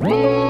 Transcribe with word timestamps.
Whoa! 0.00 0.49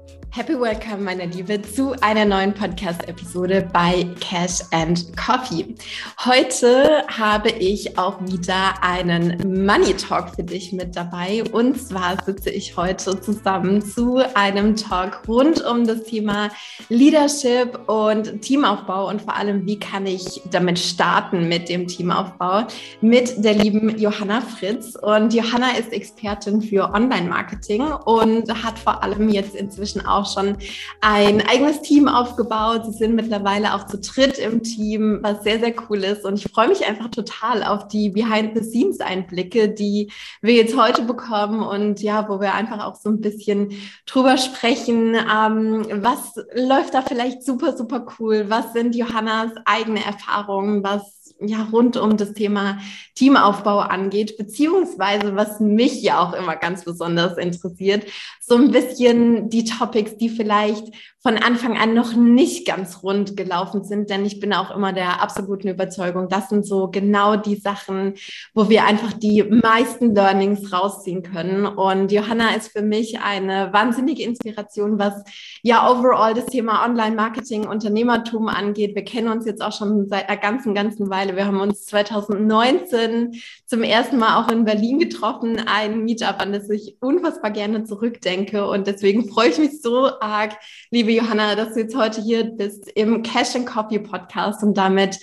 Happy 0.33 0.57
Welcome, 0.57 1.03
meine 1.03 1.25
Liebe, 1.25 1.61
zu 1.61 1.91
einer 1.99 2.23
neuen 2.23 2.53
Podcast-Episode 2.53 3.67
bei 3.73 4.07
Cash 4.21 4.61
and 4.71 5.05
Coffee. 5.17 5.75
Heute 6.23 7.05
habe 7.09 7.49
ich 7.49 7.97
auch 7.97 8.21
wieder 8.21 8.81
einen 8.81 9.65
Money 9.65 9.93
Talk 9.93 10.33
für 10.33 10.43
dich 10.43 10.71
mit 10.71 10.95
dabei. 10.95 11.43
Und 11.51 11.77
zwar 11.81 12.23
sitze 12.23 12.49
ich 12.49 12.77
heute 12.77 13.19
zusammen 13.19 13.81
zu 13.81 14.19
einem 14.33 14.77
Talk 14.77 15.27
rund 15.27 15.65
um 15.65 15.85
das 15.85 16.03
Thema 16.03 16.47
Leadership 16.87 17.77
und 17.89 18.41
Teamaufbau 18.41 19.09
und 19.09 19.21
vor 19.21 19.35
allem, 19.35 19.65
wie 19.65 19.79
kann 19.79 20.05
ich 20.05 20.41
damit 20.49 20.79
starten 20.79 21.49
mit 21.49 21.67
dem 21.67 21.87
Teamaufbau 21.89 22.67
mit 23.01 23.43
der 23.43 23.55
lieben 23.55 23.99
Johanna 23.99 24.39
Fritz. 24.39 24.95
Und 24.95 25.33
Johanna 25.33 25.71
ist 25.77 25.91
Expertin 25.91 26.61
für 26.61 26.89
Online-Marketing 26.93 27.81
und 28.05 28.63
hat 28.63 28.79
vor 28.79 29.03
allem 29.03 29.27
jetzt 29.27 29.55
inzwischen 29.55 30.05
auch 30.05 30.20
auch 30.21 30.31
schon 30.31 30.57
ein 31.01 31.41
eigenes 31.47 31.81
Team 31.81 32.07
aufgebaut. 32.07 32.85
Sie 32.85 32.97
sind 32.97 33.15
mittlerweile 33.15 33.73
auch 33.73 33.85
zu 33.85 33.99
dritt 33.99 34.37
im 34.37 34.63
Team, 34.63 35.19
was 35.21 35.43
sehr, 35.43 35.59
sehr 35.59 35.73
cool 35.89 36.03
ist. 36.03 36.25
Und 36.25 36.35
ich 36.35 36.51
freue 36.51 36.67
mich 36.67 36.85
einfach 36.85 37.09
total 37.09 37.63
auf 37.63 37.87
die 37.87 38.09
Behind-the-Scenes-Einblicke, 38.09 39.69
die 39.69 40.11
wir 40.41 40.53
jetzt 40.53 40.77
heute 40.77 41.03
bekommen 41.03 41.63
und 41.63 42.01
ja, 42.01 42.27
wo 42.29 42.39
wir 42.39 42.53
einfach 42.53 42.85
auch 42.85 42.95
so 42.95 43.09
ein 43.09 43.21
bisschen 43.21 43.71
drüber 44.05 44.37
sprechen. 44.37 45.15
Ähm, 45.15 45.85
was 46.03 46.35
läuft 46.53 46.93
da 46.93 47.01
vielleicht 47.01 47.43
super, 47.43 47.75
super 47.75 48.05
cool? 48.19 48.45
Was 48.47 48.73
sind 48.73 48.95
Johannas 48.95 49.51
eigene 49.65 50.05
Erfahrungen? 50.05 50.83
Was 50.83 51.20
ja, 51.41 51.67
rund 51.71 51.97
um 51.97 52.17
das 52.17 52.33
Thema 52.33 52.79
Teamaufbau 53.15 53.79
angeht, 53.79 54.37
beziehungsweise 54.37 55.35
was 55.35 55.59
mich 55.59 56.01
ja 56.01 56.19
auch 56.19 56.33
immer 56.33 56.55
ganz 56.55 56.83
besonders 56.85 57.37
interessiert, 57.37 58.05
so 58.39 58.55
ein 58.55 58.71
bisschen 58.71 59.49
die 59.49 59.65
Topics, 59.65 60.17
die 60.17 60.29
vielleicht 60.29 60.85
von 61.23 61.37
Anfang 61.37 61.77
an 61.77 61.93
noch 61.93 62.15
nicht 62.15 62.65
ganz 62.65 63.03
rund 63.03 63.37
gelaufen 63.37 63.83
sind, 63.83 64.09
denn 64.09 64.25
ich 64.25 64.39
bin 64.39 64.53
auch 64.53 64.75
immer 64.75 64.91
der 64.91 65.21
absoluten 65.21 65.67
Überzeugung, 65.67 66.29
das 66.29 66.49
sind 66.49 66.65
so 66.65 66.87
genau 66.87 67.35
die 67.35 67.57
Sachen, 67.57 68.15
wo 68.55 68.69
wir 68.69 68.85
einfach 68.85 69.13
die 69.13 69.43
meisten 69.43 70.15
Learnings 70.15 70.73
rausziehen 70.73 71.21
können. 71.21 71.67
Und 71.67 72.11
Johanna 72.11 72.55
ist 72.55 72.71
für 72.71 72.81
mich 72.81 73.19
eine 73.19 73.71
wahnsinnige 73.71 74.23
Inspiration, 74.23 74.97
was 74.97 75.13
ja 75.61 75.87
overall 75.91 76.33
das 76.33 76.47
Thema 76.47 76.83
Online-Marketing, 76.85 77.67
Unternehmertum 77.67 78.47
angeht. 78.47 78.95
Wir 78.95 79.05
kennen 79.05 79.27
uns 79.27 79.45
jetzt 79.45 79.61
auch 79.61 79.77
schon 79.77 80.09
seit 80.09 80.27
einer 80.27 80.41
ganzen, 80.41 80.73
ganzen 80.73 81.11
Weile. 81.11 81.35
Wir 81.35 81.45
haben 81.45 81.61
uns 81.61 81.85
2019 81.85 83.39
zum 83.67 83.83
ersten 83.83 84.17
Mal 84.17 84.43
auch 84.43 84.51
in 84.51 84.65
Berlin 84.65 84.97
getroffen, 84.97 85.61
ein 85.67 86.03
Meetup, 86.03 86.39
an 86.39 86.51
das 86.51 86.67
ich 86.71 86.97
unfassbar 86.99 87.51
gerne 87.51 87.83
zurückdenke. 87.83 88.67
Und 88.67 88.87
deswegen 88.87 89.29
freue 89.29 89.49
ich 89.49 89.59
mich 89.59 89.83
so 89.83 90.19
arg, 90.19 90.57
liebe 90.89 91.10
liebe 91.11 91.25
Johanna, 91.25 91.55
dass 91.55 91.73
du 91.73 91.81
jetzt 91.81 91.95
heute 91.95 92.21
hier 92.21 92.45
bist 92.45 92.89
im 92.91 93.21
Cash 93.21 93.55
and 93.55 93.65
Coffee 93.65 93.99
Podcast 93.99 94.63
und 94.63 94.77
damit 94.77 95.19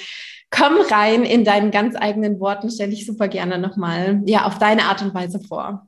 komm 0.51 0.75
rein 0.91 1.25
in 1.25 1.45
deinen 1.45 1.71
ganz 1.71 1.97
eigenen 1.97 2.41
Worten, 2.41 2.71
stelle 2.71 2.93
ich 2.93 3.07
super 3.07 3.29
gerne 3.29 3.59
nochmal 3.59 4.23
ja, 4.27 4.45
auf 4.45 4.59
deine 4.59 4.83
Art 4.85 5.01
und 5.03 5.15
Weise 5.15 5.41
vor. 5.41 5.87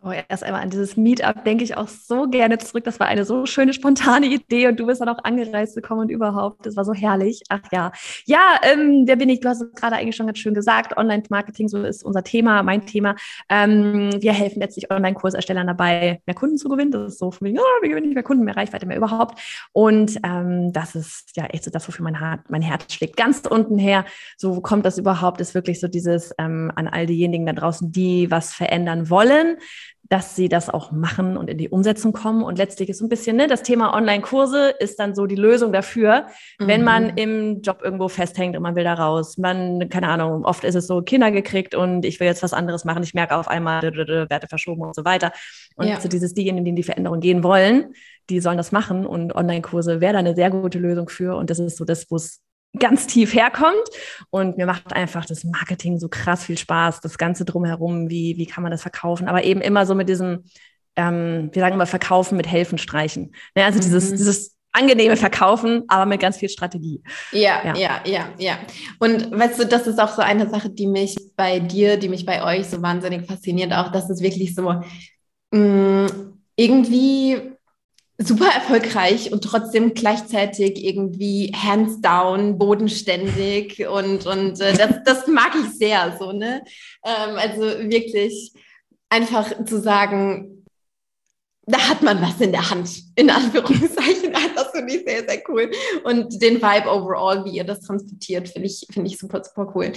Oh, 0.00 0.12
erst 0.12 0.44
einmal 0.44 0.62
an 0.62 0.70
dieses 0.70 0.96
Meetup 0.96 1.44
denke 1.44 1.64
ich 1.64 1.76
auch 1.76 1.88
so 1.88 2.28
gerne 2.28 2.58
zurück. 2.58 2.84
Das 2.84 3.00
war 3.00 3.08
eine 3.08 3.24
so 3.24 3.46
schöne, 3.46 3.72
spontane 3.72 4.26
Idee 4.26 4.68
und 4.68 4.78
du 4.78 4.86
bist 4.86 5.00
dann 5.00 5.08
auch 5.08 5.24
angereist 5.24 5.74
gekommen 5.74 6.02
und 6.02 6.08
überhaupt. 6.08 6.64
Das 6.64 6.76
war 6.76 6.84
so 6.84 6.94
herrlich. 6.94 7.42
Ach 7.48 7.62
ja. 7.72 7.90
Ja, 8.24 8.60
ähm, 8.62 9.02
wer 9.06 9.16
bin 9.16 9.28
ich? 9.28 9.40
Du 9.40 9.48
hast 9.48 9.60
es 9.60 9.72
gerade 9.72 9.96
eigentlich 9.96 10.14
schon 10.14 10.26
ganz 10.26 10.38
schön 10.38 10.54
gesagt. 10.54 10.96
Online-Marketing, 10.96 11.66
so 11.66 11.82
ist 11.82 12.04
unser 12.04 12.22
Thema, 12.22 12.62
mein 12.62 12.86
Thema. 12.86 13.16
Ähm, 13.48 14.10
wir 14.20 14.32
helfen 14.32 14.60
letztlich 14.60 14.88
Online-Kurserstellern 14.88 15.66
dabei, 15.66 16.22
mehr 16.26 16.36
Kunden 16.36 16.58
zu 16.58 16.68
gewinnen. 16.68 16.92
Das 16.92 17.14
ist 17.14 17.18
so 17.18 17.32
von 17.32 17.48
wegen, 17.48 17.58
oh, 17.58 17.82
wie 17.82 17.88
gewinne 17.88 18.06
ich 18.06 18.14
mehr 18.14 18.22
Kunden, 18.22 18.44
mehr 18.44 18.56
Reichweite, 18.56 18.86
mehr 18.86 18.98
überhaupt. 18.98 19.40
Und 19.72 20.16
ähm, 20.22 20.72
das 20.72 20.94
ist 20.94 21.36
ja 21.36 21.46
echt 21.46 21.64
so 21.64 21.72
das, 21.72 21.88
wofür 21.88 22.04
mein, 22.04 22.40
mein 22.48 22.62
Herz 22.62 22.94
schlägt. 22.94 23.16
Ganz 23.16 23.42
unten 23.50 23.78
her, 23.78 24.04
so 24.36 24.54
wo 24.54 24.60
kommt 24.60 24.86
das 24.86 24.96
überhaupt, 24.96 25.40
ist 25.40 25.56
wirklich 25.56 25.80
so 25.80 25.88
dieses 25.88 26.32
ähm, 26.38 26.70
an 26.76 26.86
all 26.86 27.06
diejenigen 27.06 27.46
da 27.46 27.52
draußen, 27.52 27.90
die 27.90 28.30
was 28.30 28.54
verändern 28.54 29.10
wollen 29.10 29.56
dass 30.10 30.34
sie 30.34 30.48
das 30.48 30.70
auch 30.70 30.90
machen 30.90 31.36
und 31.36 31.50
in 31.50 31.58
die 31.58 31.68
Umsetzung 31.68 32.12
kommen. 32.12 32.42
Und 32.42 32.56
letztlich 32.56 32.88
ist 32.88 32.98
so 32.98 33.04
ein 33.04 33.10
bisschen, 33.10 33.36
ne, 33.36 33.46
das 33.46 33.62
Thema 33.62 33.94
Online-Kurse 33.94 34.70
ist 34.78 34.98
dann 34.98 35.14
so 35.14 35.26
die 35.26 35.36
Lösung 35.36 35.72
dafür, 35.72 36.26
mhm. 36.58 36.66
wenn 36.66 36.84
man 36.84 37.04
mhm. 37.04 37.16
im 37.16 37.62
Job 37.62 37.80
irgendwo 37.82 38.08
festhängt 38.08 38.56
und 38.56 38.62
man 38.62 38.74
will 38.74 38.84
da 38.84 38.94
raus. 38.94 39.36
Man, 39.36 39.88
keine 39.90 40.08
Ahnung, 40.08 40.44
oft 40.44 40.64
ist 40.64 40.74
es 40.74 40.86
so, 40.86 41.02
Kinder 41.02 41.30
gekriegt 41.30 41.74
und 41.74 42.04
ich 42.04 42.20
will 42.20 42.26
jetzt 42.26 42.42
was 42.42 42.54
anderes 42.54 42.84
machen. 42.84 43.02
Ich 43.02 43.14
merke 43.14 43.36
auf 43.36 43.48
einmal, 43.48 43.82
Werte 43.82 44.48
verschoben 44.48 44.82
und 44.82 44.94
so 44.94 45.04
weiter. 45.04 45.32
Und 45.76 45.88
ja. 45.88 46.00
so 46.00 46.08
dieses, 46.08 46.32
diejenigen, 46.32 46.64
die 46.64 46.70
in 46.70 46.76
die 46.76 46.82
Veränderung 46.82 47.20
gehen 47.20 47.42
wollen, 47.42 47.92
die 48.30 48.40
sollen 48.40 48.58
das 48.58 48.72
machen 48.72 49.06
und 49.06 49.34
Online-Kurse 49.34 50.00
wäre 50.00 50.14
da 50.14 50.18
eine 50.20 50.34
sehr 50.34 50.50
gute 50.50 50.78
Lösung 50.78 51.08
für. 51.08 51.36
Und 51.36 51.50
das 51.50 51.58
ist 51.58 51.76
so 51.76 51.84
das, 51.84 52.10
wo 52.10 52.16
es 52.16 52.42
ganz 52.78 53.06
tief 53.06 53.34
herkommt. 53.34 53.88
Und 54.30 54.56
mir 54.56 54.66
macht 54.66 54.92
einfach 54.92 55.24
das 55.24 55.44
Marketing 55.44 55.98
so 55.98 56.08
krass 56.08 56.44
viel 56.44 56.58
Spaß, 56.58 57.00
das 57.00 57.18
Ganze 57.18 57.44
drumherum, 57.44 58.10
wie, 58.10 58.36
wie 58.36 58.46
kann 58.46 58.62
man 58.62 58.72
das 58.72 58.82
verkaufen, 58.82 59.28
aber 59.28 59.44
eben 59.44 59.60
immer 59.60 59.86
so 59.86 59.94
mit 59.94 60.08
diesem, 60.08 60.44
ähm, 60.96 61.50
wir 61.52 61.62
sagen 61.62 61.74
immer 61.74 61.86
Verkaufen 61.86 62.36
mit 62.36 62.46
Helfen 62.46 62.78
streichen. 62.78 63.32
Ne, 63.54 63.64
also 63.64 63.78
mhm. 63.78 63.82
dieses, 63.82 64.10
dieses 64.10 64.56
angenehme 64.72 65.16
Verkaufen, 65.16 65.84
aber 65.88 66.06
mit 66.06 66.20
ganz 66.20 66.36
viel 66.36 66.48
Strategie. 66.48 67.02
Ja, 67.32 67.62
ja, 67.64 67.76
ja, 67.76 68.00
ja, 68.04 68.28
ja. 68.38 68.58
Und 68.98 69.30
weißt 69.30 69.60
du, 69.60 69.66
das 69.66 69.86
ist 69.86 69.98
auch 69.98 70.14
so 70.14 70.22
eine 70.22 70.48
Sache, 70.48 70.70
die 70.70 70.86
mich 70.86 71.16
bei 71.36 71.58
dir, 71.58 71.96
die 71.96 72.08
mich 72.08 72.26
bei 72.26 72.44
euch 72.44 72.66
so 72.66 72.82
wahnsinnig 72.82 73.26
fasziniert, 73.26 73.72
auch, 73.72 73.90
dass 73.90 74.10
es 74.10 74.22
wirklich 74.22 74.54
so 74.54 74.74
mh, 75.52 75.58
mm, 75.58 76.06
irgendwie 76.56 77.57
super 78.18 78.48
erfolgreich 78.52 79.32
und 79.32 79.44
trotzdem 79.44 79.94
gleichzeitig 79.94 80.84
irgendwie 80.84 81.52
hands 81.54 82.00
down, 82.00 82.58
bodenständig 82.58 83.86
und, 83.86 84.26
und 84.26 84.60
äh, 84.60 84.72
das, 84.76 85.04
das 85.04 85.26
mag 85.28 85.52
ich 85.54 85.78
sehr 85.78 86.16
so, 86.18 86.32
ne? 86.32 86.62
Ähm, 87.04 87.36
also 87.36 87.62
wirklich 87.62 88.52
einfach 89.08 89.64
zu 89.64 89.80
sagen, 89.80 90.57
da 91.68 91.78
hat 91.86 92.02
man 92.02 92.20
was 92.22 92.40
in 92.40 92.50
der 92.50 92.70
Hand, 92.70 92.90
in 93.14 93.30
Anführungszeichen. 93.30 94.32
Das 94.54 94.70
finde 94.72 94.94
ich 94.94 95.04
sehr, 95.04 95.24
sehr 95.28 95.42
cool. 95.48 95.70
Und 96.04 96.42
den 96.42 96.56
Vibe 96.56 96.90
overall, 96.90 97.44
wie 97.44 97.56
ihr 97.56 97.64
das 97.64 97.80
transportiert, 97.80 98.48
finde 98.48 98.66
ich, 98.66 98.86
finde 98.90 99.08
ich 99.08 99.18
super, 99.18 99.42
super 99.44 99.70
cool. 99.74 99.92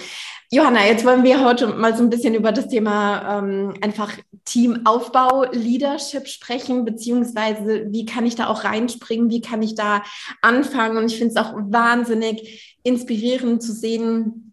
Johanna, 0.52 0.86
jetzt 0.86 1.06
wollen 1.06 1.24
wir 1.24 1.44
heute 1.44 1.68
mal 1.68 1.96
so 1.96 2.04
ein 2.04 2.10
bisschen 2.10 2.36
über 2.36 2.52
das 2.52 2.68
Thema 2.68 3.40
ähm, 3.40 3.74
einfach 3.82 4.12
Teamaufbau, 4.46 5.46
Leadership 5.52 6.28
sprechen, 6.28 6.86
beziehungsweise 6.86 7.88
wie 7.90 8.06
kann 8.06 8.26
ich 8.26 8.36
da 8.36 8.48
auch 8.48 8.64
reinspringen, 8.64 9.30
wie 9.30 9.42
kann 9.42 9.64
ich 9.64 9.76
da 9.76 10.04
anfangen? 10.42 10.98
Und 10.98 11.12
ich 11.12 11.18
finde 11.18 11.34
es 11.34 11.38
auch 11.38 11.54
wahnsinnig 11.56 12.78
inspirierend 12.84 13.64
zu 13.64 13.74
sehen, 13.74 14.51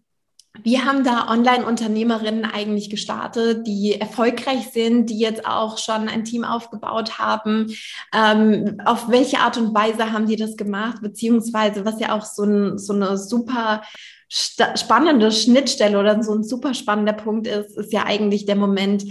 wir 0.63 0.85
haben 0.85 1.03
da 1.03 1.27
Online-Unternehmerinnen 1.29 2.45
eigentlich 2.45 2.89
gestartet, 2.89 3.65
die 3.67 3.99
erfolgreich 3.99 4.69
sind, 4.71 5.09
die 5.09 5.19
jetzt 5.19 5.45
auch 5.45 5.77
schon 5.77 6.07
ein 6.09 6.23
Team 6.23 6.43
aufgebaut 6.43 7.19
haben. 7.19 7.73
Ähm, 8.13 8.77
auf 8.85 9.09
welche 9.09 9.39
Art 9.39 9.57
und 9.57 9.73
Weise 9.73 10.11
haben 10.11 10.27
die 10.27 10.35
das 10.35 10.57
gemacht? 10.57 11.01
Beziehungsweise, 11.01 11.85
was 11.85 11.99
ja 11.99 12.15
auch 12.17 12.25
so, 12.25 12.43
ein, 12.43 12.77
so 12.77 12.93
eine 12.93 13.17
super 13.17 13.81
spannende 14.29 15.31
Schnittstelle 15.31 15.99
oder 15.99 16.21
so 16.21 16.33
ein 16.33 16.43
super 16.43 16.73
spannender 16.73 17.13
Punkt 17.13 17.47
ist, 17.47 17.77
ist 17.77 17.93
ja 17.93 18.05
eigentlich 18.05 18.45
der 18.45 18.55
Moment, 18.55 19.03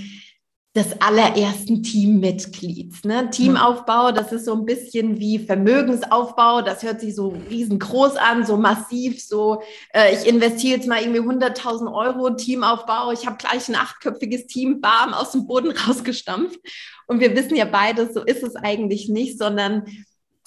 des 0.79 1.01
allerersten 1.01 1.83
Teammitglieds. 1.83 3.03
Ne? 3.03 3.29
Teamaufbau, 3.31 4.13
das 4.13 4.31
ist 4.31 4.45
so 4.45 4.55
ein 4.55 4.65
bisschen 4.65 5.19
wie 5.19 5.41
Vermögensaufbau, 5.41 6.63
das 6.63 6.85
hört 6.85 7.01
sich 7.01 7.17
so 7.17 7.35
riesengroß 7.51 8.15
an, 8.15 8.47
so 8.47 8.57
massiv, 8.57 9.21
so 9.21 9.61
äh, 9.93 10.15
ich 10.15 10.29
investiere 10.29 10.77
jetzt 10.77 10.87
mal 10.87 11.03
irgendwie 11.03 11.21
100.000 11.21 11.93
Euro 11.93 12.31
Teamaufbau, 12.31 13.11
ich 13.11 13.27
habe 13.27 13.39
gleich 13.39 13.69
ein 13.69 13.75
achtköpfiges 13.75 14.47
Team, 14.47 14.81
bam, 14.81 15.15
aus 15.15 15.33
dem 15.33 15.49
Boden 15.49 15.73
rausgestampft. 15.89 16.61
Und 17.09 17.19
wir 17.19 17.35
wissen 17.35 17.57
ja 17.57 17.65
beide, 17.65 18.13
so 18.13 18.23
ist 18.23 18.45
es 18.45 18.55
eigentlich 18.55 19.09
nicht, 19.09 19.37
sondern 19.37 19.85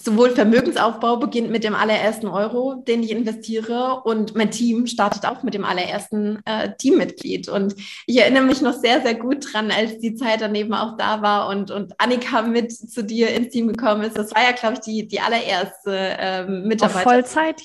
sowohl 0.04 0.30
Vermögensaufbau 0.30 1.16
beginnt 1.16 1.50
mit 1.50 1.64
dem 1.64 1.74
allerersten 1.74 2.26
Euro, 2.26 2.82
den 2.86 3.02
ich 3.02 3.10
investiere, 3.10 4.02
und 4.04 4.34
mein 4.34 4.50
Team 4.50 4.86
startet 4.86 5.26
auch 5.26 5.42
mit 5.42 5.54
dem 5.54 5.64
allerersten 5.64 6.40
äh, 6.44 6.70
Teammitglied. 6.76 7.48
Und 7.48 7.74
ich 8.06 8.18
erinnere 8.18 8.44
mich 8.44 8.60
noch 8.60 8.74
sehr, 8.74 9.00
sehr 9.02 9.14
gut 9.14 9.52
dran, 9.52 9.70
als 9.70 9.98
die 9.98 10.14
Zeit 10.14 10.40
daneben 10.40 10.74
auch 10.74 10.96
da 10.96 11.22
war 11.22 11.48
und, 11.48 11.70
und 11.70 11.92
Annika 11.98 12.42
mit 12.42 12.72
zu 12.72 13.04
dir 13.04 13.30
ins 13.30 13.50
Team 13.50 13.68
gekommen 13.68 14.02
ist. 14.02 14.18
Das 14.18 14.34
war 14.34 14.42
ja, 14.42 14.52
glaube 14.52 14.74
ich, 14.74 14.80
die, 14.80 15.06
die 15.06 15.20
allererste 15.20 15.96
äh, 15.96 16.44
Mitarbeiter. 16.46 16.98
Auf 16.98 17.02
Vollzeit? 17.02 17.62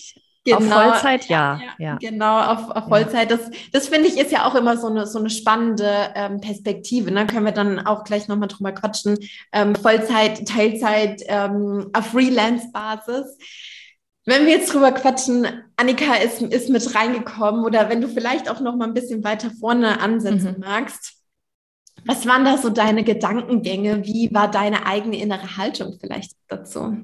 Genau, 0.48 0.76
auf 0.76 0.84
Vollzeit, 0.84 1.26
ja. 1.26 1.60
ja, 1.62 1.72
ja. 1.78 1.98
Genau, 1.98 2.40
auf, 2.40 2.70
auf 2.72 2.88
Vollzeit. 2.88 3.30
Das, 3.30 3.42
das 3.74 3.90
finde 3.90 4.08
ich 4.08 4.18
ist 4.18 4.32
ja 4.32 4.48
auch 4.48 4.56
immer 4.56 4.78
so 4.78 4.88
eine, 4.88 5.06
so 5.06 5.20
eine 5.20 5.30
spannende 5.30 5.92
ähm, 6.16 6.40
Perspektive. 6.40 7.12
Da 7.12 7.22
ne? 7.22 7.28
können 7.28 7.46
wir 7.46 7.52
dann 7.52 7.86
auch 7.86 8.04
gleich 8.04 8.28
nochmal 8.28 8.48
drüber 8.48 8.72
quatschen. 8.72 9.18
Ähm, 9.52 9.76
Vollzeit, 9.76 10.48
Teilzeit, 10.48 11.22
ähm, 11.28 11.90
auf 11.94 12.08
Freelance-Basis. 12.08 13.38
Wenn 14.26 14.46
wir 14.46 14.54
jetzt 14.54 14.74
drüber 14.74 14.92
quatschen, 14.92 15.48
Annika 15.76 16.16
ist, 16.16 16.42
ist 16.42 16.70
mit 16.70 16.96
reingekommen 16.96 17.64
oder 17.64 17.90
wenn 17.90 18.02
du 18.02 18.08
vielleicht 18.08 18.50
auch 18.50 18.60
noch 18.60 18.76
mal 18.76 18.86
ein 18.86 18.94
bisschen 18.94 19.24
weiter 19.24 19.52
vorne 19.60 20.00
ansetzen 20.00 20.56
mhm. 20.58 20.60
magst. 20.60 21.14
Was 22.06 22.26
waren 22.26 22.46
da 22.46 22.58
so 22.58 22.70
deine 22.70 23.04
Gedankengänge? 23.04 24.06
Wie 24.06 24.30
war 24.34 24.50
deine 24.50 24.86
eigene 24.86 25.20
innere 25.20 25.58
Haltung 25.58 25.98
vielleicht 26.00 26.34
dazu? 26.48 26.98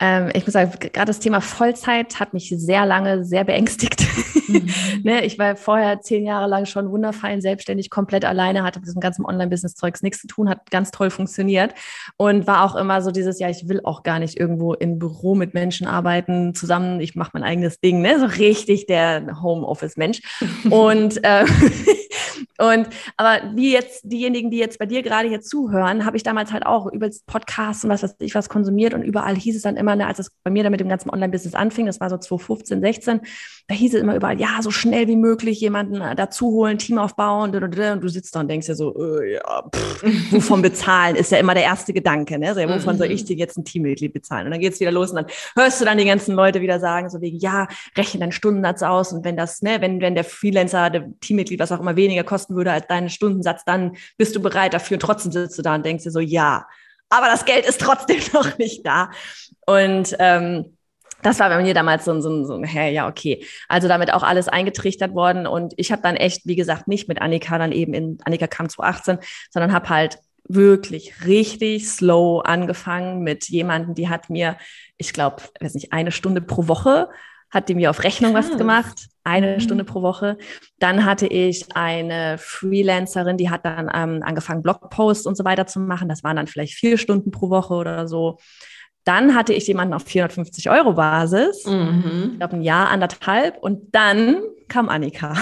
Ähm, 0.00 0.30
ich 0.34 0.44
muss 0.44 0.52
sagen, 0.52 0.72
gerade 0.78 1.06
das 1.06 1.20
Thema 1.20 1.40
Vollzeit 1.40 2.18
hat 2.18 2.34
mich 2.34 2.52
sehr 2.56 2.84
lange 2.84 3.24
sehr 3.24 3.44
beängstigt. 3.44 4.04
Mhm. 4.48 4.70
ne, 5.04 5.24
ich 5.24 5.38
war 5.38 5.56
vorher 5.56 6.00
zehn 6.00 6.24
Jahre 6.24 6.48
lang 6.48 6.66
schon 6.66 6.90
wunderfein 6.90 7.40
selbstständig, 7.40 7.90
komplett 7.90 8.24
alleine, 8.24 8.62
hatte 8.62 8.80
mit 8.80 8.88
diesem 8.88 9.00
ganzen 9.00 9.24
Online-Business-Zeugs 9.24 10.02
nichts 10.02 10.20
zu 10.20 10.26
tun, 10.26 10.48
hat 10.48 10.70
ganz 10.70 10.90
toll 10.90 11.10
funktioniert 11.10 11.74
und 12.16 12.46
war 12.46 12.64
auch 12.64 12.74
immer 12.74 13.02
so 13.02 13.10
dieses, 13.10 13.38
ja, 13.38 13.48
ich 13.48 13.68
will 13.68 13.80
auch 13.84 14.02
gar 14.02 14.18
nicht 14.18 14.38
irgendwo 14.38 14.74
im 14.74 14.98
Büro 14.98 15.34
mit 15.34 15.54
Menschen 15.54 15.86
arbeiten, 15.86 16.54
zusammen, 16.54 17.00
ich 17.00 17.14
mache 17.14 17.30
mein 17.34 17.42
eigenes 17.42 17.80
Ding, 17.80 18.00
ne? 18.00 18.18
so 18.18 18.26
richtig 18.26 18.86
der 18.86 19.40
Homeoffice-Mensch. 19.42 20.20
und 20.70 21.22
äh, 21.24 21.44
Und 22.58 22.88
aber 23.16 23.40
wie 23.54 23.72
jetzt 23.72 24.02
diejenigen, 24.04 24.50
die 24.50 24.58
jetzt 24.58 24.78
bei 24.78 24.86
dir 24.86 25.02
gerade 25.02 25.28
hier 25.28 25.40
zuhören, 25.40 26.04
habe 26.04 26.16
ich 26.16 26.22
damals 26.22 26.52
halt 26.52 26.64
auch 26.66 26.86
über 26.86 27.10
Podcasts 27.26 27.84
und 27.84 27.90
was 27.90 28.02
weiß 28.02 28.14
ich 28.20 28.34
was 28.34 28.48
konsumiert 28.48 28.94
und 28.94 29.02
überall 29.02 29.34
hieß 29.34 29.56
es 29.56 29.62
dann 29.62 29.76
immer, 29.76 29.96
ne, 29.96 30.06
als 30.06 30.20
es 30.20 30.30
bei 30.44 30.50
mir 30.50 30.62
dann 30.62 30.72
mit 30.72 30.80
dem 30.80 30.88
ganzen 30.88 31.10
Online-Business 31.10 31.54
anfing, 31.54 31.86
das 31.86 32.00
war 32.00 32.10
so 32.10 32.16
2015, 32.16 32.80
16, 32.80 33.20
da 33.66 33.74
hieß 33.74 33.94
es 33.94 34.00
immer 34.00 34.14
überall, 34.14 34.38
ja, 34.38 34.60
so 34.60 34.70
schnell 34.70 35.08
wie 35.08 35.16
möglich 35.16 35.60
jemanden 35.60 36.00
äh, 36.00 36.14
dazu 36.14 36.46
holen, 36.50 36.78
Team 36.78 36.98
aufbauen, 36.98 37.54
und 37.54 38.02
du 38.02 38.08
sitzt 38.08 38.36
da 38.36 38.40
und 38.40 38.48
denkst 38.48 38.68
ja 38.68 38.74
so, 38.74 38.94
äh, 39.20 39.34
ja, 39.34 39.64
pff, 39.74 40.04
wovon 40.32 40.62
bezahlen, 40.62 41.16
ist 41.16 41.32
ja 41.32 41.38
immer 41.38 41.54
der 41.54 41.64
erste 41.64 41.92
Gedanke, 41.92 42.38
ne? 42.38 42.54
So, 42.54 42.60
ja, 42.60 42.68
wovon 42.68 42.98
soll 42.98 43.10
ich 43.10 43.22
mhm. 43.22 43.26
dir 43.26 43.36
jetzt 43.36 43.56
ein 43.56 43.64
Teammitglied 43.64 44.12
bezahlen? 44.12 44.46
Und 44.46 44.52
dann 44.52 44.60
geht's 44.60 44.80
wieder 44.80 44.92
los 44.92 45.10
und 45.10 45.16
dann 45.16 45.26
hörst 45.56 45.80
du 45.80 45.84
dann 45.84 45.98
die 45.98 46.04
ganzen 46.04 46.34
Leute 46.34 46.60
wieder 46.60 46.78
sagen, 46.78 47.08
so 47.08 47.20
wegen, 47.20 47.38
ja, 47.38 47.66
rechne 47.96 48.20
deinen 48.20 48.32
Stundensatz 48.32 48.82
aus 48.82 49.12
und 49.12 49.24
wenn 49.24 49.36
das, 49.36 49.62
ne, 49.62 49.80
wenn, 49.80 50.00
wenn 50.00 50.14
der 50.14 50.24
Freelancer, 50.24 50.90
der 50.90 51.08
Teammitglied, 51.20 51.58
was 51.58 51.72
auch 51.72 51.80
immer 51.80 51.96
weniger 51.96 52.22
kosten 52.44 52.56
würde 52.56 52.72
als 52.72 52.86
deinen 52.86 53.10
Stundensatz, 53.10 53.64
dann 53.64 53.96
bist 54.18 54.36
du 54.36 54.40
bereit 54.40 54.74
dafür 54.74 54.96
und 54.96 55.00
trotzdem 55.00 55.32
sitzt 55.32 55.58
du 55.58 55.62
da 55.62 55.74
und 55.74 55.84
denkst 55.84 56.04
dir 56.04 56.10
so, 56.10 56.20
ja, 56.20 56.66
aber 57.08 57.26
das 57.26 57.44
Geld 57.44 57.66
ist 57.66 57.80
trotzdem 57.80 58.20
noch 58.32 58.58
nicht 58.58 58.86
da. 58.86 59.10
Und 59.66 60.14
ähm, 60.18 60.76
das 61.22 61.38
war 61.40 61.48
bei 61.48 61.62
mir 61.62 61.72
damals 61.72 62.04
so, 62.04 62.20
so, 62.20 62.44
so 62.44 62.62
hey, 62.62 62.92
ja, 62.92 63.08
okay. 63.08 63.44
Also 63.68 63.88
damit 63.88 64.12
auch 64.12 64.22
alles 64.22 64.48
eingetrichtert 64.48 65.14
worden. 65.14 65.46
Und 65.46 65.72
ich 65.78 65.90
habe 65.90 66.02
dann 66.02 66.16
echt, 66.16 66.46
wie 66.46 66.56
gesagt, 66.56 66.86
nicht 66.86 67.08
mit 67.08 67.22
Annika 67.22 67.56
dann 67.56 67.72
eben 67.72 67.94
in, 67.94 68.18
Annika 68.24 68.46
kam 68.46 68.68
2018, 68.68 69.18
sondern 69.50 69.72
habe 69.72 69.88
halt 69.88 70.18
wirklich 70.46 71.24
richtig 71.24 71.88
slow 71.88 72.42
angefangen 72.44 73.22
mit 73.22 73.48
jemandem, 73.48 73.94
die 73.94 74.10
hat 74.10 74.28
mir, 74.28 74.58
ich 74.98 75.14
glaube, 75.14 75.36
weiß 75.60 75.72
nicht, 75.74 75.94
eine 75.94 76.12
Stunde 76.12 76.42
pro 76.42 76.68
Woche 76.68 77.08
hat 77.48 77.68
die 77.70 77.74
mir 77.74 77.88
auf 77.88 78.02
Rechnung 78.02 78.34
was 78.34 78.50
gemacht, 78.58 79.06
eine 79.24 79.54
mhm. 79.54 79.60
Stunde 79.60 79.84
pro 79.84 80.02
Woche. 80.02 80.36
Dann 80.78 81.04
hatte 81.04 81.26
ich 81.26 81.66
eine 81.74 82.36
Freelancerin, 82.38 83.36
die 83.36 83.50
hat 83.50 83.64
dann 83.64 83.90
ähm, 83.92 84.22
angefangen, 84.22 84.62
Blogposts 84.62 85.26
und 85.26 85.36
so 85.36 85.44
weiter 85.44 85.66
zu 85.66 85.80
machen. 85.80 86.08
Das 86.08 86.22
waren 86.22 86.36
dann 86.36 86.46
vielleicht 86.46 86.74
vier 86.74 86.98
Stunden 86.98 87.30
pro 87.30 87.50
Woche 87.50 87.74
oder 87.74 88.06
so. 88.06 88.38
Dann 89.04 89.34
hatte 89.34 89.52
ich 89.52 89.66
jemanden 89.66 89.94
auf 89.94 90.04
450 90.04 90.70
Euro 90.70 90.94
Basis, 90.94 91.66
mhm. 91.66 92.30
ich 92.32 92.38
glaube 92.38 92.56
ein 92.56 92.62
Jahr, 92.62 92.88
anderthalb. 92.88 93.58
Und 93.58 93.94
dann 93.94 94.36
kam 94.68 94.88
Annika. 94.88 95.36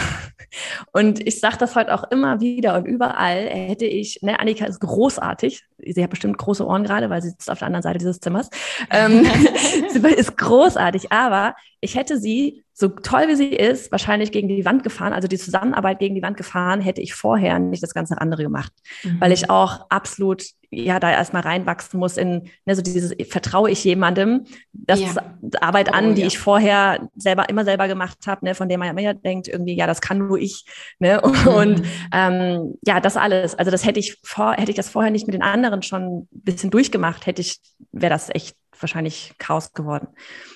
Und 0.93 1.27
ich 1.27 1.41
sage 1.41 1.57
das 1.59 1.75
heute 1.75 1.95
auch 1.95 2.11
immer 2.11 2.41
wieder 2.41 2.77
und 2.77 2.85
überall 2.85 3.49
hätte 3.49 3.87
ich, 3.87 4.19
ne, 4.23 4.39
Annika 4.39 4.67
ist 4.67 4.81
großartig. 4.81 5.63
Sie 5.79 6.03
hat 6.03 6.11
bestimmt 6.11 6.39
große 6.39 6.67
Ohren 6.67 6.85
gerade, 6.85 7.11
weil 7.11 7.23
sie 7.23 7.31
sitzt 7.31 7.51
auf 7.51 7.59
der 7.59 7.67
anderen 7.67 7.83
Seite 7.83 7.99
dieses 7.99 8.21
Zimmers. 8.21 8.51
Ähm, 8.91 9.25
sie 9.91 9.99
ist 10.09 10.37
großartig, 10.37 11.11
aber 11.11 11.55
ich 11.81 11.97
hätte 11.97 12.19
sie, 12.19 12.63
so 12.75 12.89
toll 12.89 13.29
wie 13.29 13.37
sie 13.37 13.49
ist, 13.49 13.93
wahrscheinlich 13.93 14.33
gegen 14.33 14.49
die 14.49 14.65
Wand 14.65 14.83
gefahren, 14.83 15.13
also 15.13 15.29
die 15.29 15.39
Zusammenarbeit 15.39 15.99
gegen 15.99 16.15
die 16.15 16.23
Wand 16.23 16.37
gefahren, 16.37 16.81
hätte 16.81 17.01
ich 17.01 17.15
vorher 17.15 17.59
nicht 17.59 17.83
das 17.83 17.95
ganze 17.95 18.21
andere 18.21 18.43
gemacht, 18.43 18.73
mhm. 19.03 19.21
weil 19.21 19.33
ich 19.33 19.51
auch 19.51 19.87
absolut 19.91 20.45
ja 20.71 20.99
da 20.99 21.11
erstmal 21.11 21.43
reinwachsen 21.43 22.01
muss 22.01 22.17
in 22.17 22.49
ne, 22.65 22.75
so 22.75 22.81
dieses 22.81 23.15
vertraue 23.29 23.71
ich 23.71 23.85
jemandem, 23.85 24.47
das 24.73 25.01
ja. 25.01 25.09
ist 25.09 25.63
Arbeit 25.63 25.91
oh, 25.91 25.95
an, 25.95 26.15
die 26.15 26.23
ja. 26.23 26.27
ich 26.29 26.39
vorher 26.39 27.09
selber 27.15 27.49
immer 27.51 27.65
selber 27.65 27.89
gemacht 27.89 28.19
habe, 28.27 28.47
ne, 28.47 28.55
von 28.55 28.69
dem 28.69 28.81
man 28.81 28.97
ja 28.99 29.12
denkt 29.15 29.49
irgendwie 29.49 29.77
ja 29.77 29.87
das 29.87 30.01
kann 30.01 30.19
nur 30.19 30.39
ich, 30.39 30.65
ne 30.99 31.21
und 31.47 31.81
mhm. 31.81 31.87
ähm, 32.13 32.75
ja 32.87 33.01
das 33.01 33.17
alles, 33.17 33.55
also 33.55 33.71
das 33.71 33.85
hätte 33.85 34.01
ich 34.01 34.19
vor 34.23 34.53
hätte 34.53 34.71
ich 34.71 34.77
das 34.77 34.91
vorher 34.91 35.11
nicht 35.11 35.27
mit 35.27 35.35
den 35.35 35.43
anderen 35.43 35.83
schon 35.83 36.03
ein 36.03 36.29
bisschen 36.31 36.71
durchgemacht, 36.71 37.27
hätte 37.27 37.41
ich 37.41 37.61
wäre 37.93 38.11
das 38.13 38.31
echt 38.31 38.57
wahrscheinlich 38.79 39.35
Chaos 39.39 39.73
geworden. 39.73 40.09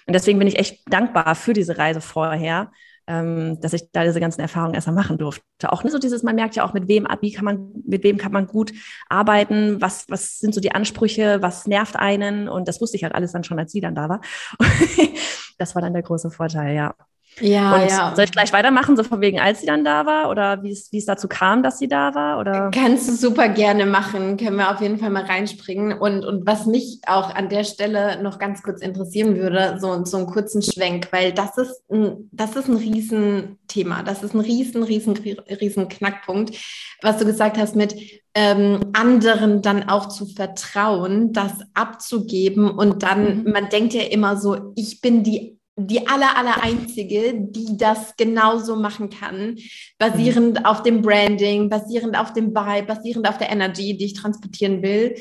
Und 0.07 0.13
deswegen 0.13 0.39
bin 0.39 0.49
ich 0.49 0.59
echt 0.59 0.81
dankbar 0.93 1.35
für 1.35 1.53
diese 1.53 1.79
Reise 1.79 2.01
vorher, 2.01 2.71
ähm, 3.07 3.61
dass 3.61 3.73
ich 3.73 3.91
da 3.93 4.05
diese 4.05 4.21
ganzen 4.21 4.41
Erfahrungen 4.41 4.75
erstmal 4.75 4.97
machen 4.97 5.19
durfte. 5.19 5.45
Auch 5.73 5.85
nicht 5.85 5.93
so 5.93 5.99
dieses, 5.99 6.23
man 6.23 6.35
merkt 6.35 6.57
ja 6.57 6.65
auch, 6.65 6.75
mit 6.75 6.89
wem, 6.89 7.07
wie 7.21 7.33
kann 7.33 7.45
man, 7.45 7.73
mit 7.87 8.03
wem 8.03 8.17
kann 8.17 8.33
man 8.33 8.47
gut 8.47 8.73
arbeiten, 9.09 9.81
was, 9.81 10.07
was 10.09 10.39
sind 10.39 10.55
so 10.55 10.61
die 10.61 10.73
Ansprüche, 10.73 11.41
was 11.41 11.67
nervt 11.67 11.97
einen. 11.97 12.49
Und 12.49 12.69
das 12.69 12.81
wusste 12.81 12.97
ich 12.97 13.05
halt 13.05 13.15
alles 13.15 13.33
dann 13.33 13.45
schon, 13.45 13.59
als 13.59 13.73
sie 13.73 13.81
dann 13.81 13.95
da 13.95 14.09
war. 14.09 14.21
das 15.59 15.75
war 15.75 15.83
dann 15.83 15.93
der 15.95 16.03
große 16.03 16.31
Vorteil, 16.31 16.75
ja. 16.75 16.95
Ja, 17.41 17.75
und 17.75 17.91
ja. 17.91 18.13
Soll 18.15 18.25
ich 18.25 18.33
gleich 18.33 18.53
weitermachen, 18.53 18.97
so 18.97 19.03
von 19.03 19.21
wegen, 19.21 19.39
als 19.39 19.61
sie 19.61 19.67
dann 19.67 19.85
da 19.85 20.07
war 20.07 20.31
oder 20.31 20.63
wie 20.63 20.71
es, 20.71 20.91
wie 20.91 20.99
es 20.99 21.05
dazu 21.05 21.29
kam, 21.29 21.63
dass 21.63 21.79
sie 21.79 21.89
da 21.89 22.15
war? 22.15 22.39
Oder? 22.39 22.71
Kannst 22.73 23.09
du 23.09 23.13
super 23.13 23.49
gerne 23.49 23.85
machen, 23.85 24.39
können 24.39 24.57
wir 24.57 24.71
auf 24.71 24.81
jeden 24.81 24.99
Fall 24.99 25.11
mal 25.11 25.25
reinspringen. 25.25 25.99
Und, 25.99 26.25
und 26.25 26.47
was 26.47 26.65
mich 26.65 27.01
auch 27.07 27.35
an 27.35 27.49
der 27.51 27.65
Stelle 27.65 28.23
noch 28.23 28.39
ganz 28.39 28.63
kurz 28.63 28.81
interessieren 28.81 29.37
würde, 29.37 29.77
so, 29.81 30.05
so 30.05 30.17
einen 30.17 30.27
kurzen 30.27 30.63
Schwenk, 30.63 31.09
weil 31.13 31.33
das 31.33 31.59
ist 31.59 31.83
ein, 31.91 32.31
das 32.33 32.57
ist 32.57 32.69
ein 32.69 32.77
Riesenthema, 32.77 34.03
das 34.03 34.23
ist 34.23 34.35
ein 34.35 34.41
riesen, 34.41 34.83
riesen, 34.83 35.15
riesen 35.17 35.89
Knackpunkt, 35.89 36.57
was 37.03 37.19
du 37.19 37.27
gesagt 37.27 37.59
hast 37.59 37.77
mit 37.77 37.95
ähm, 38.35 38.81
anderen 38.93 39.63
dann 39.63 39.89
auch 39.89 40.09
zu 40.09 40.27
vertrauen, 40.27 41.33
das 41.33 41.53
abzugeben 41.75 42.71
und 42.71 43.03
dann, 43.03 43.45
mhm. 43.45 43.53
man 43.53 43.69
denkt 43.69 43.95
ja 43.95 44.03
immer 44.03 44.37
so, 44.37 44.73
ich 44.77 45.01
bin 45.01 45.23
die 45.23 45.56
die 45.79 46.07
aller, 46.09 46.37
aller 46.37 46.63
einzige, 46.63 47.35
die 47.35 47.77
das 47.77 48.17
genauso 48.17 48.77
machen 48.77 49.11
kann, 49.11 49.59
basierend 49.99 50.61
mhm. 50.61 50.65
auf 50.65 50.83
dem 50.83 51.03
Branding, 51.03 51.69
basierend 51.69 52.19
auf 52.19 52.33
dem 52.33 52.55
Vibe, 52.55 52.87
basierend 52.87 53.29
auf 53.29 53.37
der 53.37 53.51
Energy, 53.51 53.97
die 53.97 54.07
ich 54.07 54.15
transportieren 54.15 54.83
will. 54.83 55.17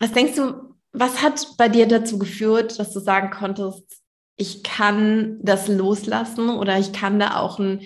Was 0.00 0.12
denkst 0.12 0.34
du, 0.34 0.74
was 0.92 1.22
hat 1.22 1.46
bei 1.58 1.68
dir 1.68 1.86
dazu 1.86 2.18
geführt, 2.18 2.78
dass 2.78 2.92
du 2.92 3.00
sagen 3.00 3.30
konntest, 3.30 3.84
ich 4.36 4.62
kann 4.62 5.38
das 5.42 5.68
loslassen 5.68 6.50
oder 6.50 6.78
ich 6.78 6.92
kann 6.92 7.18
da 7.18 7.40
auch 7.40 7.58
einen 7.58 7.82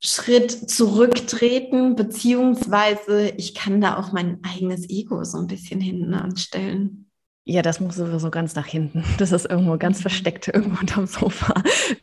Schritt 0.00 0.50
zurücktreten, 0.70 1.96
beziehungsweise 1.96 3.28
ich 3.36 3.54
kann 3.54 3.80
da 3.80 3.98
auch 3.98 4.12
mein 4.12 4.42
eigenes 4.42 4.88
Ego 4.88 5.22
so 5.24 5.38
ein 5.38 5.46
bisschen 5.46 5.80
hinten 5.80 6.14
anstellen? 6.14 7.10
Ja, 7.46 7.60
das 7.60 7.78
muss 7.78 7.96
sowieso 7.96 8.30
ganz 8.30 8.54
nach 8.54 8.66
hinten. 8.66 9.04
Das 9.18 9.30
ist 9.30 9.44
irgendwo 9.50 9.76
ganz 9.76 9.98
mhm. 9.98 10.02
versteckt, 10.02 10.48
irgendwo 10.48 10.80
unterm 10.80 11.06
Sofa. 11.06 11.54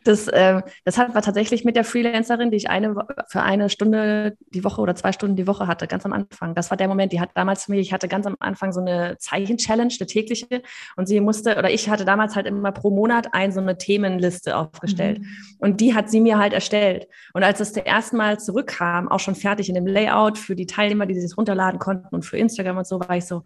Das, 0.04 0.28
äh, 0.28 0.62
das 0.84 0.98
hat, 0.98 1.14
war 1.14 1.22
tatsächlich 1.22 1.64
mit 1.64 1.74
der 1.74 1.84
Freelancerin, 1.84 2.50
die 2.50 2.56
ich 2.56 2.70
eine, 2.70 2.94
für 3.28 3.42
eine 3.42 3.68
Stunde 3.68 4.36
die 4.50 4.62
Woche 4.62 4.80
oder 4.80 4.94
zwei 4.94 5.12
Stunden 5.12 5.34
die 5.34 5.48
Woche 5.48 5.66
hatte, 5.66 5.88
ganz 5.88 6.06
am 6.06 6.12
Anfang. 6.12 6.54
Das 6.54 6.70
war 6.70 6.76
der 6.76 6.86
Moment, 6.86 7.12
die 7.12 7.20
hat 7.20 7.30
damals 7.34 7.64
für 7.64 7.72
mich, 7.72 7.80
ich 7.80 7.92
hatte 7.92 8.06
ganz 8.06 8.26
am 8.26 8.36
Anfang 8.38 8.72
so 8.72 8.80
eine 8.80 9.18
Zeichen-Challenge, 9.18 9.92
eine 9.98 10.06
tägliche. 10.06 10.62
Und 10.96 11.06
sie 11.06 11.20
musste, 11.20 11.56
oder 11.58 11.70
ich 11.70 11.88
hatte 11.88 12.04
damals 12.04 12.36
halt 12.36 12.46
immer 12.46 12.70
pro 12.70 12.90
Monat 12.90 13.34
ein, 13.34 13.50
so 13.52 13.60
eine 13.60 13.76
Themenliste 13.76 14.56
aufgestellt. 14.56 15.20
Mhm. 15.20 15.26
Und 15.58 15.80
die 15.80 15.94
hat 15.94 16.08
sie 16.08 16.20
mir 16.20 16.38
halt 16.38 16.52
erstellt. 16.52 17.08
Und 17.34 17.42
als 17.42 17.58
es 17.58 17.72
das 17.72 17.84
erste 17.84 18.16
Mal 18.16 18.38
zurückkam, 18.38 19.08
auch 19.08 19.20
schon 19.20 19.34
fertig 19.34 19.68
in 19.68 19.74
dem 19.74 19.86
Layout 19.86 20.38
für 20.38 20.54
die 20.54 20.66
Teilnehmer, 20.66 21.06
die 21.06 21.20
sich 21.20 21.36
runterladen 21.36 21.80
konnten 21.80 22.14
und 22.14 22.24
für 22.24 22.38
Instagram 22.38 22.78
und 22.78 22.86
so, 22.86 23.00
war 23.00 23.16
ich 23.16 23.26
so, 23.26 23.42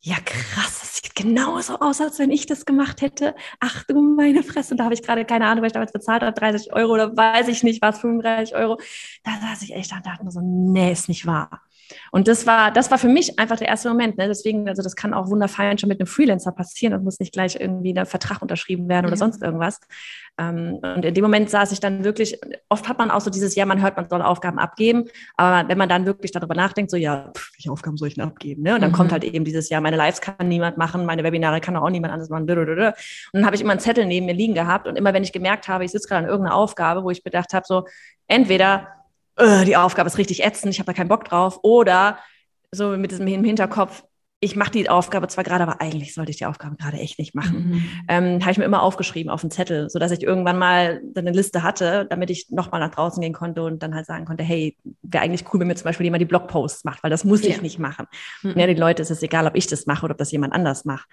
ja 0.00 0.16
krass, 0.24 0.80
das 0.80 0.96
sieht 0.96 1.14
genauso 1.14 1.80
aus, 1.80 2.00
als 2.00 2.18
wenn 2.18 2.30
ich 2.30 2.46
das 2.46 2.64
gemacht 2.64 3.00
hätte. 3.02 3.34
Ach 3.60 3.84
du 3.84 4.00
meine 4.00 4.42
Fresse, 4.42 4.76
da 4.76 4.84
habe 4.84 4.94
ich 4.94 5.02
gerade 5.02 5.24
keine 5.24 5.46
Ahnung, 5.46 5.62
weil 5.62 5.68
ich 5.68 5.72
damals 5.72 5.92
bezahlt 5.92 6.22
habe, 6.22 6.32
30 6.38 6.72
Euro 6.72 6.92
oder 6.94 7.16
weiß 7.16 7.48
ich 7.48 7.62
nicht, 7.64 7.82
was, 7.82 8.00
35 8.00 8.54
Euro. 8.54 8.78
Da 9.24 9.32
saß 9.40 9.62
ich 9.62 9.74
echt 9.74 9.90
da 9.92 9.96
und 9.96 10.06
dachte 10.06 10.24
mir 10.24 10.30
so, 10.30 10.40
nee, 10.42 10.92
ist 10.92 11.08
nicht 11.08 11.26
wahr. 11.26 11.65
Und 12.10 12.28
das 12.28 12.46
war, 12.46 12.70
das 12.70 12.90
war 12.90 12.98
für 12.98 13.08
mich 13.08 13.38
einfach 13.38 13.56
der 13.56 13.68
erste 13.68 13.88
Moment. 13.88 14.18
Ne? 14.18 14.28
Deswegen, 14.28 14.68
also 14.68 14.82
das 14.82 14.96
kann 14.96 15.14
auch 15.14 15.28
wunderfein 15.28 15.78
schon 15.78 15.88
mit 15.88 16.00
einem 16.00 16.06
Freelancer 16.06 16.52
passieren. 16.52 16.92
Das 16.92 17.02
muss 17.02 17.20
nicht 17.20 17.32
gleich 17.32 17.56
irgendwie 17.58 17.96
ein 17.96 18.06
Vertrag 18.06 18.42
unterschrieben 18.42 18.88
werden 18.88 19.04
ja. 19.04 19.08
oder 19.08 19.16
sonst 19.16 19.42
irgendwas. 19.42 19.80
Ähm, 20.38 20.78
und 20.82 21.04
in 21.04 21.14
dem 21.14 21.22
Moment 21.22 21.50
saß 21.50 21.72
ich 21.72 21.80
dann 21.80 22.04
wirklich, 22.04 22.38
oft 22.68 22.88
hat 22.88 22.98
man 22.98 23.10
auch 23.10 23.20
so 23.20 23.30
dieses, 23.30 23.54
ja, 23.54 23.64
man 23.66 23.82
hört, 23.82 23.96
man 23.96 24.08
soll 24.08 24.22
Aufgaben 24.22 24.58
abgeben, 24.58 25.04
aber 25.36 25.68
wenn 25.68 25.78
man 25.78 25.88
dann 25.88 26.06
wirklich 26.06 26.32
darüber 26.32 26.54
nachdenkt, 26.54 26.90
so, 26.90 26.96
ja, 26.96 27.30
pff, 27.36 27.52
welche 27.56 27.70
Aufgaben 27.70 27.96
soll 27.96 28.08
ich 28.08 28.14
denn 28.14 28.24
abgeben? 28.24 28.62
Ne? 28.62 28.74
Und 28.74 28.82
dann 28.82 28.90
mhm. 28.90 28.94
kommt 28.94 29.12
halt 29.12 29.24
eben 29.24 29.44
dieses, 29.44 29.68
ja, 29.70 29.80
meine 29.80 29.96
Lives 29.96 30.20
kann 30.20 30.48
niemand 30.48 30.76
machen, 30.76 31.06
meine 31.06 31.24
Webinare 31.24 31.60
kann 31.60 31.76
auch 31.76 31.90
niemand 31.90 32.12
anderes 32.12 32.30
machen. 32.30 32.48
Und 32.48 32.94
dann 33.32 33.46
habe 33.46 33.56
ich 33.56 33.62
immer 33.62 33.72
einen 33.72 33.80
Zettel 33.80 34.04
neben 34.06 34.26
mir 34.26 34.34
liegen 34.34 34.54
gehabt 34.54 34.86
und 34.86 34.96
immer, 34.96 35.14
wenn 35.14 35.22
ich 35.22 35.32
gemerkt 35.32 35.68
habe, 35.68 35.84
ich 35.84 35.90
sitze 35.90 36.08
gerade 36.08 36.24
an 36.24 36.30
irgendeiner 36.30 36.56
Aufgabe, 36.56 37.02
wo 37.02 37.10
ich 37.10 37.22
bedacht 37.22 37.54
habe, 37.54 37.64
so, 37.66 37.84
entweder 38.28 38.88
die 39.38 39.76
Aufgabe 39.76 40.06
ist 40.08 40.18
richtig 40.18 40.44
ätzend, 40.44 40.72
ich 40.72 40.78
habe 40.78 40.86
da 40.86 40.92
keinen 40.92 41.08
Bock 41.08 41.24
drauf, 41.24 41.60
oder 41.62 42.18
so 42.70 42.96
mit 42.96 43.10
diesem 43.10 43.26
Hinterkopf, 43.26 44.02
ich 44.38 44.54
mache 44.54 44.70
die 44.70 44.88
Aufgabe 44.90 45.28
zwar 45.28 45.44
gerade, 45.44 45.62
aber 45.62 45.80
eigentlich 45.80 46.12
sollte 46.12 46.30
ich 46.30 46.36
die 46.36 46.44
Aufgabe 46.44 46.76
gerade 46.76 46.98
echt 46.98 47.18
nicht 47.18 47.34
machen. 47.34 47.70
Mhm. 47.70 47.84
Ähm, 48.08 48.40
habe 48.42 48.50
ich 48.52 48.58
mir 48.58 48.64
immer 48.64 48.82
aufgeschrieben 48.82 49.30
auf 49.30 49.42
einen 49.42 49.50
Zettel, 49.50 49.88
sodass 49.88 50.10
ich 50.10 50.22
irgendwann 50.22 50.58
mal 50.58 51.00
eine 51.14 51.32
Liste 51.32 51.62
hatte, 51.62 52.06
damit 52.10 52.28
ich 52.28 52.50
nochmal 52.50 52.80
nach 52.80 52.90
draußen 52.90 53.20
gehen 53.20 53.32
konnte 53.32 53.62
und 53.62 53.82
dann 53.82 53.94
halt 53.94 54.04
sagen 54.04 54.26
konnte, 54.26 54.44
hey, 54.44 54.76
wäre 55.02 55.24
eigentlich 55.24 55.44
cool, 55.52 55.60
wenn 55.60 55.68
mir 55.68 55.74
zum 55.74 55.84
Beispiel 55.84 56.04
jemand 56.04 56.20
die 56.20 56.26
Blogposts 56.26 56.84
macht, 56.84 57.02
weil 57.02 57.10
das 57.10 57.24
muss 57.24 57.42
ja. 57.42 57.48
ich 57.48 57.62
nicht 57.62 57.78
machen. 57.78 58.06
Mhm. 58.42 58.58
Ja, 58.58 58.66
die 58.66 58.74
Leute 58.74 59.00
ist 59.00 59.10
es 59.10 59.22
egal, 59.22 59.46
ob 59.46 59.56
ich 59.56 59.66
das 59.68 59.86
mache 59.86 60.04
oder 60.04 60.12
ob 60.12 60.18
das 60.18 60.32
jemand 60.32 60.52
anders 60.52 60.84
macht. 60.84 61.08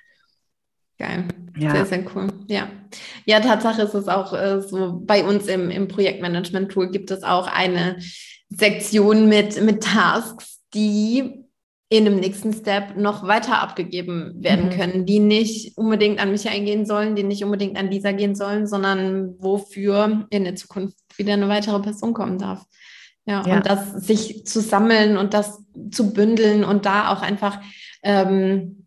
Geil. 1.03 1.25
Ja. 1.57 1.71
Sehr, 1.71 1.85
sehr 1.85 2.05
cool. 2.15 2.27
Ja. 2.47 2.69
Ja, 3.25 3.39
Tatsache 3.41 3.81
ist 3.81 3.93
es 3.93 4.07
auch 4.07 4.33
äh, 4.33 4.61
so, 4.61 5.01
bei 5.03 5.23
uns 5.25 5.47
im, 5.47 5.69
im 5.69 5.87
Projektmanagement-Tool 5.87 6.91
gibt 6.91 7.11
es 7.11 7.23
auch 7.23 7.47
eine 7.47 7.97
Sektion 8.49 9.27
mit, 9.27 9.61
mit 9.61 9.83
Tasks, 9.83 10.61
die 10.73 11.43
in 11.89 12.07
einem 12.07 12.19
nächsten 12.19 12.53
Step 12.53 12.95
noch 12.97 13.27
weiter 13.27 13.61
abgegeben 13.61 14.33
werden 14.37 14.65
mhm. 14.65 14.69
können, 14.71 15.05
die 15.05 15.19
nicht 15.19 15.77
unbedingt 15.77 16.19
an 16.19 16.31
mich 16.31 16.49
eingehen 16.49 16.85
sollen, 16.85 17.15
die 17.15 17.23
nicht 17.23 17.43
unbedingt 17.43 17.77
an 17.77 17.91
Lisa 17.91 18.13
gehen 18.13 18.35
sollen, 18.35 18.65
sondern 18.65 19.35
wofür 19.39 20.25
in 20.29 20.45
der 20.45 20.55
Zukunft 20.55 20.97
wieder 21.17 21.33
eine 21.33 21.49
weitere 21.49 21.79
Person 21.81 22.13
kommen 22.13 22.39
darf. 22.39 22.65
Ja, 23.25 23.43
ja. 23.45 23.57
und 23.57 23.65
das 23.65 23.91
sich 24.05 24.45
zu 24.45 24.61
sammeln 24.61 25.17
und 25.17 25.33
das 25.33 25.59
zu 25.91 26.13
bündeln 26.13 26.63
und 26.63 26.85
da 26.85 27.11
auch 27.11 27.21
einfach 27.21 27.59
ähm, 28.01 28.82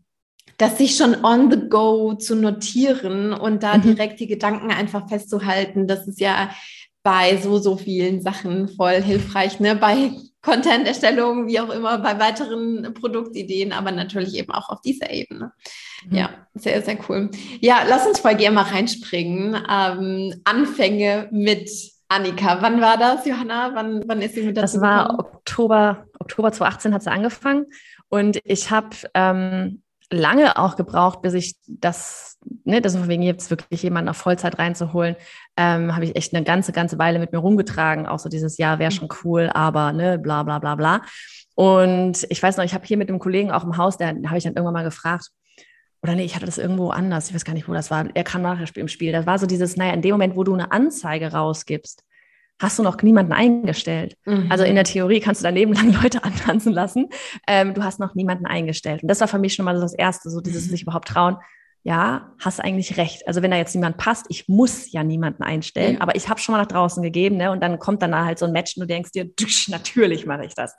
das 0.59 0.79
sich 0.79 0.97
schon 0.97 1.25
on 1.25 1.51
the 1.51 1.69
go 1.69 2.15
zu 2.15 2.35
notieren 2.35 3.33
und 3.33 3.63
da 3.63 3.77
mhm. 3.77 3.83
direkt 3.83 4.21
die 4.21 4.27
Gedanken 4.27 4.71
einfach 4.71 5.09
festzuhalten, 5.09 5.87
das 5.87 6.07
ist 6.07 6.21
ja 6.21 6.51
bei 7.03 7.37
so, 7.37 7.59
so 7.59 7.77
vielen 7.77 8.21
Sachen 8.21 8.69
voll 8.69 9.01
hilfreich, 9.01 9.61
ne? 9.61 9.77
Bei 9.77 10.11
Content-Erstellung, 10.43 11.47
wie 11.47 11.61
auch 11.61 11.71
immer, 11.71 11.99
bei 11.99 12.19
weiteren 12.19 12.95
Produktideen, 12.95 13.73
aber 13.73 13.93
natürlich 13.93 14.35
eben 14.37 14.53
auch 14.53 14.71
auf 14.71 14.81
dieser 14.81 15.11
Ebene. 15.11 15.53
Mhm. 16.09 16.17
Ja, 16.17 16.31
sehr, 16.55 16.83
sehr 16.83 16.99
cool. 17.09 17.31
Ja, 17.61 17.85
lass 17.89 18.07
uns 18.07 18.21
voll 18.21 18.35
gerne 18.37 18.55
mal 18.55 18.63
reinspringen. 18.63 19.57
Ähm, 19.69 20.41
Anfänge 20.45 21.29
mit 21.33 21.71
Annika. 22.09 22.59
Wann 22.61 22.81
war 22.81 22.97
das, 22.97 23.27
Johanna? 23.27 23.73
Wann, 23.75 24.03
wann 24.07 24.23
ist 24.23 24.35
sie 24.35 24.43
mit 24.43 24.57
dazu 24.57 24.75
Das 24.75 24.81
war 24.81 25.09
gekommen? 25.09 25.29
Oktober, 25.33 26.07
Oktober 26.19 26.53
2018 26.53 26.95
hat 26.95 27.03
sie 27.03 27.11
angefangen 27.11 27.67
und 28.09 28.39
ich 28.45 28.71
habe 28.71 28.97
ähm, 29.15 29.83
lange 30.11 30.57
auch 30.57 30.77
gebraucht, 30.77 31.23
bis 31.23 31.35
ich 31.35 31.57
das, 31.67 32.39
ne, 32.65 32.81
das 32.81 32.97
von 32.97 33.09
wegen 33.09 33.23
jetzt 33.23 33.51
wirklich 33.51 33.83
jemanden 33.83 34.09
auf 34.09 34.17
Vollzeit 34.17 34.59
reinzuholen, 34.59 35.17
ähm, 35.57 35.95
habe 35.95 36.05
ich 36.05 36.17
echt 36.17 36.35
eine 36.35 36.45
ganze, 36.45 36.73
ganze 36.73 36.99
Weile 36.99 37.19
mit 37.19 37.33
mir 37.33 37.39
rumgetragen. 37.39 38.07
Auch 38.07 38.19
so 38.19 38.29
dieses 38.29 38.59
Jahr 38.59 38.79
wäre 38.79 38.91
schon 38.91 39.09
cool, 39.25 39.51
aber 39.53 39.93
ne, 39.93 40.19
bla 40.19 40.43
bla 40.43 40.59
bla 40.59 40.75
bla. 40.75 41.03
Und 41.55 42.27
ich 42.29 42.43
weiß 42.43 42.57
noch, 42.57 42.65
ich 42.65 42.75
habe 42.75 42.87
hier 42.87 42.97
mit 42.97 43.09
einem 43.09 43.19
Kollegen 43.19 43.51
auch 43.51 43.65
im 43.65 43.77
Haus, 43.77 43.97
der 43.97 44.09
habe 44.09 44.39
ich 44.39 44.45
dann 44.45 44.55
irgendwann 44.55 44.75
mal 44.75 44.85
gefragt, 44.85 45.31
oder 46.03 46.15
nee, 46.15 46.25
ich 46.25 46.37
hatte 46.37 46.47
das 46.47 46.59
irgendwo 46.59 46.91
anders, 46.91 47.29
ich 47.29 47.35
weiß 47.35 47.45
gar 47.45 47.55
nicht, 47.55 47.69
wo 47.69 47.73
das 47.73 47.91
war. 47.91 48.07
Er 48.15 48.23
kam 48.23 48.43
nachher 48.43 48.69
im 48.77 48.89
Spiel. 48.89 49.13
Das 49.13 49.27
war 49.27 49.39
so 49.39 49.47
dieses, 49.47 49.77
naja, 49.77 49.93
in 49.93 50.03
dem 50.03 50.13
Moment, 50.13 50.37
wo 50.37 50.45
du 50.45 50.55
eine 50.55 50.71
Anzeige 50.71 51.33
rausgibst, 51.33 52.05
hast 52.59 52.79
du 52.79 52.83
noch 52.83 53.03
niemanden 53.03 53.33
eingestellt. 53.33 54.17
Mhm. 54.25 54.47
Also 54.51 54.65
in 54.65 54.75
der 54.75 54.85
Theorie 54.85 55.21
kannst 55.21 55.41
du 55.41 55.45
dein 55.45 55.55
Leben 55.55 55.73
lang 55.73 55.93
Leute 56.03 56.25
antanzen 56.25 56.73
lassen. 56.73 57.09
Ähm, 57.47 57.75
du 57.75 57.85
hast 57.85 58.01
noch 58.01 58.15
niemanden 58.15 58.47
eingestellt. 58.47 59.03
Und 59.03 59.09
das 59.09 59.21
war 59.21 59.29
für 59.29 59.39
mich 59.39 59.55
schon 59.55 59.65
mal 59.65 59.79
das 59.79 59.95
Erste, 59.95 60.31
so 60.31 60.41
dieses 60.41 60.67
mhm. 60.67 60.71
sich 60.71 60.83
überhaupt 60.83 61.09
trauen. 61.09 61.37
Ja, 61.83 62.33
hast 62.41 62.59
eigentlich 62.59 62.97
recht. 62.97 63.29
Also 63.29 63.43
wenn 63.43 63.53
da 63.53 63.57
jetzt 63.57 63.73
niemand 63.73 63.97
passt, 63.97 64.27
ich 64.29 64.49
muss 64.49 64.91
ja 64.91 65.05
niemanden 65.05 65.45
einstellen, 65.45 65.97
mhm. 65.97 66.03
aber 66.03 66.17
ich 66.17 66.29
habe 66.29 66.41
schon 66.41 66.53
mal 66.53 66.59
nach 66.59 66.67
draußen 66.67 67.01
gegeben, 67.01 67.37
ne? 67.37 67.53
Und 67.53 67.63
dann 67.63 67.79
kommt 67.79 68.03
dann 68.03 68.13
halt 68.13 68.41
so 68.41 68.47
ein 68.47 68.51
Match 68.51 68.77
und 68.77 68.81
du 68.81 68.87
denkst 68.89 69.13
dir, 69.13 69.31
natürlich 69.69 70.27
mache 70.27 70.45
ich 70.45 70.55
das. 70.55 70.75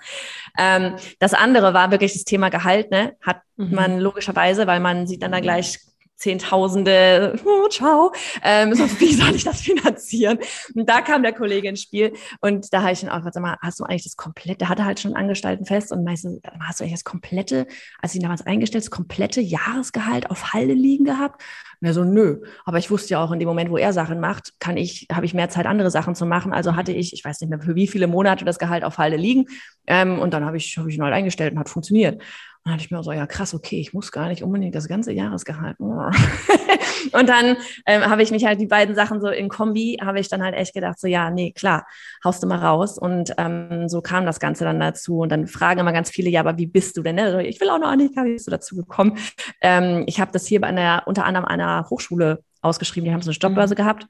Ähm, 0.58 0.96
das 1.20 1.34
andere 1.34 1.74
war 1.74 1.92
wirklich 1.92 2.12
das 2.12 2.26
Thema 2.26 2.50
Gehalt, 2.50 2.92
ne? 2.92 3.16
Hat 3.22 3.40
mhm. 3.56 3.74
man 3.74 4.00
logischerweise, 4.00 4.68
weil 4.68 4.82
man 4.82 5.08
sieht 5.08 5.24
dann 5.24 5.32
da 5.32 5.40
gleich 5.40 5.80
Zehntausende, 6.18 7.40
oh, 7.46 7.68
ciao, 7.70 8.12
ähm, 8.44 8.74
so, 8.74 8.84
wie 9.00 9.14
soll 9.14 9.36
ich 9.36 9.44
das 9.44 9.62
finanzieren? 9.62 10.40
Und 10.74 10.90
da 10.90 11.02
kam 11.02 11.22
der 11.22 11.34
Kollege 11.34 11.70
ins 11.70 11.84
Spiel 11.84 12.14
und 12.42 12.74
da 12.74 12.82
habe 12.82 12.94
ich 12.94 13.04
ihn 13.04 13.10
auch 13.10 13.18
gesagt, 13.18 13.36
sag 13.36 13.44
mal, 13.44 13.58
hast 13.62 13.80
du 13.80 13.84
eigentlich 13.84 14.04
das 14.04 14.18
komplette, 14.18 14.58
der 14.58 14.70
hatte 14.70 14.84
halt 14.84 15.00
schon 15.00 15.14
Angestellten 15.14 15.66
fest 15.66 15.92
und 15.92 16.04
meistens, 16.04 16.42
hast 16.60 16.80
du 16.80 16.84
eigentlich 16.84 16.96
das 16.96 17.04
komplette, 17.04 17.68
als 18.02 18.14
ich 18.14 18.20
ihn 18.20 18.24
damals 18.24 18.46
eingestellt, 18.46 18.84
das 18.84 18.92
komplette 18.92 19.42
Jahresgehalt 19.42 20.32
auf 20.32 20.54
Halde 20.54 20.74
liegen 20.74 21.06
gehabt? 21.06 21.44
Und 21.82 21.88
er 21.88 21.94
so, 21.94 22.04
nö, 22.04 22.42
aber 22.66 22.78
ich 22.78 22.90
wusste 22.90 23.12
ja 23.12 23.24
auch 23.24 23.32
in 23.32 23.40
dem 23.40 23.48
Moment, 23.48 23.70
wo 23.70 23.78
er 23.78 23.94
Sachen 23.94 24.20
macht, 24.20 24.54
kann 24.60 24.78
ich, 24.78 25.08
habe 25.12 25.26
ich 25.26 25.34
mehr 25.34 25.50
Zeit, 25.50 25.66
andere 25.66 25.92
Sachen 25.92 26.16
zu 26.16 26.26
machen. 26.26 26.54
Also 26.54 26.76
hatte 26.76 26.92
ich, 26.92 27.14
ich 27.14 27.24
weiß 27.24 27.40
nicht 27.42 27.50
mehr, 27.50 27.60
für 27.60 27.76
wie 27.76 27.88
viele 27.88 28.08
Monate 28.08 28.46
das 28.46 28.60
Gehalt 28.60 28.84
auf 28.84 28.98
Halde 28.98 29.18
liegen. 29.18 29.46
Ähm, 29.86 30.20
und 30.20 30.34
dann 30.34 30.46
habe 30.46 30.58
ich, 30.58 30.78
habe 30.78 30.90
ich 30.90 30.98
ihn 30.98 31.04
halt 31.04 31.14
eingestellt 31.14 31.54
und 31.54 31.60
hat 31.60 31.70
funktioniert. 31.70 32.22
Dann 32.68 32.74
hatte 32.74 32.84
ich 32.84 32.92
mir 32.92 33.02
so, 33.02 33.14
ja 33.14 33.26
krass, 33.26 33.54
okay, 33.54 33.80
ich 33.80 33.94
muss 33.94 34.12
gar 34.12 34.28
nicht 34.28 34.44
unbedingt 34.44 34.76
das 34.76 34.90
ganze 34.90 35.14
Jahresgehalt. 35.14 35.80
und 35.80 37.30
dann 37.30 37.56
ähm, 37.86 38.06
habe 38.06 38.22
ich 38.22 38.32
mich 38.32 38.44
halt 38.44 38.60
die 38.60 38.66
beiden 38.66 38.94
Sachen 38.94 39.22
so 39.22 39.30
in 39.30 39.48
Kombi, 39.48 40.00
habe 40.04 40.20
ich 40.20 40.28
dann 40.28 40.44
halt 40.44 40.54
echt 40.54 40.74
gedacht, 40.74 41.00
so 41.00 41.08
ja, 41.08 41.30
nee, 41.32 41.54
klar, 41.54 41.88
haust 42.26 42.44
du 42.44 42.48
mal 42.48 42.60
raus. 42.60 42.98
Und 42.98 43.34
ähm, 43.38 43.88
so 43.88 44.02
kam 44.02 44.26
das 44.26 44.42
Ganze 44.42 44.66
dann 44.66 44.82
dazu. 44.82 45.20
Und 45.20 45.32
dann 45.32 45.48
fragen 45.48 45.80
immer 45.80 45.94
ganz 45.94 46.10
viele, 46.10 46.30
ja, 46.30 46.42
aber 46.42 46.58
wie 46.58 46.68
bist 46.68 46.98
du 46.98 47.04
denn? 47.04 47.18
Also 47.20 47.38
ich 47.38 47.62
will 47.62 47.70
auch 47.70 47.80
noch 47.80 47.88
Annika, 47.88 48.26
wie 48.26 48.34
bist 48.34 48.48
du 48.48 48.52
dazu 48.52 48.76
gekommen? 48.76 49.18
Ähm, 49.62 50.04
ich 50.06 50.20
habe 50.20 50.34
das 50.34 50.46
hier 50.46 50.60
bei 50.60 50.68
einer, 50.68 51.04
unter 51.06 51.24
anderem 51.24 51.46
einer 51.46 51.67
Hochschule 51.90 52.44
ausgeschrieben, 52.62 53.06
die 53.06 53.14
haben 53.14 53.22
so 53.22 53.32
eine 53.32 53.38
Jobbörse 53.38 53.74
mhm. 53.76 53.78
gehabt. 53.78 54.08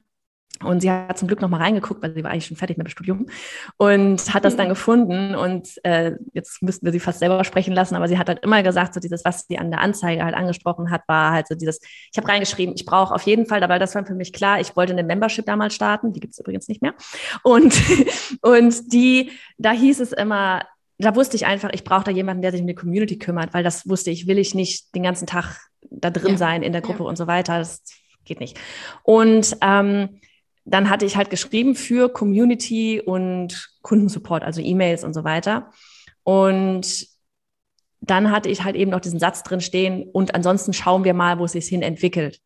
Und 0.64 0.80
sie 0.80 0.90
hat 0.90 1.16
zum 1.16 1.28
Glück 1.28 1.40
noch 1.40 1.48
mal 1.48 1.60
reingeguckt, 1.60 2.02
weil 2.02 2.14
sie 2.14 2.24
war 2.24 2.32
eigentlich 2.32 2.46
schon 2.46 2.56
fertig 2.56 2.78
mit 2.78 2.86
dem 2.88 2.90
Studium 2.90 3.26
und 3.76 4.34
hat 4.34 4.44
das 4.44 4.56
dann 4.56 4.66
mhm. 4.66 4.70
gefunden. 4.70 5.34
Und 5.36 5.68
äh, 5.84 6.16
jetzt 6.32 6.62
müssten 6.62 6.84
wir 6.84 6.90
sie 6.90 6.98
fast 6.98 7.20
selber 7.20 7.44
sprechen 7.44 7.74
lassen, 7.74 7.94
aber 7.94 8.08
sie 8.08 8.18
hat 8.18 8.28
halt 8.28 8.40
immer 8.42 8.62
gesagt, 8.64 8.94
so 8.94 8.98
dieses, 8.98 9.24
was 9.24 9.46
sie 9.46 9.58
an 9.58 9.70
der 9.70 9.80
Anzeige 9.80 10.24
halt 10.24 10.34
angesprochen 10.34 10.90
hat, 10.90 11.02
war 11.06 11.32
halt 11.32 11.46
so 11.46 11.54
dieses, 11.54 11.80
ich 11.80 12.16
habe 12.16 12.26
reingeschrieben, 12.26 12.74
ich 12.74 12.86
brauche 12.86 13.14
auf 13.14 13.22
jeden 13.22 13.46
Fall, 13.46 13.66
weil 13.68 13.78
das 13.78 13.94
war 13.94 14.04
für 14.04 14.14
mich 14.14 14.32
klar, 14.32 14.58
ich 14.58 14.74
wollte 14.74 14.94
eine 14.94 15.04
Membership 15.04 15.46
damals 15.46 15.74
starten, 15.74 16.12
die 16.12 16.20
gibt 16.20 16.32
es 16.32 16.40
übrigens 16.40 16.66
nicht 16.66 16.82
mehr. 16.82 16.94
Und, 17.44 17.80
und 18.40 18.92
die, 18.92 19.30
da 19.58 19.70
hieß 19.70 20.00
es 20.00 20.12
immer, 20.12 20.64
da 20.98 21.14
wusste 21.14 21.36
ich 21.36 21.46
einfach, 21.46 21.70
ich 21.72 21.84
brauche 21.84 22.04
da 22.04 22.10
jemanden, 22.10 22.42
der 22.42 22.50
sich 22.50 22.60
um 22.60 22.66
die 22.66 22.74
Community 22.74 23.16
kümmert, 23.16 23.54
weil 23.54 23.62
das 23.62 23.88
wusste 23.88 24.10
ich, 24.10 24.26
will 24.26 24.38
ich 24.38 24.56
nicht 24.56 24.92
den 24.96 25.04
ganzen 25.04 25.26
Tag 25.28 25.67
da 25.90 26.10
drin 26.10 26.32
ja. 26.32 26.36
sein 26.38 26.62
in 26.62 26.72
der 26.72 26.82
Gruppe 26.82 27.04
ja. 27.04 27.08
und 27.08 27.16
so 27.16 27.26
weiter. 27.26 27.58
Das 27.58 27.82
geht 28.24 28.40
nicht. 28.40 28.58
Und 29.02 29.56
ähm, 29.60 30.20
dann 30.64 30.90
hatte 30.90 31.06
ich 31.06 31.16
halt 31.16 31.30
geschrieben 31.30 31.74
für 31.74 32.12
Community 32.12 33.00
und 33.00 33.70
Kundensupport, 33.82 34.42
also 34.42 34.60
E-Mails 34.60 35.02
und 35.02 35.14
so 35.14 35.24
weiter. 35.24 35.70
Und 36.24 37.06
dann 38.00 38.30
hatte 38.30 38.48
ich 38.48 38.64
halt 38.64 38.76
eben 38.76 38.90
noch 38.90 39.00
diesen 39.00 39.18
Satz 39.18 39.42
drin 39.42 39.60
stehen 39.60 40.08
und 40.12 40.34
ansonsten 40.34 40.72
schauen 40.72 41.04
wir 41.04 41.14
mal, 41.14 41.38
wo 41.38 41.46
es 41.46 41.52
sich 41.52 41.66
hin 41.66 41.82
entwickelt. 41.82 42.40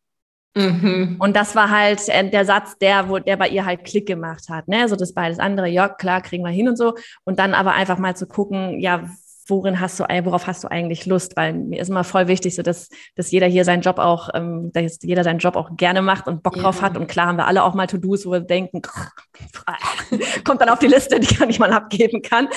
Mhm. 0.55 1.17
Und 1.19 1.35
das 1.35 1.55
war 1.55 1.69
halt 1.69 2.07
äh, 2.09 2.29
der 2.29 2.45
Satz, 2.45 2.77
der, 2.77 3.09
wo, 3.09 3.17
der 3.19 3.37
bei 3.37 3.49
ihr 3.49 3.65
halt 3.65 3.83
Klick 3.83 4.05
gemacht 4.05 4.49
hat. 4.49 4.67
Ne? 4.67 4.87
So 4.87 4.95
das 4.95 5.13
beides 5.13 5.39
andere, 5.39 5.67
ja, 5.67 5.89
klar, 5.89 6.21
kriegen 6.21 6.43
wir 6.43 6.51
hin 6.51 6.69
und 6.69 6.77
so. 6.77 6.95
Und 7.23 7.39
dann 7.39 7.53
aber 7.53 7.73
einfach 7.73 7.97
mal 7.97 8.15
zu 8.15 8.27
gucken, 8.27 8.79
ja, 8.79 9.09
worin 9.47 9.79
hast 9.79 9.99
du, 9.99 10.03
worauf 10.23 10.47
hast 10.47 10.63
du 10.63 10.71
eigentlich 10.71 11.05
Lust? 11.05 11.35
Weil 11.35 11.53
mir 11.53 11.79
ist 11.79 11.89
immer 11.89 12.03
voll 12.03 12.27
wichtig, 12.27 12.55
so 12.55 12.61
dass, 12.61 12.89
dass 13.15 13.31
jeder 13.31 13.47
hier 13.47 13.65
seinen 13.65 13.81
Job 13.81 13.99
auch, 13.99 14.29
ähm, 14.33 14.71
dass 14.73 14.99
jeder 15.01 15.23
seinen 15.23 15.39
Job 15.39 15.55
auch 15.55 15.75
gerne 15.75 16.01
macht 16.01 16.27
und 16.27 16.43
Bock 16.43 16.55
ja. 16.55 16.63
drauf 16.63 16.81
hat. 16.81 16.97
Und 16.97 17.07
klar 17.07 17.27
haben 17.27 17.37
wir 17.37 17.47
alle 17.47 17.63
auch 17.63 17.73
mal 17.73 17.87
To-Dos, 17.87 18.25
wo 18.25 18.31
wir 18.31 18.39
denken, 18.39 18.81
kommt 20.43 20.61
dann 20.61 20.69
auf 20.69 20.79
die 20.79 20.87
Liste, 20.87 21.19
die 21.19 21.35
kann 21.35 21.49
ich 21.49 21.59
mal 21.59 21.71
abgeben 21.71 22.21
kann. 22.21 22.47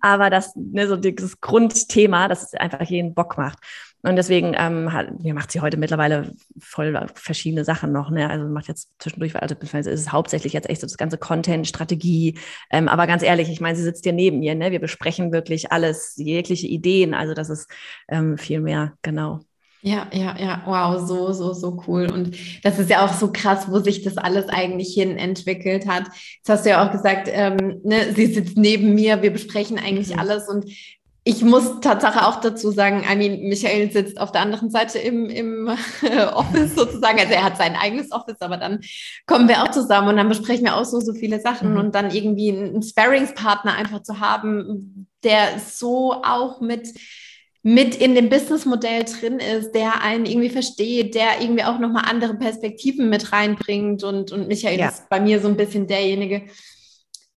Aber 0.00 0.30
das, 0.30 0.54
ne, 0.56 0.86
so 0.86 0.96
dieses 0.96 1.40
Grundthema, 1.40 2.28
dass 2.28 2.42
es 2.42 2.54
einfach 2.54 2.82
jeden 2.82 3.14
Bock 3.14 3.36
macht. 3.38 3.58
Und 4.06 4.16
deswegen 4.16 4.54
ähm, 4.56 4.92
hat, 4.92 5.20
mir 5.20 5.34
macht 5.34 5.50
sie 5.50 5.60
heute 5.60 5.76
mittlerweile 5.76 6.32
voll 6.60 6.96
verschiedene 7.14 7.64
Sachen 7.64 7.92
noch. 7.92 8.10
Ne? 8.10 8.30
Also 8.30 8.46
macht 8.46 8.68
jetzt 8.68 8.90
zwischendurch, 9.00 9.34
also 9.34 9.54
beziehungsweise 9.54 9.90
ist 9.90 10.00
es 10.00 10.12
hauptsächlich 10.12 10.52
jetzt 10.52 10.70
echt 10.70 10.80
so 10.80 10.86
das 10.86 10.96
ganze 10.96 11.18
Content, 11.18 11.66
Strategie. 11.66 12.38
Ähm, 12.70 12.88
aber 12.88 13.08
ganz 13.08 13.22
ehrlich, 13.24 13.50
ich 13.50 13.60
meine, 13.60 13.76
sie 13.76 13.82
sitzt 13.82 14.04
hier 14.04 14.12
neben 14.12 14.38
mir. 14.38 14.54
Ne? 14.54 14.70
Wir 14.70 14.80
besprechen 14.80 15.32
wirklich 15.32 15.72
alles, 15.72 16.14
jegliche 16.16 16.68
Ideen. 16.68 17.14
Also 17.14 17.34
das 17.34 17.50
ist 17.50 17.68
ähm, 18.08 18.38
viel 18.38 18.60
mehr, 18.60 18.92
genau. 19.02 19.40
Ja, 19.82 20.08
ja, 20.12 20.36
ja, 20.36 20.62
wow, 20.66 21.06
so, 21.06 21.32
so, 21.32 21.52
so 21.52 21.82
cool. 21.86 22.10
Und 22.10 22.36
das 22.64 22.78
ist 22.78 22.90
ja 22.90 23.04
auch 23.04 23.12
so 23.12 23.30
krass, 23.30 23.70
wo 23.70 23.78
sich 23.78 24.02
das 24.02 24.16
alles 24.18 24.48
eigentlich 24.48 24.94
hin 24.94 25.16
entwickelt 25.16 25.86
hat. 25.86 26.04
Jetzt 26.38 26.48
hast 26.48 26.64
du 26.64 26.70
ja 26.70 26.84
auch 26.84 26.90
gesagt, 26.90 27.28
ähm, 27.30 27.80
ne, 27.84 28.12
sie 28.14 28.26
sitzt 28.26 28.56
neben 28.56 28.94
mir, 28.94 29.22
wir 29.22 29.30
besprechen 29.30 29.78
eigentlich 29.78 30.12
mhm. 30.14 30.18
alles 30.18 30.48
und 30.48 30.64
ich 31.28 31.42
muss 31.42 31.80
Tatsache 31.80 32.24
auch 32.24 32.40
dazu 32.40 32.70
sagen, 32.70 33.02
I 33.02 33.16
mean, 33.16 33.48
Michael 33.48 33.90
sitzt 33.90 34.20
auf 34.20 34.30
der 34.30 34.42
anderen 34.42 34.70
Seite 34.70 35.00
im, 35.00 35.28
im 35.28 35.68
Office 36.34 36.76
sozusagen. 36.76 37.18
Also 37.18 37.32
er 37.32 37.42
hat 37.42 37.56
sein 37.56 37.74
eigenes 37.74 38.12
Office, 38.12 38.40
aber 38.40 38.58
dann 38.58 38.78
kommen 39.26 39.48
wir 39.48 39.64
auch 39.64 39.72
zusammen 39.72 40.06
und 40.06 40.18
dann 40.18 40.28
besprechen 40.28 40.66
wir 40.66 40.76
auch 40.76 40.84
so, 40.84 41.00
so 41.00 41.12
viele 41.14 41.40
Sachen 41.40 41.72
mhm. 41.72 41.78
und 41.78 41.94
dann 41.96 42.12
irgendwie 42.12 42.52
einen 42.52 42.80
Sparringspartner 42.80 43.74
einfach 43.74 44.04
zu 44.04 44.20
haben, 44.20 45.08
der 45.24 45.58
so 45.58 46.12
auch 46.22 46.60
mit 46.60 46.94
mit 47.64 47.96
in 47.96 48.14
dem 48.14 48.28
Businessmodell 48.28 49.02
drin 49.02 49.40
ist, 49.40 49.72
der 49.72 50.00
einen 50.00 50.26
irgendwie 50.26 50.50
versteht, 50.50 51.16
der 51.16 51.40
irgendwie 51.40 51.64
auch 51.64 51.80
nochmal 51.80 52.04
andere 52.08 52.34
Perspektiven 52.34 53.10
mit 53.10 53.32
reinbringt. 53.32 54.04
Und, 54.04 54.30
und 54.30 54.46
Michael 54.46 54.78
ja. 54.78 54.90
ist 54.90 55.08
bei 55.08 55.18
mir 55.18 55.40
so 55.40 55.48
ein 55.48 55.56
bisschen 55.56 55.88
derjenige, 55.88 56.42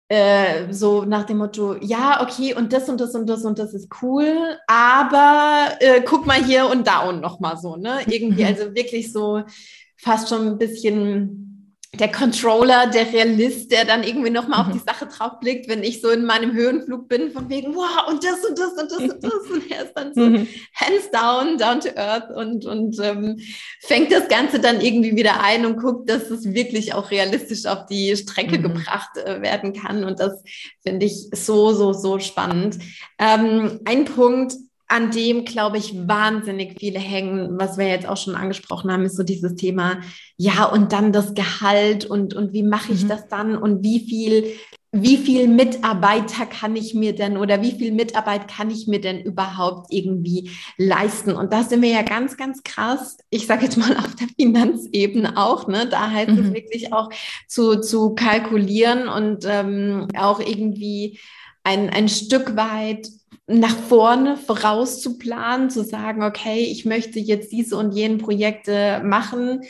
äh, 0.09 0.73
so 0.73 1.05
nach 1.05 1.25
dem 1.25 1.39
Motto, 1.39 1.77
ja, 1.81 2.23
okay, 2.23 2.55
und 2.55 2.73
das 2.73 2.89
und 2.89 3.01
das 3.01 3.15
und 3.15 3.27
das 3.27 3.45
und 3.45 3.59
das 3.59 3.75
ist 3.75 3.89
cool, 4.03 4.57
aber 4.67 5.71
äh, 5.81 6.01
guck 6.03 6.27
mal 6.27 6.43
hier 6.45 6.69
und 6.69 6.87
da 6.87 7.09
und 7.09 7.21
nochmal 7.21 7.57
so, 7.57 7.77
ne? 7.77 8.01
Irgendwie, 8.07 8.45
also 8.47 8.75
wirklich 8.75 9.13
so 9.13 9.43
fast 9.97 10.29
schon 10.29 10.47
ein 10.47 10.59
bisschen 10.59 11.46
der 11.95 12.13
Controller, 12.13 12.89
der 12.89 13.13
Realist, 13.13 13.71
der 13.73 13.85
dann 13.85 14.03
irgendwie 14.03 14.31
nochmal 14.31 14.65
mhm. 14.65 14.69
auf 14.69 14.73
die 14.77 14.85
Sache 14.85 15.07
drauf 15.07 15.41
blickt, 15.41 15.69
wenn 15.69 15.83
ich 15.83 16.01
so 16.01 16.11
in 16.11 16.25
meinem 16.25 16.53
Höhenflug 16.53 17.09
bin, 17.09 17.31
von 17.31 17.49
wegen, 17.49 17.75
wow, 17.75 18.09
und 18.09 18.23
das 18.23 18.45
und 18.45 18.59
das 18.59 18.73
und 18.73 18.91
das 18.91 18.99
und 18.99 19.25
das. 19.25 19.33
Und 19.57 19.71
er 19.71 19.85
ist 19.85 19.95
dann 19.95 20.13
so 20.15 20.21
mhm. 20.21 20.49
hands 20.75 21.11
down, 21.11 21.57
down 21.57 21.81
to 21.81 21.89
earth 21.97 22.31
und, 22.35 22.67
und 22.67 22.99
ähm, 23.01 23.39
fängt 23.81 24.13
das 24.13 24.29
Ganze 24.29 24.61
dann 24.61 24.81
irgendwie 24.81 25.17
wieder 25.17 25.43
ein 25.43 25.65
und 25.65 25.81
guckt, 25.81 26.11
dass 26.11 26.31
es 26.31 26.53
wirklich 26.53 26.95
auch 26.95 27.11
realistisch 27.11 27.65
auf 27.67 27.87
die 27.87 28.17
Strecke 28.17 28.59
mhm. 28.59 28.63
gebracht 28.63 29.17
äh, 29.17 29.41
werden 29.41 29.73
kann. 29.73 30.05
Und 30.05 30.21
das 30.21 30.43
finde 30.83 31.07
ich 31.07 31.29
so, 31.33 31.73
so, 31.73 31.93
so 31.93 32.19
spannend. 32.19 32.79
Ähm, 33.19 33.81
ein 33.85 34.05
Punkt, 34.05 34.55
an 34.89 35.11
dem, 35.11 35.45
glaube 35.45 35.79
ich, 35.79 35.95
wahnsinnig 36.07 36.79
viele 36.79 36.99
hängen, 36.99 37.59
was 37.59 37.77
wir 37.77 37.89
jetzt 37.89 38.09
auch 38.09 38.17
schon 38.17 38.37
angesprochen 38.37 38.91
haben, 38.93 39.05
ist 39.05 39.17
so 39.17 39.25
dieses 39.25 39.57
Thema, 39.57 40.01
ja, 40.37 40.65
und 40.65 40.93
dann 40.93 41.13
das 41.13 41.35
Gehalt 41.35 42.05
und, 42.05 42.35
und 42.35 42.53
wie 42.53 42.63
mache 42.63 42.93
ich 42.93 43.05
mhm. 43.05 43.09
das 43.09 43.27
dann 43.29 43.57
und 43.57 43.83
wie 43.83 44.01
viel, 44.01 44.45
wie 44.93 45.17
viel 45.17 45.49
Mitarbeiter 45.49 46.47
kann 46.47 46.77
ich 46.77 46.95
mir 46.95 47.15
denn 47.15 47.37
oder 47.37 47.63
wie 47.63 47.73
viel 47.73 47.93
Mitarbeit 47.93 48.47
kann 48.49 48.71
ich 48.71 48.87
mir 48.87 49.01
denn 49.01 49.21
überhaupt 49.21 49.93
irgendwie 49.93 50.51
leisten? 50.79 51.33
Und 51.33 51.53
da 51.53 51.65
sind 51.65 51.83
wir 51.83 51.91
ja 51.91 52.03
ganz, 52.03 52.37
ganz 52.37 52.63
krass, 52.63 53.19
ich 53.31 53.47
sage 53.47 53.65
jetzt 53.65 53.77
mal 53.77 53.97
auf 53.97 54.15
der 54.15 54.29
Finanzebene 54.37 55.37
auch, 55.37 55.67
ne? 55.67 55.89
Da 55.89 56.11
heißt 56.11 56.31
mhm. 56.31 56.39
es 56.39 56.55
wirklich 56.55 56.93
auch 56.93 57.11
zu, 57.49 57.81
zu 57.81 58.15
kalkulieren 58.15 59.09
und 59.09 59.45
ähm, 59.49 60.07
auch 60.17 60.39
irgendwie 60.39 61.19
ein, 61.65 61.91
ein 61.91 62.09
Stück 62.09 62.55
weit 62.57 63.09
nach 63.47 63.77
vorne 63.77 64.37
voraus 64.37 65.01
zu 65.01 65.19
planen, 65.19 65.71
zu 65.71 65.85
sagen, 65.85 66.23
okay, 66.23 66.65
ich 66.65 66.85
möchte 66.85 67.21
jetzt 67.21 67.53
diese 67.53 67.77
und 67.77 67.93
jene 67.93 68.19
Projekte 68.19 69.01
machen. 69.05 69.63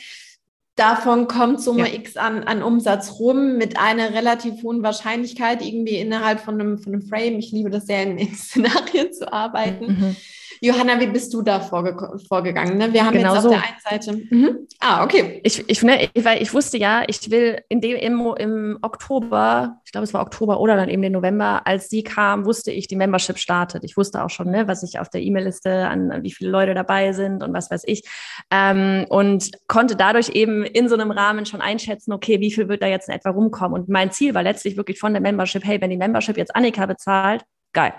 Davon 0.77 1.27
kommt 1.27 1.63
Summe 1.63 1.89
ja. 1.89 1.95
X 1.95 2.19
an, 2.19 2.45
an 2.45 2.63
Umsatz 2.63 3.19
rum 3.19 3.57
mit 3.57 3.79
einer 3.79 4.13
relativ 4.13 4.63
hohen 4.63 4.83
Wahrscheinlichkeit 4.83 5.63
irgendwie 5.63 5.97
innerhalb 5.97 6.41
von 6.41 6.61
einem, 6.61 6.79
von 6.79 6.93
einem 6.93 7.03
Frame. 7.03 7.39
Ich 7.39 7.51
liebe 7.51 7.71
das 7.71 7.87
sehr, 7.87 8.03
in, 8.03 8.19
in 8.19 8.35
Szenarien 8.35 9.13
zu 9.13 9.33
arbeiten. 9.33 9.87
Mhm. 9.87 10.17
Johanna, 10.61 10.99
wie 11.01 11.07
bist 11.07 11.33
du 11.35 11.43
da 11.43 11.61
vorge 11.61 11.97
vorgegangen? 12.29 12.79
Ne? 12.79 12.93
Wir 12.93 13.05
haben 13.05 13.15
genau 13.15 13.35
jetzt 13.35 13.39
auf 13.39 13.43
so. 13.45 13.51
der 13.51 13.63
einen 13.63 13.81
Seite. 13.83 14.35
Mhm. 14.35 14.67
Ah, 14.81 15.05
okay. 15.05 15.41
Ich, 15.45 15.69
ich, 15.69 15.83
ne, 15.83 16.09
weil 16.15 16.43
ich 16.43 16.53
wusste 16.55 16.79
ja, 16.79 17.03
ich 17.07 17.31
will 17.31 17.61
in 17.69 17.81
dem 17.81 17.97
im, 17.97 18.35
im 18.39 18.79
Oktober, 18.83 19.81
ich 19.85 19.93
glaube, 19.93 20.05
es 20.05 20.15
war 20.15 20.23
Oktober 20.23 20.61
oder 20.61 20.77
dann 20.77 20.89
eben 20.89 21.03
den 21.03 21.13
November, 21.13 21.67
als 21.67 21.89
sie 21.89 22.03
kam, 22.03 22.45
wusste 22.45 22.71
ich, 22.71 22.89
die 22.89 22.97
Membership 22.97 23.39
startet. 23.39 23.85
Ich 23.85 23.97
wusste 23.97 24.25
auch 24.25 24.31
schon, 24.31 24.51
ne, 24.51 24.67
was 24.67 24.83
ich 24.83 24.99
auf 24.99 25.09
der 25.09 25.23
E-Mail-Liste 25.23 25.89
an, 25.89 26.23
wie 26.23 26.33
viele 26.33 26.51
Leute 26.51 26.75
dabei 26.75 27.13
sind 27.13 27.43
und 27.43 27.53
was 27.53 27.71
weiß 27.71 27.83
ich. 27.87 28.03
Ähm, 28.51 29.07
und 29.09 29.51
konnte 29.69 29.97
dadurch 29.97 30.31
eben 30.31 30.65
in 30.67 30.89
so 30.89 30.95
einem 30.95 31.11
Rahmen 31.11 31.47
schon 31.47 31.61
einschätzen, 31.61 32.13
okay, 32.13 32.41
wie 32.41 32.51
viel 32.51 32.69
wird 32.69 32.83
da 32.83 32.87
jetzt 32.87 33.09
in 33.09 33.15
etwa 33.15 33.31
rumkommen? 33.31 33.81
Und 33.81 33.89
mein 33.89 34.11
Ziel 34.11 34.35
war 34.35 34.43
letztlich 34.43 34.77
wirklich 34.77 34.99
von 34.99 35.13
der 35.13 35.23
Membership, 35.23 35.65
hey, 35.65 35.81
wenn 35.81 35.91
die 35.91 35.97
Membership 35.97 36.37
jetzt 36.37 36.55
Annika 36.55 36.87
bezahlt, 36.87 37.43
geil 37.73 37.93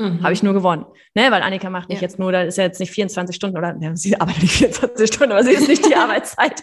Mhm. 0.00 0.22
Habe 0.22 0.32
ich 0.32 0.42
nur 0.42 0.54
gewonnen. 0.54 0.86
Ne? 1.14 1.30
Weil 1.30 1.42
Annika 1.42 1.68
macht 1.68 1.90
nicht 1.90 2.00
ja. 2.00 2.06
jetzt 2.06 2.18
nur, 2.18 2.32
da 2.32 2.42
ist 2.42 2.56
ja 2.56 2.64
jetzt 2.64 2.80
nicht 2.80 2.90
24 2.90 3.36
Stunden 3.36 3.58
oder 3.58 3.76
ja, 3.80 3.94
sie 3.94 4.18
arbeitet 4.18 4.42
nicht 4.42 4.54
24 4.54 5.06
Stunden, 5.08 5.32
aber 5.32 5.44
sie 5.44 5.50
ist 5.50 5.68
nicht 5.68 5.86
die 5.86 5.94
Arbeitszeit 5.96 6.62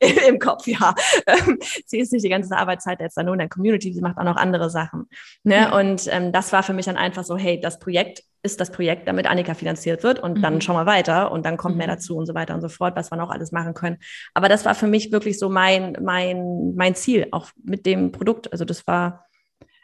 im 0.28 0.38
Kopf, 0.38 0.66
ja. 0.68 0.94
Ähm, 1.26 1.58
sie 1.84 1.98
ist 1.98 2.12
nicht 2.12 2.24
die 2.24 2.28
ganze 2.28 2.56
Arbeitszeit 2.56 3.00
jetzt 3.00 3.16
da 3.16 3.24
nur 3.24 3.34
in 3.34 3.40
der 3.40 3.48
Community, 3.48 3.92
sie 3.92 4.00
macht 4.00 4.18
auch 4.18 4.24
noch 4.24 4.36
andere 4.36 4.70
Sachen. 4.70 5.08
Ne? 5.42 5.56
Ja. 5.56 5.76
Und 5.76 6.06
ähm, 6.12 6.30
das 6.30 6.52
war 6.52 6.62
für 6.62 6.72
mich 6.72 6.86
dann 6.86 6.96
einfach 6.96 7.24
so, 7.24 7.36
hey, 7.36 7.60
das 7.60 7.80
Projekt 7.80 8.22
ist 8.44 8.60
das 8.60 8.70
Projekt, 8.70 9.08
damit 9.08 9.26
Annika 9.26 9.54
finanziert 9.54 10.04
wird 10.04 10.20
und 10.20 10.38
mhm. 10.38 10.42
dann 10.42 10.60
schauen 10.60 10.76
wir 10.76 10.86
weiter 10.86 11.32
und 11.32 11.44
dann 11.44 11.56
kommt 11.56 11.74
mhm. 11.74 11.78
mehr 11.78 11.88
dazu 11.88 12.16
und 12.16 12.26
so 12.26 12.34
weiter 12.34 12.54
und 12.54 12.60
so 12.60 12.68
fort, 12.68 12.94
was 12.94 13.10
wir 13.10 13.16
noch 13.16 13.30
alles 13.30 13.50
machen 13.50 13.74
können. 13.74 13.98
Aber 14.32 14.48
das 14.48 14.64
war 14.64 14.76
für 14.76 14.86
mich 14.86 15.10
wirklich 15.10 15.40
so 15.40 15.48
mein, 15.48 15.96
mein, 16.00 16.74
mein 16.76 16.94
Ziel, 16.94 17.26
auch 17.32 17.48
mit 17.64 17.84
dem 17.84 18.12
Produkt. 18.12 18.52
Also 18.52 18.64
das 18.64 18.86
war 18.86 19.26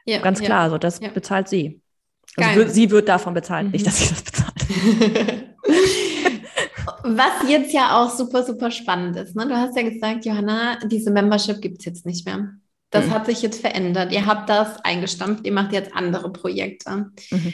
ja, 0.07 0.19
ganz 0.19 0.41
klar, 0.41 0.71
so 0.71 0.79
das 0.79 1.01
bezahlt 1.01 1.49
sie. 1.49 1.81
Also 2.37 2.61
wird, 2.61 2.73
sie 2.73 2.91
wird 2.91 3.09
davon 3.09 3.35
bezahlt, 3.35 3.67
mhm. 3.67 3.73
nicht, 3.73 3.87
dass 3.87 3.99
sie 3.99 4.09
das 4.09 4.23
bezahlt. 4.23 4.55
Was 7.05 7.49
jetzt 7.49 7.73
ja 7.73 8.03
auch 8.03 8.11
super, 8.11 8.43
super 8.45 8.71
spannend 8.71 9.17
ist. 9.17 9.37
Ne? 9.37 9.47
Du 9.47 9.57
hast 9.57 9.77
ja 9.77 9.83
gesagt, 9.83 10.25
Johanna, 10.25 10.79
diese 10.85 11.11
Membership 11.11 11.61
gibt 11.61 11.79
es 11.79 11.85
jetzt 11.85 12.07
nicht 12.07 12.27
mehr. 12.27 12.55
Das 12.91 13.07
mhm. 13.07 13.11
hat 13.11 13.27
sich 13.27 13.43
jetzt 13.43 13.61
verändert. 13.61 14.13
Ihr 14.13 14.27
habt 14.27 14.49
das 14.49 14.83
eingestampft, 14.85 15.45
ihr 15.47 15.53
macht 15.53 15.73
jetzt 15.73 15.95
andere 15.95 16.33
Projekte. 16.33 17.11
Mhm. 17.31 17.53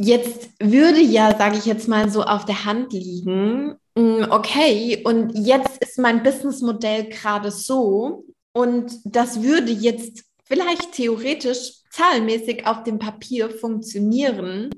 Jetzt 0.00 0.50
würde 0.60 1.00
ja, 1.00 1.36
sage 1.36 1.58
ich 1.58 1.66
jetzt 1.66 1.88
mal 1.88 2.08
so, 2.08 2.22
auf 2.22 2.44
der 2.44 2.64
Hand 2.64 2.92
liegen, 2.92 3.74
mm, 3.96 4.26
okay, 4.30 5.02
und 5.04 5.32
jetzt 5.34 5.82
ist 5.82 5.98
mein 5.98 6.22
Businessmodell 6.22 7.08
gerade 7.08 7.50
so 7.50 8.24
und 8.52 8.92
das 9.04 9.42
würde 9.42 9.72
jetzt 9.72 10.24
vielleicht 10.44 10.92
theoretisch 10.92 11.77
zahlenmäßig 11.90 12.66
auf 12.66 12.84
dem 12.84 12.98
Papier 12.98 13.50
funktionieren. 13.50 14.70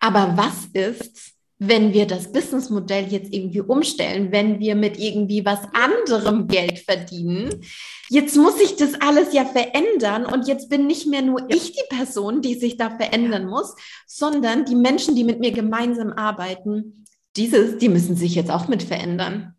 Aber 0.00 0.34
was 0.36 0.66
ist, 0.72 1.34
wenn 1.58 1.92
wir 1.92 2.06
das 2.06 2.32
Businessmodell 2.32 3.12
jetzt 3.12 3.34
irgendwie 3.34 3.60
umstellen, 3.60 4.32
wenn 4.32 4.60
wir 4.60 4.74
mit 4.74 4.98
irgendwie 4.98 5.44
was 5.44 5.60
anderem 5.74 6.48
Geld 6.48 6.78
verdienen? 6.78 7.60
Jetzt 8.08 8.36
muss 8.36 8.58
sich 8.58 8.76
das 8.76 8.94
alles 9.00 9.34
ja 9.34 9.44
verändern 9.44 10.24
und 10.24 10.48
jetzt 10.48 10.70
bin 10.70 10.86
nicht 10.86 11.06
mehr 11.06 11.22
nur 11.22 11.42
ich 11.48 11.72
die 11.72 11.94
Person, 11.94 12.40
die 12.40 12.54
sich 12.54 12.78
da 12.78 12.90
verändern 12.90 13.46
muss, 13.46 13.74
sondern 14.06 14.64
die 14.64 14.74
Menschen, 14.74 15.14
die 15.14 15.24
mit 15.24 15.38
mir 15.40 15.52
gemeinsam 15.52 16.12
arbeiten, 16.12 17.04
dieses, 17.36 17.76
die 17.78 17.90
müssen 17.90 18.16
sich 18.16 18.34
jetzt 18.34 18.50
auch 18.50 18.66
mit 18.66 18.82
verändern. 18.82 19.54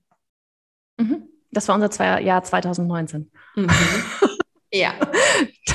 Mhm. 0.97 1.27
Das 1.51 1.67
war 1.67 1.75
unser 1.75 2.19
Jahr 2.19 2.43
2019. 2.43 3.31
Mhm. 3.55 3.67
Ja. 4.73 4.93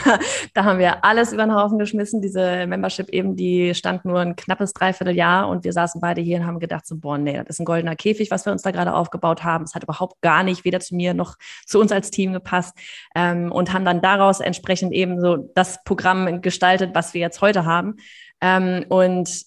Da, 0.04 0.18
da, 0.52 0.64
haben 0.64 0.78
wir 0.78 1.04
alles 1.04 1.32
über 1.32 1.44
den 1.44 1.54
Haufen 1.54 1.78
geschmissen. 1.78 2.20
Diese 2.20 2.66
Membership 2.66 3.09
eben, 3.09 3.35
die 3.35 3.74
stand 3.74 4.04
nur 4.04 4.20
ein 4.20 4.37
knappes 4.37 4.72
Dreivierteljahr 4.72 5.48
und 5.48 5.64
wir 5.64 5.72
saßen 5.72 6.00
beide 6.00 6.20
hier 6.20 6.38
und 6.38 6.46
haben 6.46 6.61
gedacht, 6.61 6.87
so, 6.87 6.96
boah, 6.96 7.18
nee, 7.18 7.37
das 7.38 7.56
ist 7.56 7.61
ein 7.61 7.64
goldener 7.64 7.96
Käfig, 7.96 8.30
was 8.30 8.44
wir 8.44 8.52
uns 8.52 8.62
da 8.62 8.70
gerade 8.72 8.94
aufgebaut 8.94 9.42
haben. 9.42 9.64
Es 9.64 9.74
hat 9.74 9.85
überhaupt 9.85 10.20
gar 10.20 10.42
nicht 10.42 10.64
weder 10.64 10.80
zu 10.80 10.94
mir 10.94 11.14
noch 11.14 11.37
zu 11.64 11.80
uns 11.80 11.92
als 11.92 12.11
Team 12.11 12.32
gepasst 12.32 12.76
ähm, 13.14 13.50
und 13.50 13.72
haben 13.72 13.85
dann 13.85 14.00
daraus 14.00 14.40
entsprechend 14.40 14.92
eben 14.92 15.20
so 15.20 15.37
das 15.54 15.82
Programm 15.85 16.40
gestaltet, 16.40 16.94
was 16.94 17.14
wir 17.14 17.20
jetzt 17.20 17.40
heute 17.40 17.64
haben. 17.64 17.96
Ähm, 18.40 18.85
und 18.88 19.44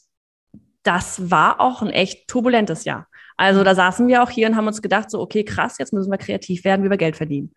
das 0.83 1.29
war 1.29 1.61
auch 1.61 1.81
ein 1.81 1.89
echt 1.89 2.27
turbulentes 2.27 2.85
Jahr. 2.85 3.07
Also 3.37 3.63
da 3.63 3.75
saßen 3.75 4.07
wir 4.07 4.23
auch 4.23 4.29
hier 4.29 4.47
und 4.47 4.57
haben 4.57 4.67
uns 4.67 4.81
gedacht, 4.81 5.09
so, 5.09 5.21
okay, 5.21 5.43
krass, 5.43 5.77
jetzt 5.77 5.93
müssen 5.93 6.11
wir 6.11 6.17
kreativ 6.17 6.65
werden, 6.65 6.83
wie 6.83 6.89
wir 6.89 6.97
Geld 6.97 7.15
verdienen. 7.15 7.53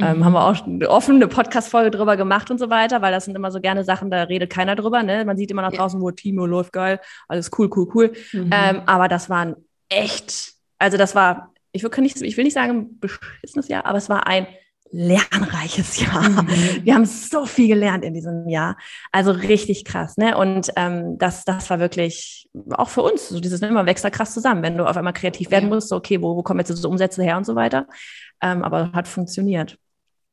Ähm, 0.00 0.18
mhm. 0.18 0.24
haben 0.24 0.32
wir 0.32 0.44
auch 0.44 0.66
eine 0.66 0.88
offene 0.88 1.28
Podcast-Folge 1.28 1.90
drüber 1.90 2.16
gemacht 2.16 2.50
und 2.50 2.58
so 2.58 2.70
weiter, 2.70 3.02
weil 3.02 3.12
das 3.12 3.24
sind 3.24 3.34
immer 3.34 3.50
so 3.50 3.60
gerne 3.60 3.84
Sachen, 3.84 4.10
da 4.10 4.24
redet 4.24 4.50
keiner 4.50 4.76
drüber. 4.76 5.02
Ne? 5.02 5.24
Man 5.24 5.36
sieht 5.36 5.50
immer 5.50 5.62
nach 5.62 5.72
draußen, 5.72 6.00
wo 6.00 6.10
Timo 6.10 6.46
läuft 6.46 6.72
geil, 6.72 7.00
alles 7.28 7.50
cool, 7.58 7.70
cool, 7.74 7.88
cool. 7.94 8.12
Mhm. 8.32 8.50
Ähm, 8.52 8.82
aber 8.86 9.08
das 9.08 9.28
waren 9.28 9.56
echt, 9.88 10.54
also 10.78 10.96
das 10.96 11.14
war, 11.14 11.52
ich 11.72 11.82
will 11.82 11.90
nicht, 12.00 12.20
ich 12.20 12.36
will 12.36 12.44
nicht 12.44 12.54
sagen 12.54 12.70
ein 12.70 13.00
beschissenes 13.00 13.68
Jahr, 13.68 13.86
aber 13.86 13.98
es 13.98 14.08
war 14.08 14.26
ein 14.26 14.46
lernreiches 14.92 16.00
Jahr. 16.00 16.28
Mhm. 16.28 16.48
Wir 16.84 16.94
haben 16.94 17.04
so 17.04 17.46
viel 17.46 17.68
gelernt 17.68 18.04
in 18.04 18.14
diesem 18.14 18.48
Jahr. 18.48 18.76
Also 19.12 19.30
richtig 19.30 19.84
krass, 19.84 20.16
ne? 20.16 20.36
Und 20.36 20.72
ähm, 20.76 21.16
das, 21.18 21.44
das 21.44 21.70
war 21.70 21.78
wirklich 21.78 22.48
auch 22.72 22.88
für 22.88 23.02
uns, 23.02 23.28
so 23.28 23.40
dieses 23.40 23.60
ne, 23.60 23.70
man 23.70 23.86
wächst 23.86 24.04
da 24.04 24.10
krass 24.10 24.34
zusammen, 24.34 24.62
wenn 24.62 24.76
du 24.76 24.86
auf 24.86 24.96
einmal 24.96 25.12
kreativ 25.12 25.50
werden 25.50 25.68
musst, 25.68 25.88
so, 25.88 25.96
okay, 25.96 26.20
wo, 26.20 26.36
wo 26.36 26.42
kommen 26.42 26.60
jetzt 26.60 26.74
so 26.74 26.88
Umsätze 26.88 27.22
her 27.22 27.36
und 27.36 27.46
so 27.46 27.54
weiter. 27.54 27.86
Ähm, 28.42 28.64
aber 28.64 28.92
hat 28.92 29.06
funktioniert. 29.06 29.78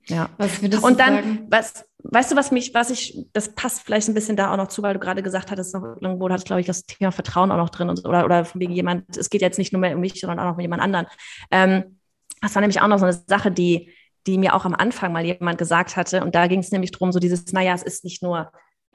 Ja. 0.08 0.30
Was 0.38 0.62
würdest 0.62 0.84
und 0.84 1.00
dann, 1.00 1.15
sagen? 1.15 1.48
was, 1.50 1.86
weißt 2.04 2.32
du, 2.32 2.36
was 2.36 2.52
mich, 2.52 2.74
was 2.74 2.89
ich, 2.89 3.26
das 3.34 3.54
passt 3.54 3.82
vielleicht 3.82 4.08
ein 4.08 4.13
bisschen 4.13 4.36
da 4.36 4.52
auch 4.52 4.58
noch 4.58 4.67
zu, 4.67 4.82
weil 4.82 4.93
du 4.93 5.00
gerade 5.00 5.24
gesagt 5.24 5.52
hattest, 5.52 5.74
noch 5.74 5.84
irgendwo 6.02 6.30
hat, 6.30 6.46
glaube 6.46 6.62
ich, 6.62 6.67
das 6.67 6.84
Thema 6.84 7.12
Vertrauen 7.12 7.52
auch 7.52 7.58
noch 7.58 7.70
drin 7.70 7.89
und, 7.89 8.06
oder, 8.06 8.26
oder 8.26 8.46
von 8.46 8.62
wegen 8.62 8.74
jemand, 8.74 9.17
es 9.17 9.30
geht 9.30 9.41
jetzt 9.41 9.58
nicht 9.58 9.74
nur 9.74 9.82
mehr 9.82 9.96
um 9.96 10.02
mich, 10.02 10.20
sondern 10.20 10.39
auch 10.39 10.46
noch 10.46 10.56
um 10.56 10.62
jemand 10.62 10.82
anderen. 10.82 11.08
Ähm, 11.52 12.00
das 12.41 12.56
war 12.56 12.62
nämlich 12.62 12.82
auch 12.82 12.88
noch 12.88 13.00
so 13.00 13.06
eine 13.06 13.22
Sache, 13.28 13.52
die, 13.52 13.91
die 14.28 14.38
mir 14.38 14.54
auch 14.54 14.65
am 14.65 14.76
Anfang 14.76 15.12
mal 15.12 15.26
jemand 15.26 15.58
gesagt 15.58 15.96
hatte. 15.96 16.24
Und 16.24 16.36
da 16.36 16.48
ging 16.48 16.60
es 16.60 16.72
nämlich 16.72 16.91
darum, 16.91 17.12
so 17.12 17.20
dieses, 17.20 17.52
naja, 17.54 17.74
es 17.74 17.84
ist 17.84 18.04
nicht 18.04 18.22
nur 18.22 18.52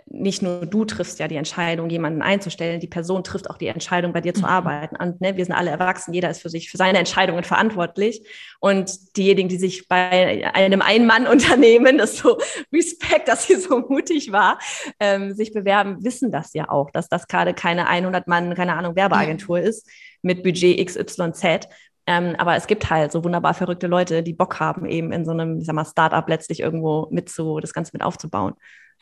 nicht 0.06 0.42
nur 0.42 0.66
du 0.66 0.84
triffst 0.84 1.18
ja 1.18 1.28
die 1.28 1.36
Entscheidung, 1.36 1.88
jemanden 1.88 2.22
einzustellen, 2.22 2.80
die 2.80 2.86
Person 2.86 3.24
trifft 3.24 3.48
auch 3.48 3.56
die 3.56 3.68
Entscheidung, 3.68 4.12
bei 4.12 4.20
dir 4.20 4.34
zu 4.34 4.42
mhm. 4.42 4.46
arbeiten. 4.46 4.96
Und 4.96 5.20
ne, 5.20 5.36
wir 5.36 5.44
sind 5.44 5.54
alle 5.54 5.70
erwachsen, 5.70 6.12
jeder 6.12 6.30
ist 6.30 6.42
für 6.42 6.50
sich, 6.50 6.70
für 6.70 6.76
seine 6.76 6.98
Entscheidungen 6.98 7.44
verantwortlich. 7.44 8.26
Und 8.60 9.16
diejenigen, 9.16 9.48
die 9.48 9.56
sich 9.56 9.88
bei 9.88 10.50
einem 10.54 10.82
Ein-Mann-Unternehmen, 10.82 11.98
das 11.98 12.18
so 12.18 12.38
Respekt, 12.72 13.28
dass 13.28 13.46
sie 13.46 13.56
so 13.56 13.80
mutig 13.80 14.32
war, 14.32 14.58
ähm, 15.00 15.32
sich 15.34 15.52
bewerben, 15.52 16.04
wissen 16.04 16.30
das 16.30 16.52
ja 16.52 16.68
auch, 16.68 16.90
dass 16.90 17.08
das 17.08 17.26
gerade 17.26 17.54
keine 17.54 17.86
100 17.86 18.28
Mann, 18.28 18.54
keine 18.54 18.74
Ahnung, 18.74 18.96
Werbeagentur 18.96 19.58
ja. 19.58 19.64
ist 19.64 19.88
mit 20.20 20.42
Budget 20.42 20.84
XYZ. 20.86 21.68
Ähm, 22.06 22.34
aber 22.36 22.56
es 22.56 22.66
gibt 22.66 22.90
halt 22.90 23.12
so 23.12 23.22
wunderbar 23.22 23.54
verrückte 23.54 23.86
Leute, 23.86 24.24
die 24.24 24.32
Bock 24.32 24.58
haben, 24.58 24.86
eben 24.86 25.12
in 25.12 25.24
so 25.24 25.30
einem, 25.30 25.58
ich 25.58 25.66
sag 25.66 25.74
mal, 25.74 25.84
Startup 25.84 26.28
letztlich 26.28 26.60
irgendwo 26.60 27.06
mit 27.12 27.28
zu, 27.28 27.60
das 27.60 27.72
Ganze 27.72 27.92
mit 27.94 28.02
aufzubauen. 28.02 28.54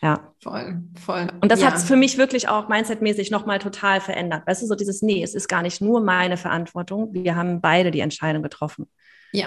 Ja. 0.03 0.33
Voll, 0.43 0.83
voll. 0.99 1.29
Und 1.41 1.53
das 1.53 1.61
ja. 1.61 1.67
hat 1.67 1.77
es 1.77 1.85
für 1.85 1.97
mich 1.97 2.17
wirklich 2.17 2.49
auch 2.49 2.69
mindsetmäßig 2.69 3.31
nochmal 3.31 3.59
total 3.59 4.01
verändert. 4.01 4.47
Weißt 4.47 4.63
du, 4.63 4.67
so 4.67 4.75
dieses, 4.75 5.03
nee, 5.03 5.23
es 5.23 5.35
ist 5.35 5.49
gar 5.49 5.63
nicht 5.63 5.81
nur 5.81 6.01
meine 6.01 6.37
Verantwortung. 6.37 7.13
Wir 7.13 7.37
haben 7.37 7.61
beide 7.61 7.91
die 7.91 8.01
Entscheidung 8.01 8.43
getroffen. 8.43 8.87
Ja, 9.33 9.47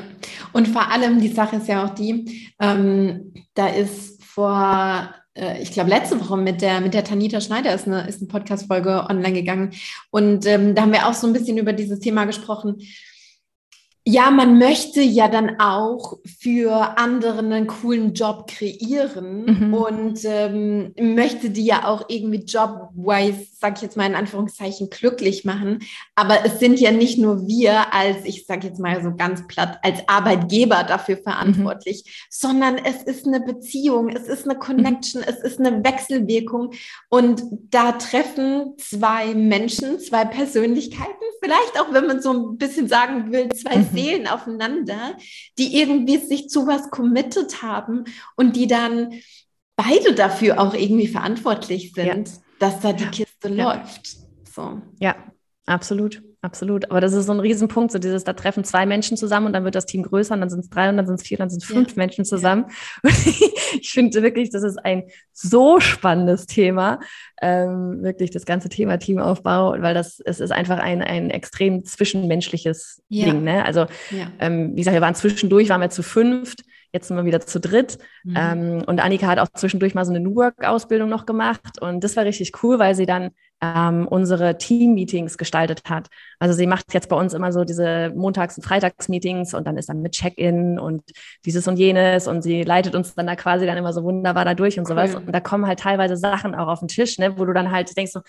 und 0.53 0.67
vor 0.67 0.91
allem, 0.91 1.19
die 1.19 1.29
Sache 1.29 1.57
ist 1.57 1.67
ja 1.67 1.85
auch 1.85 1.89
die, 1.89 2.53
ähm, 2.59 3.33
da 3.53 3.67
ist 3.67 4.23
vor 4.23 5.13
äh, 5.35 5.61
ich 5.61 5.71
glaube, 5.71 5.89
letzte 5.89 6.19
Woche 6.19 6.37
mit 6.37 6.61
der, 6.61 6.81
mit 6.81 6.93
der 6.93 7.03
Tanita 7.03 7.41
Schneider 7.41 7.73
ist 7.73 7.87
eine, 7.87 8.07
ist 8.07 8.21
eine 8.21 8.27
Podcast-Folge 8.27 9.05
online 9.09 9.33
gegangen. 9.33 9.71
Und 10.11 10.45
ähm, 10.45 10.75
da 10.75 10.83
haben 10.83 10.93
wir 10.93 11.07
auch 11.07 11.13
so 11.13 11.27
ein 11.27 11.33
bisschen 11.33 11.57
über 11.57 11.73
dieses 11.73 11.99
Thema 11.99 12.25
gesprochen. 12.25 12.77
Ja, 14.05 14.31
man 14.31 14.57
möchte 14.57 15.01
ja 15.01 15.29
dann 15.29 15.61
auch 15.61 16.17
für 16.41 16.97
andere 16.97 17.39
einen 17.39 17.67
coolen 17.67 18.13
Job 18.13 18.47
kreieren 18.47 19.45
mhm. 19.45 19.73
und 19.73 20.19
ähm, 20.25 20.93
möchte 20.99 21.49
die 21.49 21.63
ja 21.63 21.87
auch 21.87 22.09
irgendwie 22.09 22.43
job-wise, 22.43 23.47
sag 23.57 23.77
ich 23.77 23.81
jetzt 23.81 23.95
mal 23.95 24.05
in 24.05 24.15
Anführungszeichen, 24.15 24.89
glücklich 24.89 25.45
machen. 25.45 25.79
Aber 26.15 26.45
es 26.45 26.59
sind 26.59 26.81
ja 26.81 26.91
nicht 26.91 27.17
nur 27.17 27.47
wir 27.47 27.93
als, 27.93 28.25
ich 28.25 28.45
sag 28.45 28.65
jetzt 28.65 28.77
mal 28.77 29.01
so 29.01 29.15
ganz 29.15 29.47
platt, 29.47 29.79
als 29.83 29.99
Arbeitgeber 30.07 30.83
dafür 30.83 31.15
verantwortlich, 31.15 32.03
mhm. 32.05 32.09
sondern 32.29 32.77
es 32.79 33.03
ist 33.03 33.25
eine 33.25 33.39
Beziehung, 33.39 34.09
es 34.09 34.27
ist 34.27 34.43
eine 34.43 34.59
Connection, 34.59 35.21
mhm. 35.21 35.27
es 35.29 35.39
ist 35.39 35.61
eine 35.61 35.81
Wechselwirkung 35.81 36.71
und 37.07 37.41
da 37.69 37.93
treffen 37.93 38.73
zwei 38.77 39.33
Menschen, 39.33 39.97
zwei 40.01 40.25
Persönlichkeiten, 40.25 41.23
vielleicht 41.41 41.79
auch, 41.79 41.93
wenn 41.93 42.07
man 42.07 42.21
so 42.21 42.33
ein 42.33 42.57
bisschen 42.57 42.89
sagen 42.89 43.31
will, 43.31 43.47
zwei 43.49 43.77
mhm. 43.77 43.92
Seelen 43.93 44.27
aufeinander, 44.27 45.17
die 45.57 45.79
irgendwie 45.79 46.17
sich 46.17 46.49
zu 46.49 46.67
was 46.67 46.89
committed 46.89 47.61
haben 47.61 48.05
und 48.35 48.55
die 48.55 48.67
dann 48.67 49.13
beide 49.75 50.13
dafür 50.13 50.59
auch 50.59 50.73
irgendwie 50.73 51.07
verantwortlich 51.07 51.93
sind, 51.93 52.29
ja. 52.29 52.35
dass 52.59 52.79
da 52.79 52.93
die 52.93 53.07
Kiste 53.07 53.49
ja. 53.49 53.73
läuft. 53.73 54.17
So. 54.53 54.81
Ja, 54.99 55.15
absolut. 55.65 56.21
Absolut. 56.43 56.91
Aber 56.91 56.99
das 56.99 57.13
ist 57.13 57.27
so 57.27 57.31
ein 57.31 57.39
Riesenpunkt, 57.39 57.93
so 57.93 57.99
dieses, 57.99 58.25
da 58.25 58.33
treffen 58.33 58.65
zwei 58.65 58.85
Menschen 58.85 59.15
zusammen 59.15 59.45
und 59.45 59.53
dann 59.53 59.63
wird 59.63 59.75
das 59.75 59.85
Team 59.85 60.03
größer 60.03 60.33
und 60.33 60.41
dann 60.41 60.49
sind 60.49 60.59
es 60.59 60.69
drei 60.69 60.89
und 60.89 60.97
dann 60.97 61.07
sind 61.07 61.15
es 61.15 61.23
vier, 61.23 61.37
dann 61.37 61.49
sind 61.49 61.63
es 61.63 61.69
fünf 61.69 61.91
ja. 61.91 61.95
Menschen 61.95 62.25
zusammen. 62.25 62.65
Ja. 63.03 63.11
ich 63.79 63.91
finde 63.91 64.21
wirklich, 64.21 64.49
das 64.49 64.63
ist 64.63 64.77
ein 64.77 65.03
so 65.31 65.79
spannendes 65.79 66.45
Thema, 66.45 66.99
ähm, 67.41 68.03
wirklich 68.03 68.31
das 68.31 68.45
ganze 68.45 68.69
Thema 68.69 68.97
Teamaufbau, 68.97 69.81
weil 69.81 69.93
das, 69.93 70.19
es 70.19 70.39
ist 70.39 70.51
einfach 70.51 70.79
ein, 70.79 71.01
ein 71.01 71.29
extrem 71.29 71.85
zwischenmenschliches 71.85 73.01
ja. 73.09 73.25
Ding. 73.25 73.43
Ne? 73.43 73.65
Also, 73.65 73.85
ähm, 74.39 74.71
wie 74.73 74.81
gesagt, 74.81 74.93
wir 74.93 75.01
waren 75.01 75.15
zwischendurch, 75.15 75.69
waren 75.69 75.81
wir 75.81 75.89
zu 75.89 76.03
fünft. 76.03 76.63
Jetzt 76.93 77.07
sind 77.07 77.17
wir 77.17 77.25
wieder 77.25 77.41
zu 77.41 77.59
dritt. 77.59 77.97
Mhm. 78.23 78.35
Ähm, 78.37 78.83
und 78.85 79.03
Annika 79.03 79.27
hat 79.27 79.39
auch 79.39 79.49
zwischendurch 79.53 79.95
mal 79.95 80.05
so 80.05 80.11
eine 80.11 80.19
New 80.19 80.35
Work-Ausbildung 80.35 81.09
noch 81.09 81.25
gemacht. 81.25 81.81
Und 81.81 82.03
das 82.03 82.15
war 82.15 82.23
richtig 82.23 82.63
cool, 82.63 82.77
weil 82.77 82.93
sie 82.93 83.07
dann 83.07 83.31
ähm, 83.63 84.07
unsere 84.07 84.57
Team-Meetings 84.57 85.37
gestaltet 85.37 85.81
hat. 85.89 86.09
Also 86.37 86.53
sie 86.53 86.67
macht 86.67 86.93
jetzt 86.93 87.09
bei 87.09 87.15
uns 87.15 87.33
immer 87.33 87.51
so 87.51 87.63
diese 87.63 88.11
Montags- 88.13 88.57
und 88.57 88.63
Freitags-Meetings 88.63 89.53
und 89.53 89.65
dann 89.65 89.77
ist 89.77 89.89
dann 89.89 90.01
mit 90.01 90.11
Check-in 90.11 90.77
und 90.77 91.01
dieses 91.45 91.67
und 91.67 91.77
jenes 91.77 92.27
und 92.27 92.41
sie 92.41 92.63
leitet 92.63 92.93
uns 92.93 93.15
dann 93.15 93.25
da 93.25 93.35
quasi 93.35 93.65
dann 93.65 93.77
immer 93.77 93.93
so 93.93 94.03
wunderbar 94.03 94.45
da 94.45 94.53
durch 94.53 94.77
und 94.77 94.83
cool. 94.83 94.89
sowas. 94.89 95.15
Und 95.15 95.31
da 95.31 95.39
kommen 95.39 95.65
halt 95.65 95.79
teilweise 95.79 96.17
Sachen 96.17 96.53
auch 96.55 96.67
auf 96.67 96.79
den 96.79 96.89
Tisch, 96.89 97.17
ne, 97.17 97.37
wo 97.39 97.45
du 97.45 97.53
dann 97.53 97.71
halt 97.71 97.95
denkst 97.95 98.11
so, 98.11 98.19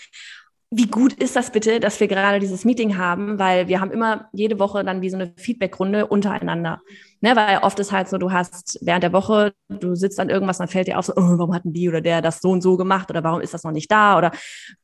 wie 0.71 0.87
gut 0.87 1.13
ist 1.13 1.37
das 1.37 1.53
bitte, 1.53 1.79
dass 1.79 2.01
wir 2.01 2.09
gerade 2.09 2.41
dieses 2.41 2.65
Meeting 2.65 2.97
haben, 2.97 3.39
weil 3.39 3.69
wir 3.69 3.81
haben 3.81 3.93
immer 3.93 4.29
jede 4.33 4.59
Woche 4.59 4.85
dann 4.85 5.03
wie 5.03 5.11
so 5.11 5.17
eine 5.17 5.33
Feedbackrunde 5.37 6.07
untereinander. 6.07 6.81
Ne, 7.21 7.35
weil 7.37 7.59
oft 7.63 7.79
ist 7.79 7.91
halt 7.91 8.09
so, 8.09 8.19
du 8.19 8.33
hast 8.33 8.79
während 8.83 9.03
der 9.03 9.15
Woche, 9.15 9.55
du 9.71 9.95
sitzt 9.95 10.21
an 10.21 10.29
irgendwas, 10.29 10.59
dann 10.59 10.69
fällt 10.69 10.89
dir 10.89 10.99
auf 10.99 11.07
so, 11.07 11.15
oh, 11.17 11.39
warum 11.39 11.55
hatten 11.55 11.73
die 11.73 11.89
oder 11.89 12.03
der 12.03 12.21
das 12.21 12.41
so 12.43 12.51
und 12.51 12.61
so 12.61 12.77
gemacht 12.77 13.09
oder 13.09 13.25
warum 13.25 13.41
ist 13.41 13.55
das 13.55 13.65
noch 13.65 13.71
nicht 13.73 13.91
da 13.91 14.19
oder 14.19 14.31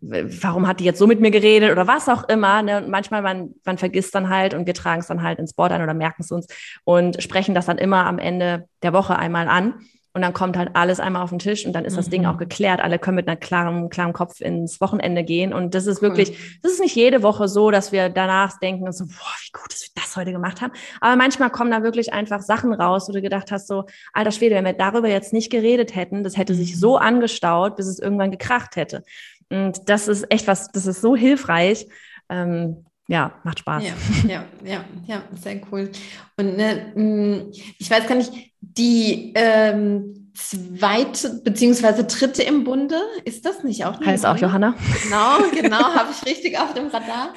warum 0.01 0.67
hat 0.67 0.81
die 0.81 0.85
jetzt 0.85 0.99
so 0.99 1.07
mit 1.07 1.21
mir 1.21 1.31
geredet 1.31 1.71
oder 1.71 1.87
was 1.87 2.09
auch 2.09 2.27
immer. 2.31 2.63
Ne? 2.63 2.79
Und 2.79 2.89
manchmal, 2.89 3.21
man, 3.21 3.51
man 3.65 3.77
vergisst 3.77 4.15
dann 4.15 4.31
halt 4.31 4.55
und 4.55 4.67
wir 4.67 4.73
tragen 4.73 5.01
es 5.01 5.07
dann 5.07 5.23
halt 5.23 5.39
ins 5.39 5.53
Board 5.53 5.73
ein 5.73 5.83
oder 5.83 5.93
merken 5.93 6.23
es 6.23 6.31
uns 6.31 6.47
und 6.85 7.23
sprechen 7.23 7.55
das 7.55 7.67
dann 7.67 7.77
immer 7.77 8.07
am 8.07 8.19
Ende 8.19 8.67
der 8.83 8.95
Woche 8.95 9.19
einmal 9.19 9.47
an. 9.47 9.75
Und 10.13 10.23
dann 10.23 10.33
kommt 10.33 10.57
halt 10.57 10.71
alles 10.75 10.99
einmal 10.99 11.23
auf 11.23 11.31
den 11.31 11.39
Tisch 11.39 11.65
und 11.65 11.73
dann 11.73 11.85
ist 11.85 11.97
das 11.97 12.07
mhm. 12.07 12.11
Ding 12.11 12.27
auch 12.27 12.37
geklärt. 12.37 12.81
Alle 12.81 12.99
können 12.99 13.15
mit 13.15 13.29
einer 13.29 13.37
klaren, 13.37 13.91
klaren 13.91 14.13
Kopf 14.13 14.41
ins 14.41 14.81
Wochenende 14.81 15.23
gehen. 15.23 15.53
Und 15.53 15.75
das 15.75 15.87
ist 15.87 16.03
wirklich, 16.03 16.31
cool. 16.31 16.37
das 16.63 16.73
ist 16.73 16.81
nicht 16.81 16.97
jede 16.97 17.23
Woche 17.23 17.47
so, 17.47 17.71
dass 17.71 17.93
wir 17.93 18.09
danach 18.09 18.59
denken 18.59 18.85
und 18.85 18.93
so, 18.93 19.05
boah, 19.05 19.35
wie 19.45 19.53
gut, 19.53 19.73
dass 19.73 19.83
wir 19.83 20.03
das 20.03 20.17
heute 20.17 20.33
gemacht 20.33 20.61
haben. 20.61 20.73
Aber 21.01 21.15
manchmal 21.15 21.51
kommen 21.51 21.71
da 21.71 21.85
wirklich 21.85 22.13
einfach 22.13 22.43
Sachen 22.43 22.73
raus, 22.73 23.09
wo 23.09 23.13
du 23.13 23.23
gedacht 23.23 23.53
hast, 23.53 23.69
so, 23.69 23.85
alter 24.13 24.33
Schwede, 24.33 24.57
wenn 24.57 24.65
wir 24.65 24.73
darüber 24.73 25.09
jetzt 25.09 25.33
nicht 25.33 25.51
geredet 25.51 25.95
hätten, 25.95 26.25
das 26.25 26.37
hätte 26.37 26.55
sich 26.55 26.79
so 26.79 26.97
mhm. 26.97 27.03
angestaut, 27.03 27.77
bis 27.77 27.87
es 27.87 28.01
irgendwann 28.01 28.33
gekracht 28.33 28.75
hätte. 28.75 29.05
Und 29.49 29.89
das 29.89 30.09
ist 30.09 30.31
echt 30.31 30.47
was, 30.49 30.73
das 30.73 30.87
ist 30.87 31.01
so 31.01 31.15
hilfreich. 31.15 31.87
Ähm, 32.29 32.85
ja, 33.11 33.33
macht 33.43 33.59
Spaß. 33.59 33.83
Ja, 33.83 33.95
ja, 34.29 34.45
ja, 34.65 34.85
ja, 35.07 35.23
sehr 35.33 35.61
cool. 35.73 35.91
Und 36.37 36.57
ne, 36.57 36.93
mm, 36.95 37.51
ich 37.79 37.91
weiß 37.91 38.07
gar 38.07 38.15
nicht, 38.15 38.50
die 38.77 39.33
ähm, 39.35 40.33
zweite 40.35 41.41
beziehungsweise 41.45 42.05
dritte 42.05 42.43
im 42.43 42.65
Bunde, 42.65 43.01
ist 43.25 43.45
das 43.45 43.63
nicht 43.63 43.85
auch? 43.85 44.01
Heißt 44.01 44.25
auch 44.27 44.37
Johanna. 44.37 44.75
Genau, 45.03 45.39
genau, 45.53 45.79
habe 45.95 46.11
ich 46.11 46.27
richtig 46.27 46.59
auf 46.59 46.73
dem 46.75 46.89
Radar. 46.89 47.35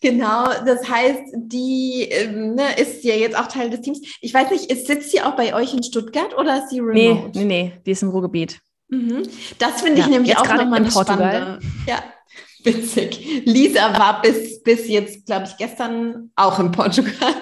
Genau, 0.00 0.44
das 0.64 0.88
heißt, 0.88 1.22
die 1.34 2.08
ähm, 2.10 2.54
ne, 2.54 2.78
ist 2.78 3.04
ja 3.04 3.14
jetzt 3.14 3.36
auch 3.36 3.48
Teil 3.48 3.70
des 3.70 3.80
Teams. 3.80 4.00
Ich 4.20 4.32
weiß 4.32 4.50
nicht, 4.50 4.70
ist, 4.70 4.86
sitzt 4.86 5.10
sie 5.10 5.20
auch 5.20 5.36
bei 5.36 5.54
euch 5.54 5.74
in 5.74 5.82
Stuttgart 5.82 6.36
oder 6.38 6.58
ist 6.58 6.70
sie 6.70 6.80
remote? 6.80 7.38
Nee, 7.38 7.44
nee, 7.44 7.44
nee, 7.44 7.72
die 7.84 7.90
ist 7.90 8.02
im 8.02 8.10
Ruhrgebiet. 8.10 8.60
Mhm. 8.88 9.22
Das 9.58 9.82
finde 9.82 10.00
ich 10.00 10.06
ja, 10.06 10.12
nämlich 10.12 10.36
auch 10.36 10.54
nochmal 10.54 10.90
spannende. 10.90 11.58
Ja, 11.86 12.02
Witzig. 12.64 13.42
Lisa 13.44 13.98
war 13.98 14.20
bis, 14.22 14.62
bis 14.62 14.88
jetzt, 14.88 15.26
glaube 15.26 15.46
ich, 15.46 15.56
gestern 15.56 16.30
auch 16.36 16.58
in 16.58 16.72
Portugal. 16.72 17.34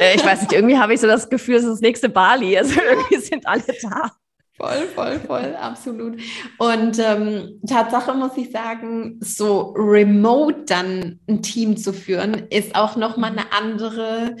Äh, 0.00 0.16
ich 0.16 0.24
weiß 0.24 0.42
nicht, 0.42 0.52
irgendwie 0.52 0.78
habe 0.78 0.94
ich 0.94 1.00
so 1.00 1.06
das 1.06 1.28
Gefühl, 1.28 1.56
es 1.56 1.64
ist 1.64 1.70
das 1.70 1.80
nächste 1.80 2.08
Bali. 2.08 2.56
Also 2.56 2.80
irgendwie 2.80 3.16
sind 3.16 3.46
alle 3.46 3.64
da. 3.82 4.10
Voll, 4.56 4.86
voll, 4.94 5.18
voll, 5.20 5.56
absolut. 5.56 6.20
Und 6.58 6.98
ähm, 7.00 7.60
Tatsache 7.66 8.14
muss 8.14 8.36
ich 8.36 8.52
sagen, 8.52 9.18
so 9.20 9.74
remote 9.76 10.62
dann 10.66 11.18
ein 11.28 11.42
Team 11.42 11.76
zu 11.76 11.92
führen, 11.92 12.46
ist 12.50 12.76
auch 12.76 12.94
nochmal 12.94 13.32
eine 13.32 13.52
andere, 13.52 14.36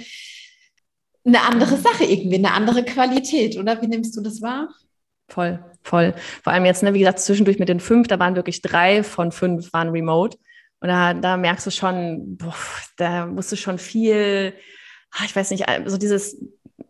eine 1.24 1.42
andere 1.42 1.76
Sache 1.76 2.04
irgendwie, 2.04 2.36
eine 2.36 2.52
andere 2.52 2.84
Qualität, 2.84 3.56
oder? 3.56 3.82
Wie 3.82 3.88
nimmst 3.88 4.16
du 4.16 4.20
das 4.20 4.40
wahr? 4.40 4.68
Voll, 5.28 5.64
voll. 5.82 6.14
Vor 6.42 6.52
allem 6.52 6.64
jetzt, 6.64 6.82
ne, 6.82 6.94
wie 6.94 6.98
gesagt, 6.98 7.18
zwischendurch 7.18 7.58
mit 7.58 7.68
den 7.68 7.80
fünf, 7.80 8.08
da 8.08 8.18
waren 8.18 8.36
wirklich 8.36 8.62
drei 8.62 9.02
von 9.02 9.32
fünf 9.32 9.72
waren 9.72 9.88
remote. 9.88 10.38
Und 10.80 10.88
da, 10.88 11.14
da 11.14 11.36
merkst 11.36 11.66
du 11.66 11.70
schon, 11.70 12.36
boah, 12.36 12.54
da 12.98 13.26
musst 13.26 13.50
du 13.50 13.56
schon 13.56 13.78
viel, 13.78 14.54
ah, 15.12 15.24
ich 15.24 15.34
weiß 15.34 15.50
nicht, 15.50 15.64
so 15.86 15.96
dieses 15.96 16.36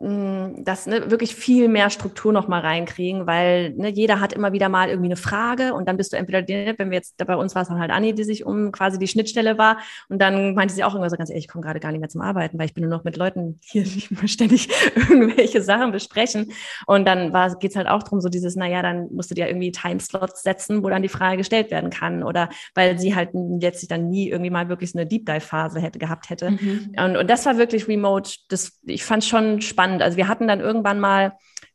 das 0.00 0.86
ne, 0.86 1.10
wirklich 1.10 1.34
viel 1.34 1.68
mehr 1.68 1.88
Struktur 1.90 2.32
noch 2.32 2.48
mal 2.48 2.60
reinkriegen, 2.60 3.26
weil 3.26 3.70
ne, 3.70 3.90
jeder 3.90 4.20
hat 4.20 4.32
immer 4.32 4.52
wieder 4.52 4.68
mal 4.68 4.88
irgendwie 4.88 5.08
eine 5.08 5.16
Frage 5.16 5.72
und 5.74 5.88
dann 5.88 5.96
bist 5.96 6.12
du 6.12 6.16
entweder, 6.16 6.46
wenn 6.78 6.90
wir 6.90 6.96
jetzt 6.96 7.16
bei 7.16 7.36
uns 7.36 7.54
war 7.54 7.62
es 7.62 7.68
dann 7.68 7.78
halt 7.78 7.90
Anni, 7.90 8.14
die 8.14 8.24
sich 8.24 8.44
um 8.44 8.72
quasi 8.72 8.98
die 8.98 9.06
Schnittstelle 9.06 9.56
war 9.56 9.78
und 10.08 10.20
dann 10.20 10.54
meinte 10.54 10.74
sie 10.74 10.84
auch 10.84 10.94
irgendwas 10.94 11.12
so 11.12 11.16
ganz 11.16 11.30
ehrlich, 11.30 11.44
ich 11.44 11.50
komme 11.50 11.64
gerade 11.64 11.80
gar 11.80 11.92
nicht 11.92 12.00
mehr 12.00 12.08
zum 12.08 12.20
Arbeiten, 12.20 12.58
weil 12.58 12.66
ich 12.66 12.74
bin 12.74 12.82
nur 12.82 12.90
noch 12.90 13.04
mit 13.04 13.16
Leuten 13.16 13.60
hier, 13.62 13.84
die 13.84 14.28
ständig 14.28 14.68
irgendwelche 14.96 15.62
Sachen 15.62 15.92
besprechen. 15.92 16.52
Und 16.86 17.06
dann 17.06 17.32
geht 17.60 17.70
es 17.70 17.76
halt 17.76 17.88
auch 17.88 18.02
darum, 18.02 18.20
so 18.20 18.28
dieses, 18.28 18.56
naja, 18.56 18.82
dann 18.82 19.08
musst 19.12 19.30
du 19.30 19.34
dir 19.34 19.46
irgendwie 19.46 19.72
Timeslots 19.72 20.42
setzen, 20.42 20.82
wo 20.82 20.90
dann 20.90 21.02
die 21.02 21.08
Frage 21.08 21.38
gestellt 21.38 21.70
werden 21.70 21.90
kann 21.90 22.22
oder 22.22 22.48
weil 22.74 22.98
sie 22.98 23.14
halt 23.14 23.30
jetzt 23.60 23.80
sich 23.80 23.88
dann 23.88 24.08
nie 24.08 24.28
irgendwie 24.28 24.50
mal 24.50 24.68
wirklich 24.68 24.90
so 24.90 24.98
eine 24.98 25.06
Deep 25.06 25.26
Dive 25.26 25.40
Phase 25.40 25.80
hätte 25.80 25.98
gehabt 25.98 26.30
hätte. 26.30 26.50
Mhm. 26.50 26.94
und, 26.98 27.16
und 27.16 27.30
das 27.30 27.46
war 27.46 27.58
wirklich 27.58 27.88
remote, 27.88 28.30
das, 28.48 28.80
ich 28.82 29.04
fand 29.04 29.24
schon 29.24 29.60
spannend 29.60 29.83
spannend. 29.84 30.02
Also 30.02 30.16
wir 30.16 30.28
hatten 30.28 30.48
dann 30.48 30.60
irgendwann 30.60 31.00
mal, 31.00 31.32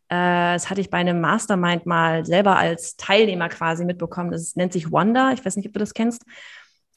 äh, 0.09 0.53
das 0.53 0.69
hatte 0.69 0.81
ich 0.81 0.89
bei 0.89 0.97
einem 0.97 1.21
Mastermind 1.21 1.85
mal 1.85 2.25
selber 2.25 2.57
als 2.57 2.95
Teilnehmer 2.97 3.49
quasi 3.49 3.85
mitbekommen. 3.85 4.31
Das 4.31 4.55
nennt 4.55 4.73
sich 4.73 4.91
Wonder. 4.91 5.31
Ich 5.33 5.45
weiß 5.45 5.55
nicht, 5.55 5.67
ob 5.67 5.73
du 5.73 5.79
das 5.79 5.93
kennst. 5.93 6.23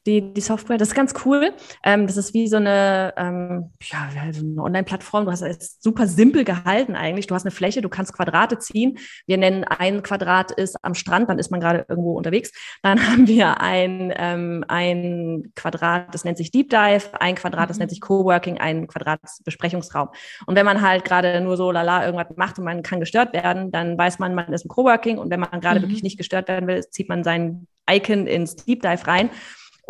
Die, 0.06 0.32
die 0.32 0.40
Software. 0.40 0.78
Das 0.78 0.88
ist 0.88 0.94
ganz 0.94 1.14
cool. 1.24 1.52
Ähm, 1.84 2.06
das 2.06 2.16
ist 2.16 2.34
wie 2.34 2.48
so 2.48 2.56
eine, 2.56 3.14
ähm, 3.16 3.70
ja, 3.82 4.08
so 4.32 4.40
eine 4.40 4.62
Online-Plattform. 4.62 5.24
Du 5.24 5.30
hast 5.30 5.42
es 5.42 5.78
super 5.80 6.06
simpel 6.06 6.44
gehalten 6.44 6.96
eigentlich. 6.96 7.26
Du 7.26 7.34
hast 7.34 7.44
eine 7.44 7.50
Fläche, 7.50 7.82
du 7.82 7.88
kannst 7.88 8.12
Quadrate 8.12 8.58
ziehen. 8.58 8.98
Wir 9.26 9.38
nennen 9.38 9.64
ein 9.64 10.02
Quadrat 10.02 10.50
ist 10.52 10.76
am 10.82 10.94
Strand, 10.94 11.28
dann 11.28 11.38
ist 11.38 11.50
man 11.50 11.60
gerade 11.60 11.86
irgendwo 11.88 12.16
unterwegs. 12.16 12.52
Dann 12.82 13.06
haben 13.10 13.26
wir 13.26 13.60
ein, 13.60 14.12
ähm, 14.16 14.64
ein 14.68 15.52
Quadrat, 15.54 16.14
das 16.14 16.24
nennt 16.24 16.38
sich 16.38 16.50
Deep 16.50 16.70
Dive, 16.70 17.20
ein 17.20 17.34
Quadrat, 17.34 17.70
das 17.70 17.76
mhm. 17.76 17.82
nennt 17.82 17.90
sich 17.90 18.00
Coworking, 18.00 18.58
ein 18.58 18.86
Quadrat 18.86 19.20
Besprechungsraum. 19.44 20.08
Und 20.46 20.56
wenn 20.56 20.66
man 20.66 20.82
halt 20.82 21.04
gerade 21.04 21.40
nur 21.40 21.56
so 21.56 21.70
lala 21.70 22.04
irgendwas 22.04 22.36
macht 22.36 22.58
und 22.58 22.64
man 22.64 22.82
kann 22.82 23.00
gestört 23.00 23.32
werden, 23.32 23.70
dann 23.70 23.96
weiß 23.96 24.18
man, 24.18 24.34
man 24.34 24.52
ist 24.52 24.64
im 24.64 24.68
Coworking. 24.68 25.18
Und 25.18 25.30
wenn 25.30 25.40
man 25.40 25.60
gerade 25.60 25.78
mhm. 25.78 25.84
wirklich 25.84 26.02
nicht 26.02 26.18
gestört 26.18 26.48
werden 26.48 26.66
will, 26.66 26.84
zieht 26.90 27.08
man 27.08 27.22
sein 27.22 27.66
Icon 27.88 28.26
ins 28.26 28.56
Deep 28.56 28.82
Dive 28.82 29.06
rein. 29.06 29.30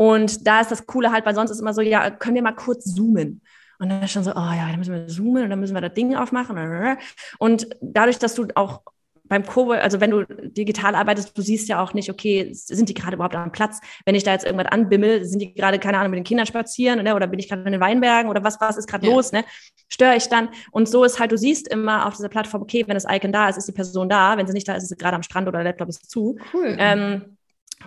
Und 0.03 0.49
da 0.49 0.61
ist 0.61 0.73
das 0.73 0.85
Coole 0.89 1.13
halt, 1.13 1.25
weil 1.25 1.37
sonst 1.37 1.53
ist 1.53 1.61
immer 1.61 1.73
so, 1.73 1.81
ja, 1.81 2.11
können 2.11 2.35
wir 2.35 2.43
mal 2.43 2.57
kurz 2.57 2.93
zoomen? 2.93 3.41
Und 3.79 3.89
dann 3.89 4.03
ist 4.03 4.11
schon 4.11 4.25
so, 4.25 4.33
oh 4.33 4.35
ja, 4.35 4.67
dann 4.69 4.79
müssen 4.79 4.93
wir 4.93 5.07
zoomen 5.07 5.45
und 5.45 5.51
dann 5.51 5.61
müssen 5.61 5.75
wir 5.75 5.81
das 5.81 5.95
Ding 5.95 6.17
aufmachen. 6.17 6.99
Und 7.39 7.69
dadurch, 7.81 8.19
dass 8.19 8.35
du 8.35 8.49
auch 8.57 8.83
beim 9.27 9.47
Co, 9.47 9.71
also 9.71 10.01
wenn 10.01 10.11
du 10.11 10.25
digital 10.27 10.97
arbeitest, 10.97 11.39
du 11.39 11.41
siehst 11.41 11.69
ja 11.69 11.81
auch 11.81 11.95
nicht, 11.95 12.11
okay, 12.11 12.51
sind 12.53 12.89
die 12.89 12.95
gerade 12.95 13.15
überhaupt 13.15 13.37
am 13.37 13.53
Platz? 13.53 13.79
Wenn 14.05 14.17
ich 14.17 14.25
da 14.25 14.33
jetzt 14.33 14.45
irgendwas 14.45 14.73
anbimmel, 14.73 15.25
sind 15.25 15.39
die 15.39 15.55
gerade, 15.55 15.79
keine 15.79 15.99
Ahnung, 15.99 16.11
mit 16.11 16.19
den 16.19 16.25
Kindern 16.25 16.47
spazieren 16.47 17.05
ne? 17.05 17.15
oder 17.15 17.29
bin 17.29 17.39
ich 17.39 17.49
gerade 17.49 17.63
in 17.63 17.71
den 17.71 17.81
Weinbergen 17.81 18.29
oder 18.29 18.43
was, 18.43 18.61
was 18.61 18.77
ist 18.77 18.89
gerade 18.89 19.07
ja. 19.07 19.13
los? 19.13 19.31
Ne? 19.31 19.45
Störe 19.89 20.17
ich 20.17 20.29
dann? 20.29 20.49
Und 20.73 20.89
so 20.89 21.05
ist 21.05 21.21
halt, 21.21 21.31
du 21.31 21.39
siehst 21.39 21.69
immer 21.69 22.07
auf 22.07 22.17
dieser 22.17 22.29
Plattform, 22.29 22.63
okay, 22.63 22.83
wenn 22.89 22.95
das 22.95 23.07
Icon 23.09 23.31
da 23.31 23.49
ist, 23.49 23.57
ist 23.57 23.69
die 23.69 23.73
Person 23.73 24.09
da. 24.09 24.37
Wenn 24.37 24.49
sie 24.49 24.53
nicht 24.53 24.67
da 24.67 24.75
ist, 24.75 24.83
ist 24.83 24.89
sie 24.89 24.97
gerade 24.97 25.15
am 25.15 25.23
Strand 25.23 25.47
oder 25.47 25.59
der 25.59 25.71
Laptop 25.71 25.89
ist 25.89 26.11
zu. 26.11 26.37
Cool. 26.53 26.75
Ähm, 26.77 27.37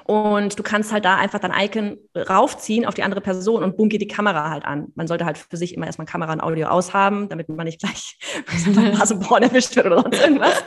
und 0.03 0.60
du 0.60 0.63
kannst 0.63 0.91
halt 0.91 1.05
da 1.05 1.15
einfach 1.15 1.39
dein 1.39 1.51
Icon 1.51 1.97
raufziehen 2.15 2.86
auf 2.86 2.93
die 2.93 3.03
andere 3.03 3.21
Person 3.21 3.63
und 3.63 3.77
boom 3.77 3.89
geht 3.89 4.01
die 4.01 4.08
Kamera 4.08 4.49
halt 4.49 4.65
an. 4.65 4.88
Man 4.95 5.08
sollte 5.08 5.25
halt 5.25 5.38
für 5.38 5.58
sich 5.58 5.73
immer 5.73 5.86
erstmal 5.86 6.05
Kamera 6.05 6.34
und 6.34 6.41
Audio 6.41 6.67
aushaben, 6.67 7.29
damit 7.29 7.49
man 7.49 7.65
nicht 7.65 7.79
gleich 7.79 8.17
Nasenporn 8.67 9.43
erwischt 9.43 9.75
wird 9.75 9.88
oder 9.88 10.01
sonst 10.01 10.21
irgendwas. 10.21 10.63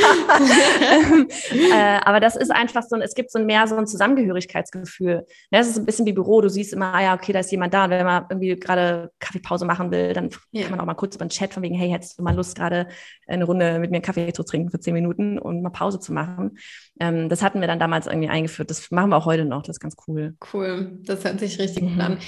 äh, 1.52 2.00
aber 2.04 2.20
das 2.20 2.36
ist 2.36 2.50
einfach 2.50 2.82
so, 2.82 2.96
es 2.96 3.14
gibt 3.14 3.30
so 3.30 3.38
ein 3.38 3.46
mehr 3.46 3.66
so 3.66 3.76
ein 3.76 3.86
Zusammengehörigkeitsgefühl. 3.86 5.24
Das 5.50 5.66
ne, 5.66 5.70
ist 5.70 5.78
ein 5.78 5.86
bisschen 5.86 6.06
wie 6.06 6.12
Büro. 6.12 6.40
Du 6.40 6.48
siehst 6.48 6.72
immer, 6.72 6.94
ah 6.94 7.02
ja, 7.02 7.14
okay, 7.14 7.32
da 7.32 7.40
ist 7.40 7.50
jemand 7.50 7.74
da. 7.74 7.84
Und 7.84 7.90
wenn 7.90 8.06
man 8.06 8.24
irgendwie 8.30 8.56
gerade 8.56 9.10
Kaffeepause 9.18 9.64
machen 9.64 9.90
will, 9.90 10.12
dann 10.12 10.30
yeah. 10.52 10.62
kann 10.62 10.72
man 10.72 10.80
auch 10.80 10.86
mal 10.86 10.94
kurz 10.94 11.16
über 11.16 11.24
den 11.24 11.30
Chat 11.30 11.52
von 11.52 11.62
wegen, 11.62 11.74
hey, 11.74 11.90
hättest 11.90 12.18
du 12.18 12.22
mal 12.22 12.34
Lust, 12.34 12.56
gerade 12.56 12.88
eine 13.26 13.44
Runde 13.44 13.78
mit 13.78 13.90
mir 13.90 13.96
einen 13.96 14.02
Kaffee 14.02 14.32
zu 14.32 14.42
trinken 14.42 14.70
für 14.70 14.80
zehn 14.80 14.94
Minuten 14.94 15.38
und 15.38 15.62
mal 15.62 15.70
Pause 15.70 16.00
zu 16.00 16.12
machen. 16.12 16.58
Ähm, 16.98 17.28
das 17.28 17.42
hatten 17.42 17.60
wir 17.60 17.68
dann 17.68 17.78
damals 17.78 18.06
irgendwie 18.06 18.28
eingeführt. 18.28 18.69
Das 18.70 18.90
machen 18.90 19.10
wir 19.10 19.16
auch 19.16 19.26
heute 19.26 19.44
noch. 19.44 19.62
Das 19.62 19.76
ist 19.76 19.80
ganz 19.80 19.96
cool. 20.06 20.36
Cool. 20.52 20.98
Das 21.02 21.24
hört 21.24 21.40
sich 21.40 21.58
richtig 21.58 21.82
mhm. 21.82 21.88
gut 21.88 22.00
an. 22.00 22.18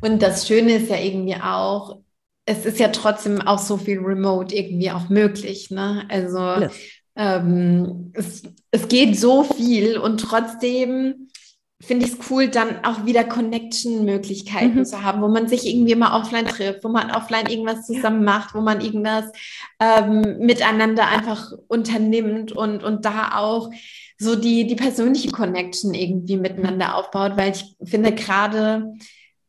Und 0.00 0.22
das 0.22 0.46
Schöne 0.48 0.76
ist 0.76 0.90
ja 0.90 0.98
irgendwie 0.98 1.36
auch, 1.36 2.00
es 2.44 2.66
ist 2.66 2.78
ja 2.78 2.88
trotzdem 2.88 3.40
auch 3.40 3.58
so 3.58 3.76
viel 3.76 4.00
Remote 4.00 4.54
irgendwie 4.54 4.90
auch 4.90 5.08
möglich. 5.08 5.70
Ne? 5.70 6.04
Also 6.08 6.68
ähm, 7.14 8.12
es, 8.14 8.42
es 8.70 8.88
geht 8.88 9.18
so 9.18 9.44
viel 9.44 9.98
und 9.98 10.18
trotzdem 10.18 11.28
finde 11.82 12.06
ich 12.06 12.12
es 12.12 12.30
cool, 12.30 12.48
dann 12.48 12.84
auch 12.84 13.06
wieder 13.06 13.24
Connection-Möglichkeiten 13.24 14.78
mhm. 14.78 14.84
zu 14.84 15.02
haben, 15.02 15.20
wo 15.20 15.28
man 15.28 15.48
sich 15.48 15.66
irgendwie 15.66 15.96
mal 15.96 16.18
offline 16.18 16.46
trifft, 16.46 16.84
wo 16.84 16.88
man 16.88 17.10
offline 17.10 17.46
irgendwas 17.46 17.86
zusammen 17.86 18.24
macht, 18.24 18.54
wo 18.54 18.60
man 18.60 18.80
irgendwas 18.80 19.24
ähm, 19.80 20.38
miteinander 20.38 21.08
einfach 21.08 21.52
unternimmt 21.66 22.52
und, 22.52 22.84
und 22.84 23.04
da 23.04 23.32
auch 23.34 23.70
so 24.22 24.36
die, 24.36 24.66
die 24.66 24.76
persönliche 24.76 25.30
Connection 25.30 25.94
irgendwie 25.94 26.36
miteinander 26.36 26.96
aufbaut, 26.96 27.36
weil 27.36 27.52
ich 27.52 27.76
finde 27.82 28.14
gerade 28.14 28.94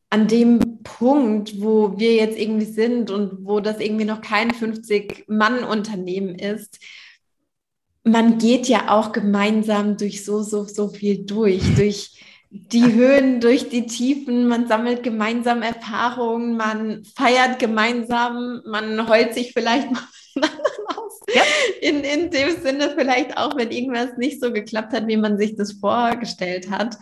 an 0.10 0.28
dem 0.28 0.84
Punkt, 0.84 1.62
wo 1.62 1.98
wir 1.98 2.16
jetzt 2.16 2.38
irgendwie 2.38 2.66
sind 2.66 3.10
und 3.10 3.46
wo 3.46 3.60
das 3.60 3.80
irgendwie 3.80 4.06
noch 4.06 4.22
kein 4.22 4.52
50-Mann-Unternehmen 4.52 6.36
ist, 6.36 6.80
man 8.04 8.38
geht 8.38 8.68
ja 8.68 8.90
auch 8.90 9.12
gemeinsam 9.12 9.98
durch 9.98 10.26
so, 10.26 10.44
so, 10.44 10.66
so 10.66 10.90
viel 10.90 11.26
durch, 11.26 11.62
durch 11.76 12.20
die 12.50 12.94
Höhen, 12.94 13.40
durch 13.40 13.70
die 13.70 13.88
Tiefen, 13.88 14.48
man 14.48 14.68
sammelt 14.68 15.02
gemeinsam 15.02 15.64
Erfahrungen, 15.64 16.58
man 16.58 17.04
feiert 17.16 17.58
gemeinsam, 17.58 18.62
man 18.66 19.08
heult 19.08 19.34
sich 19.34 19.54
vielleicht 19.54 19.90
mal. 19.92 20.04
Ja. 21.34 21.42
In, 21.82 22.02
in 22.02 22.32
dem 22.32 22.62
Sinne 22.62 22.94
vielleicht 22.98 23.38
auch, 23.38 23.56
wenn 23.56 23.72
irgendwas 23.72 24.18
nicht 24.18 24.42
so 24.42 24.52
geklappt 24.52 24.94
hat, 24.94 25.08
wie 25.08 25.18
man 25.18 25.38
sich 25.38 25.56
das 25.56 25.74
vorgestellt 25.74 26.70
hat. 26.70 26.98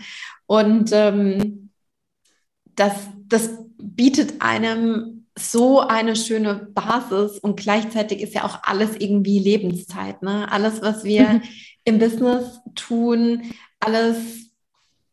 Und 0.48 0.92
ähm, 0.92 1.70
das, 2.76 2.94
das 3.28 3.52
bietet 3.78 4.42
einem 4.42 5.22
so 5.38 5.80
eine 5.80 6.16
schöne 6.16 6.68
Basis 6.74 7.40
und 7.40 7.60
gleichzeitig 7.60 8.22
ist 8.22 8.34
ja 8.34 8.44
auch 8.44 8.60
alles 8.64 8.96
irgendwie 8.98 9.40
Lebenszeit. 9.40 10.22
Ne? 10.22 10.52
Alles, 10.52 10.82
was 10.82 11.04
wir 11.04 11.28
mhm. 11.28 11.42
im 11.86 12.00
Business 12.00 12.60
tun, 12.76 13.54
alles, 13.80 14.18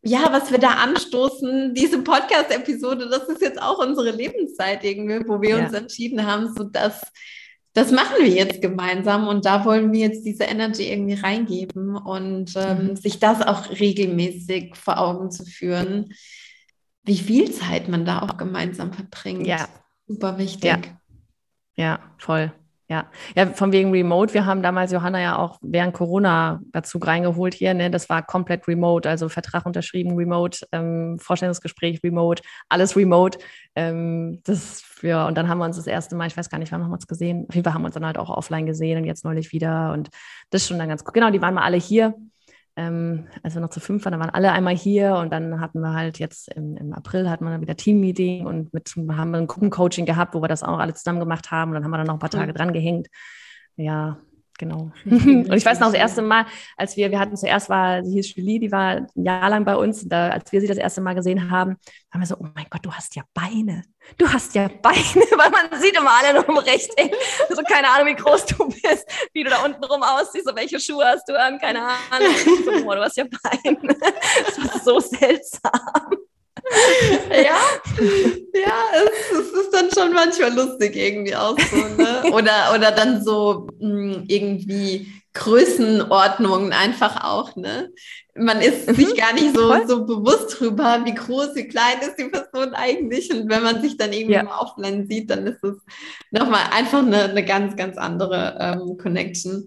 ja, 0.03 0.29
was 0.31 0.51
wir 0.51 0.59
da 0.59 0.71
anstoßen, 0.71 1.75
diese 1.75 2.03
Podcast-Episode, 2.03 3.09
das 3.09 3.29
ist 3.29 3.42
jetzt 3.42 3.61
auch 3.62 3.79
unsere 3.79 4.11
Lebenszeit 4.11 4.85
irgendwie, 4.85 5.27
wo 5.29 5.40
wir 5.40 5.51
ja. 5.51 5.64
uns 5.64 5.73
entschieden 5.73 6.27
haben, 6.27 6.53
so 6.55 6.64
dass 6.64 7.01
das 7.74 7.92
machen 7.92 8.16
wir 8.18 8.28
jetzt 8.28 8.61
gemeinsam 8.62 9.28
und 9.28 9.44
da 9.44 9.64
wollen 9.64 9.92
wir 9.92 10.00
jetzt 10.00 10.24
diese 10.24 10.44
Energy 10.44 10.90
irgendwie 10.90 11.14
reingeben 11.14 11.96
und 11.96 12.54
ähm, 12.57 12.88
mhm. 12.88 12.96
sich 12.96 13.20
das 13.20 13.42
auch 13.42 13.70
regelmäßig 13.70 14.76
vor 14.76 14.98
Augen 14.98 15.31
zu 15.31 15.44
führen, 15.44 16.12
wie 17.04 17.18
viel 17.18 17.50
Zeit 17.52 17.88
man 17.88 18.04
da 18.04 18.22
auch 18.22 18.37
gemeinsam 18.37 18.92
verbringt. 18.92 19.46
Ja, 19.46 19.68
Super 20.09 20.38
wichtig. 20.38 20.70
Ja, 20.70 20.81
ja 21.76 22.00
voll. 22.16 22.52
Ja. 22.90 23.11
ja, 23.37 23.46
von 23.48 23.70
wegen 23.70 23.90
Remote. 23.90 24.33
Wir 24.33 24.46
haben 24.46 24.62
damals 24.62 24.92
Johanna 24.92 25.20
ja 25.20 25.37
auch 25.37 25.59
während 25.61 25.92
Corona 25.92 26.61
dazu 26.72 26.96
reingeholt 26.96 27.53
hier. 27.53 27.74
Ne? 27.74 27.90
Das 27.90 28.09
war 28.09 28.22
komplett 28.22 28.66
remote, 28.66 29.07
also 29.07 29.29
Vertrag 29.29 29.66
unterschrieben, 29.66 30.16
remote, 30.16 30.66
ähm, 30.72 31.18
Vorstellungsgespräch 31.20 32.03
remote, 32.03 32.42
alles 32.70 32.96
remote. 32.96 33.38
Ähm, 33.74 34.40
das, 34.44 34.83
ja, 35.03 35.27
und 35.27 35.37
dann 35.37 35.48
haben 35.48 35.59
wir 35.59 35.66
uns 35.66 35.77
das 35.77 35.87
erste 35.87 36.16
Mal, 36.16 36.29
ich 36.29 36.37
weiß 36.37 36.48
gar 36.48 36.59
nicht, 36.59 36.72
wann 36.72 36.83
haben 36.83 36.88
wir 36.90 36.94
uns 36.94 37.07
gesehen. 37.07 37.44
Auf 37.46 37.55
jeden 37.55 37.64
Fall 37.64 37.74
haben 37.74 37.83
wir 37.83 37.87
uns 37.87 37.94
dann 37.94 38.07
halt 38.07 38.16
auch 38.16 38.31
offline 38.31 38.64
gesehen 38.64 38.96
und 38.96 39.05
jetzt 39.05 39.22
neulich 39.22 39.53
wieder. 39.53 39.92
Und 39.92 40.09
das 40.48 40.62
ist 40.62 40.68
schon 40.68 40.79
dann 40.79 40.88
ganz 40.88 41.05
gut. 41.05 41.12
Genau, 41.12 41.31
die 41.31 41.42
waren 41.42 41.53
mal 41.53 41.64
alle 41.64 41.77
hier 41.77 42.14
ähm, 42.79 43.27
als 43.43 43.55
wir 43.55 43.61
noch 43.61 43.71
zu 43.71 43.81
fünf 43.81 44.05
waren, 44.05 44.12
da 44.12 44.21
waren 44.21 44.31
alle 44.31 44.53
einmal 44.53 44.77
hier 44.77 45.17
und 45.17 45.33
dann 45.33 45.61
hatten 45.61 45.81
wir 45.81 45.95
halt 45.95 46.21
jetzt 46.21 46.49
im, 46.55 46.77
im 46.77 46.93
April 46.93 47.29
hatten 47.29 47.45
wir 47.45 47.51
dann 47.51 47.61
wieder 47.61 47.77
Teammeeting 47.77 48.47
und 48.47 48.73
mit 48.73 48.95
haben 48.97 49.33
wir 49.33 49.38
ein 49.38 49.49
Gruppencoaching 49.49 50.07
gehabt, 50.07 50.33
wo 50.33 50.41
wir 50.41 50.49
das 50.49 50.62
auch 50.62 50.79
alle 50.79 50.95
zusammen 50.95 51.19
gemacht 51.19 51.51
haben 51.51 51.71
und 51.71 51.75
dann 51.75 51.85
haben 51.85 51.91
wir 51.91 51.99
dann 51.99 52.07
noch 52.07 52.14
ein 52.14 52.21
paar 52.21 52.31
Tage 52.31 52.53
dran 52.53 52.73
gehängt. 52.73 53.09
Ja, 53.75 54.19
Genau. 54.59 54.90
und 55.05 55.53
ich 55.53 55.64
weiß 55.64 55.79
noch, 55.79 55.87
das 55.87 55.97
erste 55.97 56.21
Mal, 56.21 56.44
als 56.77 56.97
wir, 56.97 57.11
wir 57.11 57.21
hatten 57.21 57.37
zuerst 57.37 57.71
war, 57.71 58.05
sie 58.05 58.14
hieß 58.14 58.35
Julie, 58.35 58.59
die 58.59 58.73
war 58.73 58.97
ein 58.97 59.07
Jahr 59.14 59.49
lang 59.49 59.64
bei 59.64 59.77
uns. 59.77 60.07
Da, 60.07 60.31
als 60.31 60.51
wir 60.51 60.61
sie 60.61 60.66
das 60.66 60.77
erste 60.77 61.01
Mal 61.01 61.14
gesehen 61.14 61.51
haben, 61.51 61.77
haben 62.11 62.21
wir 62.21 62.27
so, 62.27 62.37
oh 62.38 62.47
mein 62.55 62.66
Gott, 62.68 62.85
du 62.85 62.92
hast 62.92 63.14
ja 63.14 63.23
Beine. 63.33 63.83
Du 64.16 64.29
hast 64.29 64.55
ja 64.57 64.68
Beine, 64.68 64.97
weil 65.37 65.51
man 65.51 65.81
sieht 65.81 65.97
immer 65.97 66.11
alle 66.11 66.35
nur 66.35 66.49
im 66.49 66.59
Rechteck. 66.59 67.14
So, 67.49 67.62
keine 67.62 67.88
Ahnung, 67.88 68.09
wie 68.09 68.16
groß 68.16 68.47
du 68.47 68.68
bist, 68.68 69.07
wie 69.33 69.44
du 69.44 69.51
da 69.51 69.64
unten 69.64 69.85
rum 69.85 70.03
aussiehst, 70.03 70.49
so 70.49 70.57
welche 70.57 70.81
Schuhe 70.81 71.05
hast 71.05 71.29
du 71.29 71.38
an, 71.38 71.59
keine 71.59 71.83
Ahnung. 71.83 72.35
So, 72.64 72.73
oh, 72.85 72.94
du 72.94 73.01
hast 73.01 73.16
ja 73.16 73.25
Beine. 73.25 73.79
Das 74.47 74.59
war 74.59 74.81
so 74.81 75.01
seltsam. 75.01 76.28
ja, 77.31 77.61
ja, 78.54 78.83
es, 78.94 79.38
es, 79.38 79.52
ist 79.52 79.72
dann 79.72 79.90
schon 79.92 80.12
manchmal 80.12 80.54
lustig 80.54 80.96
irgendwie 80.96 81.35
auch 81.35 81.59
so, 81.59 81.76
ne? 81.76 82.22
Oder, 82.33 82.74
oder 82.74 82.92
dann 82.92 83.22
so 83.22 83.68
mh, 83.81 84.14
hm, 84.14 84.24
irgendwie 84.28 85.12
Größenordnungen 85.35 86.72
einfach 86.72 87.24
auch, 87.24 87.57
ne? 87.57 87.92
Man 88.35 88.61
ist 88.61 88.88
mhm. 88.88 88.94
sich 88.94 89.16
gar 89.16 89.33
nicht 89.33 89.54
so, 89.54 89.74
so 89.87 90.04
bewusst 90.04 90.59
drüber, 90.59 91.02
wie 91.04 91.14
groß, 91.14 91.54
wie 91.54 91.68
klein 91.68 91.98
ist 92.00 92.16
die 92.16 92.28
Person 92.28 92.74
eigentlich. 92.74 93.33
Und 93.33 93.50
wenn 93.50 93.62
man 93.62 93.83
sich 93.83 93.96
dann 93.96 94.12
irgendwie 94.12 94.35
ja. 94.35 94.44
mal 94.44 94.59
offline 94.59 95.07
sieht, 95.09 95.31
dann 95.31 95.46
ist 95.46 95.62
es 95.64 95.76
nochmal 96.31 96.66
einfach 96.72 97.00
eine, 97.00 97.24
eine 97.24 97.44
ganz, 97.44 97.76
ganz 97.76 97.96
andere 97.96 98.57
ähm, 98.61 98.96
Connection. 98.96 99.64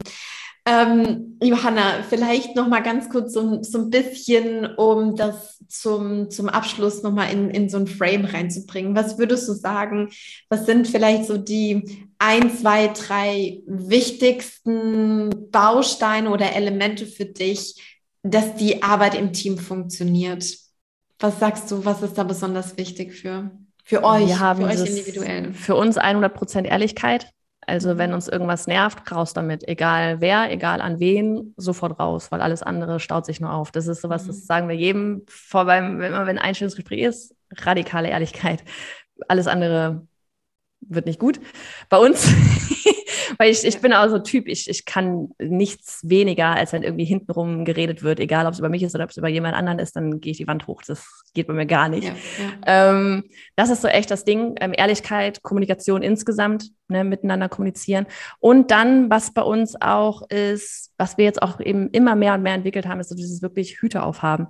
Ähm, 0.72 1.38
Johanna, 1.42 2.04
vielleicht 2.08 2.56
noch 2.56 2.68
mal 2.68 2.82
ganz 2.82 3.10
kurz 3.10 3.34
so, 3.34 3.62
so 3.62 3.80
ein 3.80 3.90
bisschen, 3.90 4.66
um 4.76 5.18
das 5.18 5.60
zum, 5.68 6.30
zum 6.30 6.48
Abschluss 6.48 7.04
noch 7.04 7.12
mal 7.12 7.26
in, 7.26 7.50
in 7.50 7.68
so 7.68 7.78
ein 7.78 7.88
Frame 7.88 8.24
reinzubringen. 8.24 8.96
Was 8.96 9.18
würdest 9.18 9.50
du 9.50 9.54
sagen, 9.54 10.10
was 10.48 10.66
sind 10.66 10.88
vielleicht 10.88 11.26
so 11.26 11.38
die 11.38 12.08
ein, 12.20 12.56
zwei, 12.56 12.88
drei 12.88 13.62
wichtigsten 13.66 15.52
Bausteine 15.52 16.30
oder 16.30 16.56
Elemente 16.56 17.06
für 17.06 17.26
dich, 17.26 17.76
dass 18.24 18.56
die 18.56 18.82
Arbeit 18.82 19.16
im 19.16 19.34
Team 19.34 19.58
funktioniert? 19.58 20.46
Was 21.20 21.40
sagst 21.40 21.70
du, 21.70 21.84
was 21.84 22.02
ist 22.02 22.18
da 22.18 22.24
besonders 22.24 22.78
wichtig 22.78 23.14
für, 23.14 23.52
für 23.84 24.06
euch, 24.06 24.28
Wir 24.28 24.40
haben 24.40 24.62
für 24.62 24.68
euch 24.70 24.86
individuell? 24.88 25.54
Für 25.54 25.76
uns 25.76 25.98
100 25.98 26.34
Prozent 26.34 26.68
Ehrlichkeit 26.68 27.34
Also 27.68 27.98
wenn 27.98 28.14
uns 28.14 28.28
irgendwas 28.28 28.68
nervt, 28.68 29.12
raus 29.12 29.34
damit. 29.34 29.68
Egal 29.68 30.20
wer, 30.20 30.52
egal 30.52 30.82
an 30.82 31.00
wen, 31.00 31.54
sofort 31.58 32.00
raus, 32.00 32.32
weil 32.32 32.42
alles 32.42 32.64
andere 32.64 33.00
staut 33.00 33.26
sich 33.26 33.40
nur 33.40 33.54
auf. 33.54 33.72
Das 33.72 33.88
ist 33.88 34.02
sowas, 34.02 34.26
das 34.26 34.38
mhm. 34.38 34.42
sagen 34.42 34.68
wir 34.68 34.76
jedem 34.76 35.24
vor 35.28 35.66
beim, 35.66 36.00
wenn 36.00 36.12
man 36.12 36.28
wenn 36.28 36.38
ein 36.38 36.44
Einstellungsgespräch 36.44 37.02
ist, 37.02 37.36
radikale 37.56 38.10
Ehrlichkeit. 38.10 38.64
Alles 39.28 39.48
andere 39.48 40.08
wird 40.82 41.06
nicht 41.06 41.20
gut. 41.20 41.40
Bei 41.90 41.98
uns, 41.98 42.28
weil 43.38 43.52
ich, 43.52 43.64
ich 43.64 43.80
bin 43.80 43.94
auch 43.94 44.08
so 44.10 44.20
Typ, 44.20 44.48
ich, 44.48 44.70
ich 44.70 44.86
kann 44.86 45.30
nichts 45.40 46.00
weniger, 46.04 46.48
als 46.48 46.74
wenn 46.74 46.84
irgendwie 46.84 47.06
hintenrum 47.06 47.66
geredet 47.66 48.04
wird, 48.04 48.20
egal 48.20 48.46
ob 48.46 48.54
es 48.54 48.60
über 48.60 48.70
mich 48.70 48.84
ist 48.84 48.96
oder 48.96 49.04
ob 49.04 49.10
es 49.10 49.18
über 49.18 49.28
jemand 49.28 49.56
anderen 49.56 49.80
ist, 49.80 49.96
dann 49.96 50.20
gehe 50.20 50.32
ich 50.32 50.38
die 50.38 50.48
Wand 50.48 50.68
hoch. 50.68 50.82
Das 50.86 51.24
geht 51.34 51.48
bei 51.48 51.54
mir 51.54 51.66
gar 51.66 51.90
nicht. 51.90 52.08
Ja, 52.08 52.16
ja. 52.66 52.92
Ähm, 52.92 53.24
das 53.56 53.70
ist 53.70 53.82
so 53.82 53.88
echt 53.88 54.12
das 54.12 54.26
Ding. 54.26 54.56
Ähm, 54.60 54.74
Ehrlichkeit, 54.76 55.42
Kommunikation 55.44 56.02
insgesamt, 56.02 56.72
ne, 56.88 57.04
miteinander 57.04 57.50
kommunizieren. 57.50 58.06
Und 58.40 58.72
dann, 58.72 59.10
was 59.10 59.34
bei 59.34 59.42
uns 59.42 59.80
auch 59.82 60.30
ist, 60.30 60.92
was 60.98 61.18
wir 61.18 61.26
jetzt 61.26 61.42
auch 61.42 61.60
eben 61.60 61.90
immer 61.90 62.16
mehr 62.16 62.34
und 62.34 62.44
mehr 62.44 62.54
entwickelt 62.54 62.88
haben, 62.88 63.00
ist 63.00 63.10
so 63.10 63.16
dieses 63.16 63.42
wirklich 63.42 63.82
Hüte 63.82 64.04
aufhaben. 64.04 64.48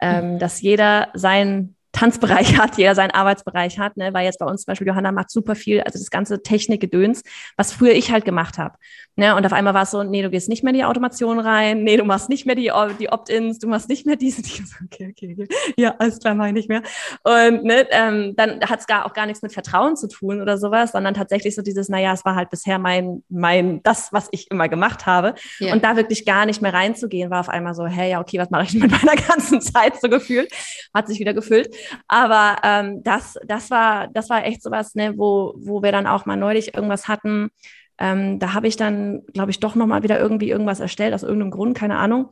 Ähm, 0.00 0.34
mhm. 0.34 0.38
Dass 0.38 0.60
jeder 0.60 1.08
sein 1.14 1.76
Tanzbereich 1.92 2.58
hat, 2.58 2.78
jeder 2.78 2.94
seinen 2.94 3.10
Arbeitsbereich 3.10 3.78
hat, 3.78 3.96
ne? 3.96 4.12
weil 4.14 4.24
jetzt 4.24 4.38
bei 4.38 4.46
uns 4.46 4.62
zum 4.62 4.72
Beispiel 4.72 4.86
Johanna 4.86 5.12
macht 5.12 5.30
super 5.30 5.54
viel, 5.54 5.80
also 5.80 5.98
das 5.98 6.10
ganze 6.10 6.42
Technikgedöns, 6.42 7.22
was 7.56 7.72
früher 7.72 7.92
ich 7.92 8.10
halt 8.10 8.24
gemacht 8.24 8.58
habe. 8.58 8.76
Ne? 9.16 9.34
Und 9.36 9.44
auf 9.44 9.52
einmal 9.52 9.74
war 9.74 9.82
es 9.82 9.90
so, 9.90 10.02
nee, 10.02 10.22
du 10.22 10.30
gehst 10.30 10.48
nicht 10.48 10.62
mehr 10.62 10.72
in 10.72 10.78
die 10.78 10.84
Automation 10.84 11.38
rein, 11.38 11.82
nee, 11.84 11.96
du 11.96 12.04
machst 12.04 12.28
nicht 12.28 12.46
mehr 12.46 12.54
die, 12.54 12.72
die 12.98 13.10
Opt-ins, 13.10 13.58
du 13.58 13.68
machst 13.68 13.88
nicht 13.88 14.06
mehr 14.06 14.16
diese, 14.16 14.42
die, 14.42 14.62
okay, 14.84 15.10
okay, 15.10 15.36
okay, 15.38 15.48
ja, 15.76 15.94
alles 15.98 16.20
klar, 16.20 16.34
meine 16.34 16.58
ich 16.58 16.68
mehr. 16.68 16.82
Und 17.22 17.64
ne, 17.64 17.86
ähm, 17.90 18.34
dann 18.36 18.60
hat 18.62 18.80
es 18.80 18.86
gar 18.86 19.06
auch 19.06 19.12
gar 19.12 19.26
nichts 19.26 19.42
mit 19.42 19.52
Vertrauen 19.52 19.96
zu 19.96 20.08
tun 20.08 20.40
oder 20.40 20.58
sowas, 20.58 20.92
sondern 20.92 21.14
tatsächlich 21.14 21.54
so 21.54 21.62
dieses, 21.62 21.88
naja, 21.88 22.12
es 22.12 22.24
war 22.24 22.34
halt 22.34 22.50
bisher 22.50 22.78
mein, 22.78 23.22
mein, 23.28 23.82
das, 23.82 24.12
was 24.12 24.28
ich 24.30 24.50
immer 24.50 24.68
gemacht 24.68 25.06
habe. 25.06 25.34
Ja. 25.58 25.72
Und 25.72 25.84
da 25.84 25.96
wirklich 25.96 26.24
gar 26.24 26.46
nicht 26.46 26.62
mehr 26.62 26.72
reinzugehen, 26.72 27.30
war 27.30 27.40
auf 27.40 27.48
einmal 27.48 27.74
so, 27.74 27.86
hey, 27.86 28.10
ja, 28.10 28.20
okay, 28.20 28.38
was 28.38 28.50
mache 28.50 28.64
ich 28.64 28.74
mit 28.74 28.90
meiner 28.90 29.20
ganzen 29.28 29.60
Zeit 29.60 30.00
so 30.00 30.08
gefühlt? 30.08 30.50
Hat 30.94 31.08
sich 31.08 31.18
wieder 31.18 31.34
gefüllt. 31.34 31.74
Aber 32.08 32.56
ähm, 32.62 33.02
das, 33.02 33.38
das 33.46 33.70
war, 33.70 34.08
das 34.08 34.30
war 34.30 34.44
echt 34.44 34.62
sowas, 34.62 34.94
ne, 34.94 35.16
wo, 35.16 35.54
wo 35.56 35.82
wir 35.82 35.92
dann 35.92 36.06
auch 36.06 36.26
mal 36.26 36.36
neulich 36.36 36.74
irgendwas 36.74 37.08
hatten. 37.08 37.50
Ähm, 37.98 38.38
da 38.38 38.54
habe 38.54 38.66
ich 38.66 38.76
dann, 38.76 39.22
glaube 39.32 39.50
ich, 39.50 39.60
doch 39.60 39.74
nochmal 39.74 40.02
wieder 40.02 40.18
irgendwie 40.18 40.50
irgendwas 40.50 40.80
erstellt, 40.80 41.14
aus 41.14 41.22
irgendeinem 41.22 41.50
Grund, 41.50 41.76
keine 41.76 41.98
Ahnung. 41.98 42.30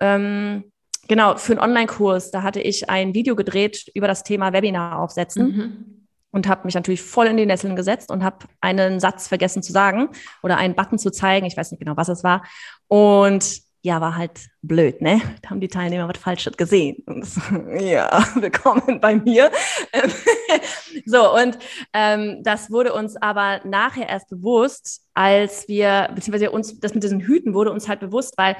Ähm, 0.00 0.70
genau, 1.08 1.36
für 1.36 1.52
einen 1.52 1.60
Online-Kurs, 1.60 2.30
da 2.30 2.42
hatte 2.42 2.60
ich 2.60 2.88
ein 2.88 3.14
Video 3.14 3.34
gedreht 3.34 3.90
über 3.94 4.06
das 4.06 4.22
Thema 4.22 4.52
Webinar 4.52 4.98
aufsetzen. 5.00 5.46
Mhm. 5.46 5.84
Und 6.30 6.46
habe 6.46 6.66
mich 6.66 6.74
natürlich 6.74 7.00
voll 7.00 7.26
in 7.26 7.38
die 7.38 7.46
Nesseln 7.46 7.74
gesetzt 7.74 8.10
und 8.10 8.22
habe 8.22 8.46
einen 8.60 9.00
Satz 9.00 9.28
vergessen 9.28 9.62
zu 9.62 9.72
sagen 9.72 10.10
oder 10.42 10.58
einen 10.58 10.74
Button 10.74 10.98
zu 10.98 11.10
zeigen. 11.10 11.46
Ich 11.46 11.56
weiß 11.56 11.70
nicht 11.70 11.80
genau, 11.80 11.96
was 11.96 12.10
es 12.10 12.22
war. 12.22 12.44
Und 12.86 13.62
ja, 13.82 14.00
war 14.00 14.16
halt 14.16 14.48
blöd, 14.62 15.00
ne? 15.00 15.20
Da 15.42 15.50
haben 15.50 15.60
die 15.60 15.68
Teilnehmer 15.68 16.08
was 16.08 16.18
Falsches 16.18 16.56
gesehen. 16.56 17.04
So, 17.22 17.40
ja, 17.78 18.24
willkommen 18.34 19.00
bei 19.00 19.16
mir. 19.16 19.50
so, 21.06 21.34
und 21.34 21.58
ähm, 21.92 22.42
das 22.42 22.70
wurde 22.70 22.92
uns 22.92 23.16
aber 23.16 23.60
nachher 23.64 24.08
erst 24.08 24.28
bewusst, 24.28 25.02
als 25.14 25.68
wir, 25.68 26.10
beziehungsweise 26.14 26.50
uns, 26.50 26.78
das 26.80 26.94
mit 26.94 27.04
diesen 27.04 27.20
Hüten 27.20 27.54
wurde 27.54 27.70
uns 27.70 27.88
halt 27.88 28.00
bewusst, 28.00 28.34
weil 28.36 28.56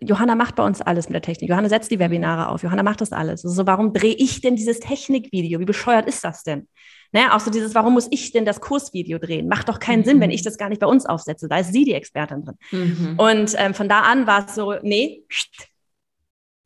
Johanna 0.00 0.34
macht 0.34 0.56
bei 0.56 0.64
uns 0.64 0.80
alles 0.80 1.08
mit 1.08 1.14
der 1.14 1.22
Technik. 1.22 1.50
Johanna 1.50 1.68
setzt 1.68 1.90
die 1.90 1.98
Webinare 1.98 2.48
auf. 2.48 2.62
Johanna 2.62 2.82
macht 2.82 3.00
das 3.00 3.12
alles. 3.12 3.44
Also 3.44 3.66
warum 3.66 3.92
drehe 3.92 4.14
ich 4.14 4.40
denn 4.40 4.56
dieses 4.56 4.80
Technikvideo? 4.80 5.60
Wie 5.60 5.64
bescheuert 5.64 6.08
ist 6.08 6.24
das 6.24 6.42
denn? 6.42 6.66
Ne? 7.12 7.34
Auch 7.34 7.40
so 7.40 7.50
dieses, 7.50 7.74
warum 7.74 7.94
muss 7.94 8.08
ich 8.10 8.32
denn 8.32 8.44
das 8.44 8.60
Kursvideo 8.60 9.18
drehen? 9.18 9.48
Macht 9.48 9.68
doch 9.68 9.78
keinen 9.78 10.00
mhm. 10.00 10.04
Sinn, 10.04 10.20
wenn 10.20 10.30
ich 10.30 10.42
das 10.42 10.58
gar 10.58 10.68
nicht 10.68 10.80
bei 10.80 10.86
uns 10.86 11.06
aufsetze. 11.06 11.48
Da 11.48 11.58
ist 11.58 11.72
sie 11.72 11.84
die 11.84 11.94
Expertin 11.94 12.44
drin. 12.44 12.56
Mhm. 12.70 13.18
Und 13.18 13.54
ähm, 13.56 13.74
von 13.74 13.88
da 13.88 14.00
an 14.00 14.26
war 14.26 14.46
es 14.46 14.54
so, 14.54 14.74
nee, 14.82 15.24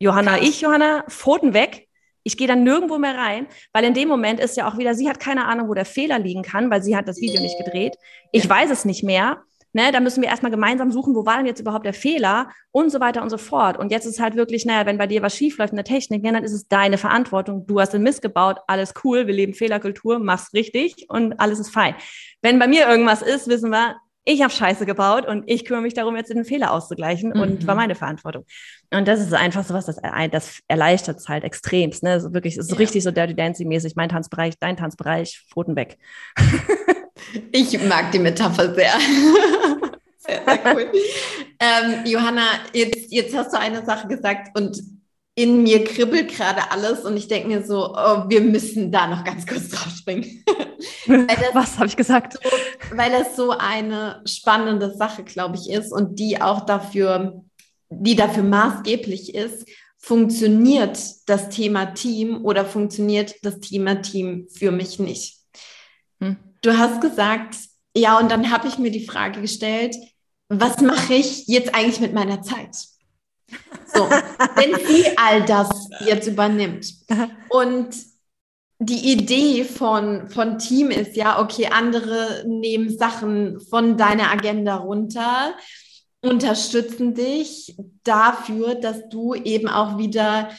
Johanna, 0.01 0.39
Krass. 0.39 0.49
ich, 0.49 0.61
Johanna, 0.63 1.05
Pfoten 1.09 1.55
weg. 1.55 1.87
Ich 2.23 2.37
gehe 2.37 2.47
dann 2.47 2.65
nirgendwo 2.65 2.99
mehr 2.99 3.17
rein, 3.17 3.47
weil 3.73 3.85
in 3.85 3.95
dem 3.95 4.09
Moment 4.09 4.41
ist 4.41 4.57
ja 4.57 4.69
auch 4.69 4.77
wieder, 4.77 4.95
sie 4.95 5.09
hat 5.09 5.21
keine 5.21 5.47
Ahnung, 5.47 5.69
wo 5.69 5.75
der 5.75 5.87
Fehler 5.87 6.19
liegen 6.19 6.43
kann, 6.43 6.71
weil 6.71 6.83
sie 6.83 6.95
hat 6.95 7.09
das 7.09 7.21
Video 7.21 7.41
nicht 7.41 7.57
gedreht. 7.57 7.97
Ich 8.31 8.45
ja. 8.45 8.51
weiß 8.51 8.71
es 8.71 8.85
nicht 8.85 9.03
mehr. 9.03 9.43
Ne, 9.73 9.93
da 9.93 10.01
müssen 10.01 10.21
wir 10.21 10.29
erstmal 10.29 10.51
gemeinsam 10.51 10.91
suchen, 10.91 11.15
wo 11.15 11.25
war 11.25 11.37
denn 11.37 11.47
jetzt 11.47 11.61
überhaupt 11.61 11.87
der 11.87 11.95
Fehler 11.95 12.51
und 12.73 12.91
so 12.91 12.99
weiter 12.99 13.23
und 13.23 13.31
so 13.31 13.39
fort. 13.39 13.79
Und 13.79 13.93
jetzt 13.93 14.05
ist 14.05 14.19
halt 14.19 14.35
wirklich, 14.35 14.67
naja, 14.67 14.85
wenn 14.85 14.99
bei 14.99 15.07
dir 15.07 15.23
was 15.23 15.37
schief 15.37 15.59
läuft 15.59 15.73
in 15.73 15.77
der 15.77 15.85
Technik, 15.85 16.25
ja, 16.25 16.33
dann 16.33 16.43
ist 16.43 16.53
es 16.53 16.67
deine 16.67 16.99
Verantwortung. 16.99 17.67
Du 17.67 17.81
hast 17.81 17.95
den 17.95 18.03
Mist 18.03 18.21
gebaut, 18.21 18.59
alles 18.67 18.95
cool, 19.05 19.29
wir 19.29 19.35
leben 19.35 19.55
Fehlerkultur, 19.55 20.19
machst 20.19 20.55
richtig 20.55 21.07
und 21.09 21.39
alles 21.39 21.61
ist 21.61 21.71
fein. 21.71 21.95
Wenn 22.43 22.59
bei 22.59 22.67
mir 22.67 22.89
irgendwas 22.89 23.23
ist, 23.23 23.47
wissen 23.47 23.71
wir, 23.71 23.97
ich 24.25 24.43
habe 24.43 24.53
Scheiße 24.53 24.87
gebaut 24.87 25.27
und 25.27 25.45
ich 25.47 25.65
kümmere 25.65 25.83
mich 25.83 25.95
darum, 25.95 26.15
jetzt 26.17 26.31
den 26.31 26.45
Fehler 26.45 26.73
auszugleichen 26.73 27.31
mhm. 27.35 27.41
und 27.41 27.67
war 27.67 27.75
meine 27.75 27.95
Verantwortung. 27.95 28.45
Und 28.93 29.09
das 29.09 29.21
ist 29.21 29.33
einfach 29.33 29.65
so 29.65 29.73
was, 29.73 29.87
das, 29.87 29.97
das 30.31 30.61
erleichtert 30.69 31.19
es 31.19 31.29
halt 31.29 31.45
extremst. 31.45 32.03
Ne? 32.03 32.11
Also 32.11 32.35
wirklich, 32.35 32.57
es 32.57 32.67
ist 32.67 32.73
ja. 32.73 32.79
richtig 32.79 33.03
so 33.03 33.11
Dirty 33.11 33.35
Dancing-mäßig, 33.35 33.95
mein 33.97 34.09
Tanzbereich, 34.09 34.55
dein 34.59 34.77
Tanzbereich, 34.77 35.45
Pfoten 35.49 35.77
weg. 35.77 35.99
Ich 37.53 37.81
mag 37.83 38.13
die 38.13 38.19
Metapher 38.19 38.75
sehr. 38.75 38.93
sehr, 40.19 40.43
sehr 40.45 40.75
cool. 40.75 40.93
ähm, 41.59 42.07
Johanna, 42.07 42.47
jetzt, 42.73 43.11
jetzt 43.11 43.35
hast 43.35 43.53
du 43.53 43.59
eine 43.59 43.85
Sache 43.85 44.09
gesagt 44.09 44.57
und 44.59 44.81
in 45.35 45.63
mir 45.63 45.85
kribbelt 45.85 46.35
gerade 46.35 46.71
alles 46.71 47.01
und 47.01 47.17
ich 47.17 47.29
denke 47.29 47.49
mir 47.49 47.65
so, 47.65 47.95
oh, 47.97 48.25
wir 48.29 48.41
müssen 48.41 48.93
da 48.93 49.07
noch 49.07 49.25
ganz 49.25 49.47
kurz 49.47 49.69
drauf 49.69 49.93
springen. 49.97 50.45
Was 51.55 51.79
habe 51.79 51.87
ich 51.87 51.97
gesagt? 51.97 52.35
So, 52.35 52.97
weil 52.97 53.11
das 53.11 53.37
so 53.37 53.51
eine 53.51 54.23
spannende 54.27 54.95
Sache, 54.95 55.25
glaube 55.25 55.57
ich, 55.57 55.71
ist 55.71 55.93
und 55.93 56.19
die 56.19 56.41
auch 56.41 56.67
dafür, 56.67 57.43
die 57.89 58.17
dafür 58.17 58.43
maßgeblich 58.43 59.35
ist, 59.35 59.67
funktioniert 59.99 60.99
das 61.27 61.51
Thema 61.51 61.87
Team 61.87 62.45
oder 62.45 62.65
funktioniert 62.65 63.35
das 63.43 63.61
Thema 63.61 64.03
Team 64.03 64.47
für 64.51 64.73
mich 64.73 64.99
nicht. 64.99 65.40
Du 66.63 66.77
hast 66.77 67.01
gesagt, 67.01 67.57
ja, 67.97 68.19
und 68.19 68.31
dann 68.31 68.51
habe 68.51 68.69
ich 68.69 68.79
mir 68.79 68.91
die 68.91 69.07
Frage 69.07 69.41
gestellt, 69.41 69.97
was 70.49 70.81
mache 70.81 71.15
ich 71.15 71.47
jetzt 71.47 71.75
eigentlich 71.75 72.01
mit 72.01 72.13
meiner 72.13 72.43
Zeit? 72.43 72.77
So, 73.93 74.09
wenn 74.57 74.87
sie 74.87 75.17
all 75.17 75.45
das 75.45 75.89
jetzt 76.05 76.27
übernimmt. 76.27 76.93
Und 77.49 77.95
die 78.79 79.13
Idee 79.13 79.65
von, 79.65 80.29
von 80.29 80.59
Team 80.59 80.91
ist 80.91 81.17
ja, 81.17 81.41
okay, 81.41 81.69
andere 81.71 82.45
nehmen 82.47 82.97
Sachen 82.97 83.61
von 83.61 83.97
deiner 83.97 84.31
Agenda 84.31 84.77
runter, 84.77 85.55
unterstützen 86.23 87.15
dich 87.15 87.77
dafür, 88.05 88.75
dass 88.75 89.09
du 89.09 89.35
eben 89.35 89.69
auch 89.69 89.99
wieder 89.99 90.51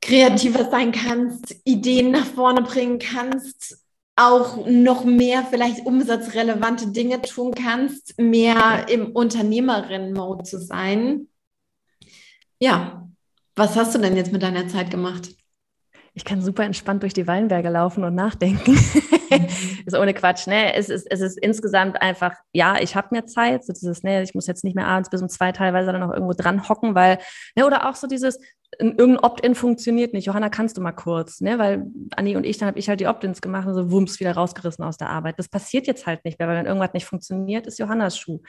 kreativer 0.00 0.70
sein 0.70 0.92
kannst, 0.92 1.56
Ideen 1.64 2.12
nach 2.12 2.26
vorne 2.26 2.62
bringen 2.62 2.98
kannst, 2.98 3.85
auch 4.16 4.66
noch 4.66 5.04
mehr 5.04 5.44
vielleicht 5.44 5.84
umsatzrelevante 5.84 6.88
Dinge 6.88 7.20
tun 7.20 7.52
kannst, 7.54 8.18
mehr 8.18 8.88
im 8.88 9.12
Unternehmerinnen-Mode 9.12 10.44
zu 10.44 10.58
sein. 10.58 11.28
Ja, 12.58 13.06
was 13.54 13.76
hast 13.76 13.94
du 13.94 13.98
denn 13.98 14.16
jetzt 14.16 14.32
mit 14.32 14.42
deiner 14.42 14.68
Zeit 14.68 14.90
gemacht? 14.90 15.36
Ich 16.16 16.24
kann 16.24 16.40
super 16.40 16.64
entspannt 16.64 17.02
durch 17.02 17.12
die 17.12 17.26
Weinberge 17.26 17.68
laufen 17.68 18.02
und 18.02 18.14
nachdenken. 18.14 18.72
Mhm. 18.72 19.46
ist 19.84 19.94
ohne 19.94 20.14
Quatsch. 20.14 20.46
Ne? 20.46 20.74
Es, 20.74 20.88
ist, 20.88 21.06
es 21.10 21.20
ist 21.20 21.38
insgesamt 21.38 22.00
einfach, 22.00 22.32
ja, 22.54 22.78
ich 22.80 22.96
habe 22.96 23.08
mehr 23.10 23.26
Zeit. 23.26 23.66
So 23.66 23.74
dieses, 23.74 24.02
ne, 24.02 24.22
ich 24.22 24.34
muss 24.34 24.46
jetzt 24.46 24.64
nicht 24.64 24.74
mehr 24.74 24.86
abends 24.86 25.10
bis 25.10 25.20
um 25.20 25.28
zwei 25.28 25.52
teilweise 25.52 25.92
dann 25.92 26.00
noch 26.00 26.14
irgendwo 26.14 26.32
dran 26.32 26.70
hocken, 26.70 26.94
weil, 26.94 27.18
ne, 27.54 27.66
oder 27.66 27.86
auch 27.86 27.96
so 27.96 28.06
dieses, 28.06 28.40
irgendein 28.78 29.18
Opt-in 29.18 29.54
funktioniert 29.54 30.14
nicht. 30.14 30.24
Johanna, 30.24 30.48
kannst 30.48 30.78
du 30.78 30.80
mal 30.80 30.92
kurz, 30.92 31.42
ne? 31.42 31.58
Weil 31.58 31.84
Anni 32.16 32.34
und 32.34 32.44
ich, 32.44 32.56
dann 32.56 32.68
habe 32.68 32.78
ich 32.78 32.88
halt 32.88 33.00
die 33.00 33.08
Opt-ins 33.08 33.42
gemacht 33.42 33.66
und 33.66 33.74
so 33.74 33.90
wumms 33.90 34.18
wieder 34.18 34.32
rausgerissen 34.32 34.86
aus 34.86 34.96
der 34.96 35.10
Arbeit. 35.10 35.38
Das 35.38 35.50
passiert 35.50 35.86
jetzt 35.86 36.06
halt 36.06 36.24
nicht 36.24 36.38
mehr, 36.38 36.48
weil 36.48 36.56
wenn 36.56 36.66
irgendwas 36.66 36.94
nicht 36.94 37.04
funktioniert, 37.04 37.66
ist 37.66 37.78
Johannas 37.78 38.16
Schuh. 38.18 38.40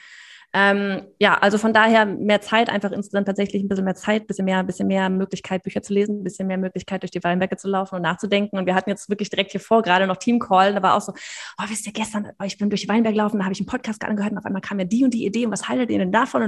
Ähm, 0.54 1.04
ja, 1.20 1.36
also 1.36 1.58
von 1.58 1.74
daher 1.74 2.06
mehr 2.06 2.42
Zeit, 2.42 2.70
einfach 2.70 2.92
insgesamt 2.92 3.28
tatsächlich 3.28 3.64
ein 3.64 3.68
bisschen 3.68 3.84
mehr 3.84 3.96
Zeit, 3.96 4.24
ein 4.24 4.28
bisschen 4.28 4.46
mehr, 4.46 4.60
ein 4.60 4.66
bisschen 4.66 4.88
mehr 4.88 5.10
Möglichkeit, 5.10 5.64
Bücher 5.64 5.84
zu 5.84 5.94
lesen, 5.94 6.22
ein 6.22 6.24
bisschen 6.24 6.48
mehr 6.48 6.58
Möglichkeit, 6.58 7.04
durch 7.04 7.12
die 7.12 7.24
Weinberge 7.24 7.58
zu 7.58 7.68
laufen 7.68 7.96
und 7.96 8.02
nachzudenken. 8.02 8.58
Und 8.58 8.66
wir 8.66 8.74
hatten 8.74 8.90
jetzt 8.90 9.10
wirklich 9.10 9.30
direkt 9.30 9.52
hier 9.52 9.60
vor, 9.60 9.82
gerade 9.82 10.08
noch 10.08 10.18
Teamcall, 10.18 10.74
da 10.74 10.82
war 10.82 10.96
auch 10.96 11.02
so, 11.02 11.12
oh, 11.12 11.64
wisst 11.68 11.86
ihr, 11.86 11.94
gestern, 11.94 12.32
oh, 12.40 12.46
ich 12.46 12.58
bin 12.58 12.70
durch 12.70 12.82
die 12.82 12.90
Weinberge 12.90 13.16
gelaufen, 13.16 13.40
da 13.40 13.44
habe 13.44 13.54
ich 13.54 13.60
einen 13.60 13.68
Podcast 13.68 14.04
angehört 14.04 14.32
und 14.32 14.38
auf 14.38 14.46
einmal 14.46 14.62
kam 14.62 14.78
mir 14.78 14.86
die 14.86 15.04
und 15.04 15.14
die 15.14 15.26
Idee 15.26 15.46
und 15.46 15.52
was 15.52 15.68
haltet 15.68 15.92
ihr 15.92 16.00
denn 16.00 16.12
davon? 16.12 16.42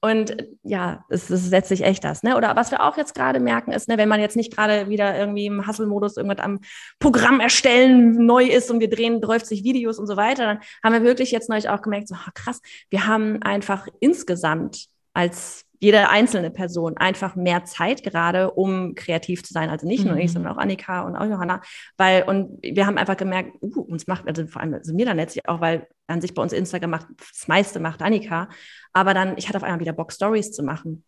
Und 0.00 0.36
ja, 0.62 1.04
es, 1.08 1.26
setzt 1.28 1.68
sich 1.68 1.82
echt 1.82 2.04
das. 2.04 2.22
Ne? 2.22 2.36
Oder 2.36 2.56
was 2.56 2.70
wir 2.70 2.82
auch 2.82 2.96
jetzt 2.96 3.14
gerade 3.14 3.40
merken, 3.40 3.72
ist, 3.72 3.88
ne, 3.88 3.98
wenn 3.98 4.08
man 4.08 4.20
jetzt 4.20 4.36
nicht 4.36 4.54
gerade 4.54 4.88
wieder 4.88 5.18
irgendwie 5.18 5.46
im 5.46 5.66
Hustle-Modus 5.66 6.16
irgendwas 6.16 6.44
am 6.44 6.60
Programm 6.98 7.40
erstellen 7.40 8.24
neu 8.24 8.44
ist 8.44 8.70
und 8.70 8.80
wir 8.80 8.88
drehen 8.88 9.20
30 9.20 9.64
Videos 9.64 9.98
und 9.98 10.06
so 10.06 10.16
weiter, 10.16 10.44
dann 10.44 10.60
haben 10.82 10.92
wir 10.92 11.02
wirklich 11.02 11.30
jetzt 11.30 11.48
neulich 11.48 11.68
auch 11.68 11.82
gemerkt, 11.82 12.08
so, 12.08 12.14
oh, 12.14 12.30
krass, 12.34 12.60
wir 12.92 13.06
haben 13.06 13.40
einfach 13.42 13.88
insgesamt 14.00 14.84
als 15.14 15.64
jede 15.80 16.10
einzelne 16.10 16.50
Person 16.50 16.98
einfach 16.98 17.34
mehr 17.36 17.64
Zeit 17.64 18.02
gerade, 18.04 18.50
um 18.50 18.94
kreativ 18.94 19.42
zu 19.42 19.54
sein. 19.54 19.70
Also 19.70 19.86
nicht 19.86 20.04
nur 20.04 20.16
ich, 20.16 20.30
Mhm. 20.30 20.34
sondern 20.34 20.52
auch 20.52 20.58
Annika 20.58 21.00
und 21.00 21.16
auch 21.16 21.24
Johanna. 21.24 21.62
Weil, 21.96 22.24
und 22.24 22.58
wir 22.62 22.86
haben 22.86 22.98
einfach 22.98 23.16
gemerkt, 23.16 23.54
uh, 23.62 23.80
uns 23.80 24.06
macht, 24.06 24.28
also 24.28 24.46
vor 24.46 24.60
allem 24.60 24.74
also 24.74 24.94
mir 24.94 25.06
dann 25.06 25.16
letztlich 25.16 25.48
auch, 25.48 25.62
weil 25.62 25.88
an 26.06 26.20
sich 26.20 26.34
bei 26.34 26.42
uns 26.42 26.52
Instagram 26.52 26.90
macht, 26.90 27.06
das 27.16 27.48
meiste 27.48 27.80
macht 27.80 28.02
Annika. 28.02 28.50
Aber 28.92 29.14
dann, 29.14 29.38
ich 29.38 29.48
hatte 29.48 29.56
auf 29.56 29.64
einmal 29.64 29.80
wieder 29.80 29.94
Bock, 29.94 30.12
Stories 30.12 30.52
zu 30.52 30.62
machen. 30.62 31.02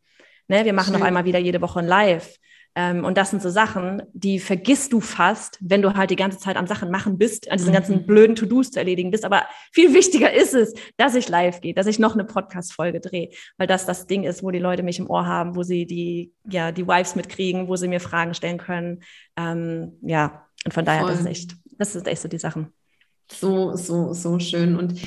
Ne, 0.48 0.64
wir 0.64 0.72
machen 0.72 0.94
Schön. 0.94 0.96
auf 0.96 1.02
einmal 1.02 1.26
wieder 1.26 1.38
jede 1.38 1.60
Woche 1.60 1.80
ein 1.80 1.86
Live. 1.86 2.36
Ähm, 2.76 3.04
und 3.04 3.16
das 3.16 3.30
sind 3.30 3.40
so 3.40 3.50
Sachen, 3.50 4.02
die 4.12 4.40
vergisst 4.40 4.92
du 4.92 5.00
fast, 5.00 5.58
wenn 5.60 5.80
du 5.80 5.94
halt 5.94 6.10
die 6.10 6.16
ganze 6.16 6.38
Zeit 6.38 6.56
am 6.56 6.66
Sachen 6.66 6.90
machen 6.90 7.18
bist, 7.18 7.48
an 7.50 7.56
diesen 7.58 7.70
Mhm. 7.70 7.74
ganzen 7.74 8.06
blöden 8.06 8.34
To-Dos 8.34 8.72
zu 8.72 8.78
erledigen 8.80 9.10
bist. 9.12 9.24
Aber 9.24 9.44
viel 9.72 9.94
wichtiger 9.94 10.32
ist 10.32 10.54
es, 10.54 10.74
dass 10.96 11.14
ich 11.14 11.28
live 11.28 11.60
gehe, 11.60 11.72
dass 11.74 11.86
ich 11.86 11.98
noch 12.00 12.14
eine 12.14 12.24
Podcast-Folge 12.24 13.00
drehe, 13.00 13.30
weil 13.58 13.66
das 13.68 13.86
das 13.86 14.06
Ding 14.08 14.24
ist, 14.24 14.42
wo 14.42 14.50
die 14.50 14.58
Leute 14.58 14.82
mich 14.82 14.98
im 14.98 15.08
Ohr 15.08 15.24
haben, 15.26 15.54
wo 15.54 15.62
sie 15.62 15.86
die, 15.86 16.32
ja, 16.50 16.72
die 16.72 16.86
Vibes 16.88 17.14
mitkriegen, 17.14 17.68
wo 17.68 17.76
sie 17.76 17.86
mir 17.88 18.00
Fragen 18.00 18.34
stellen 18.34 18.58
können. 18.58 19.02
Ähm, 19.36 19.92
ja, 20.02 20.46
und 20.64 20.74
von 20.74 20.84
daher, 20.84 21.02
das 21.06 21.18
ist 21.18 21.22
Voll. 21.22 21.30
echt, 21.30 21.56
das 21.78 21.92
sind 21.92 22.08
echt 22.08 22.22
so 22.22 22.28
die 22.28 22.38
Sachen. 22.38 22.72
So, 23.30 23.76
so, 23.76 24.12
so 24.12 24.38
schön. 24.38 24.76
Und 24.76 25.00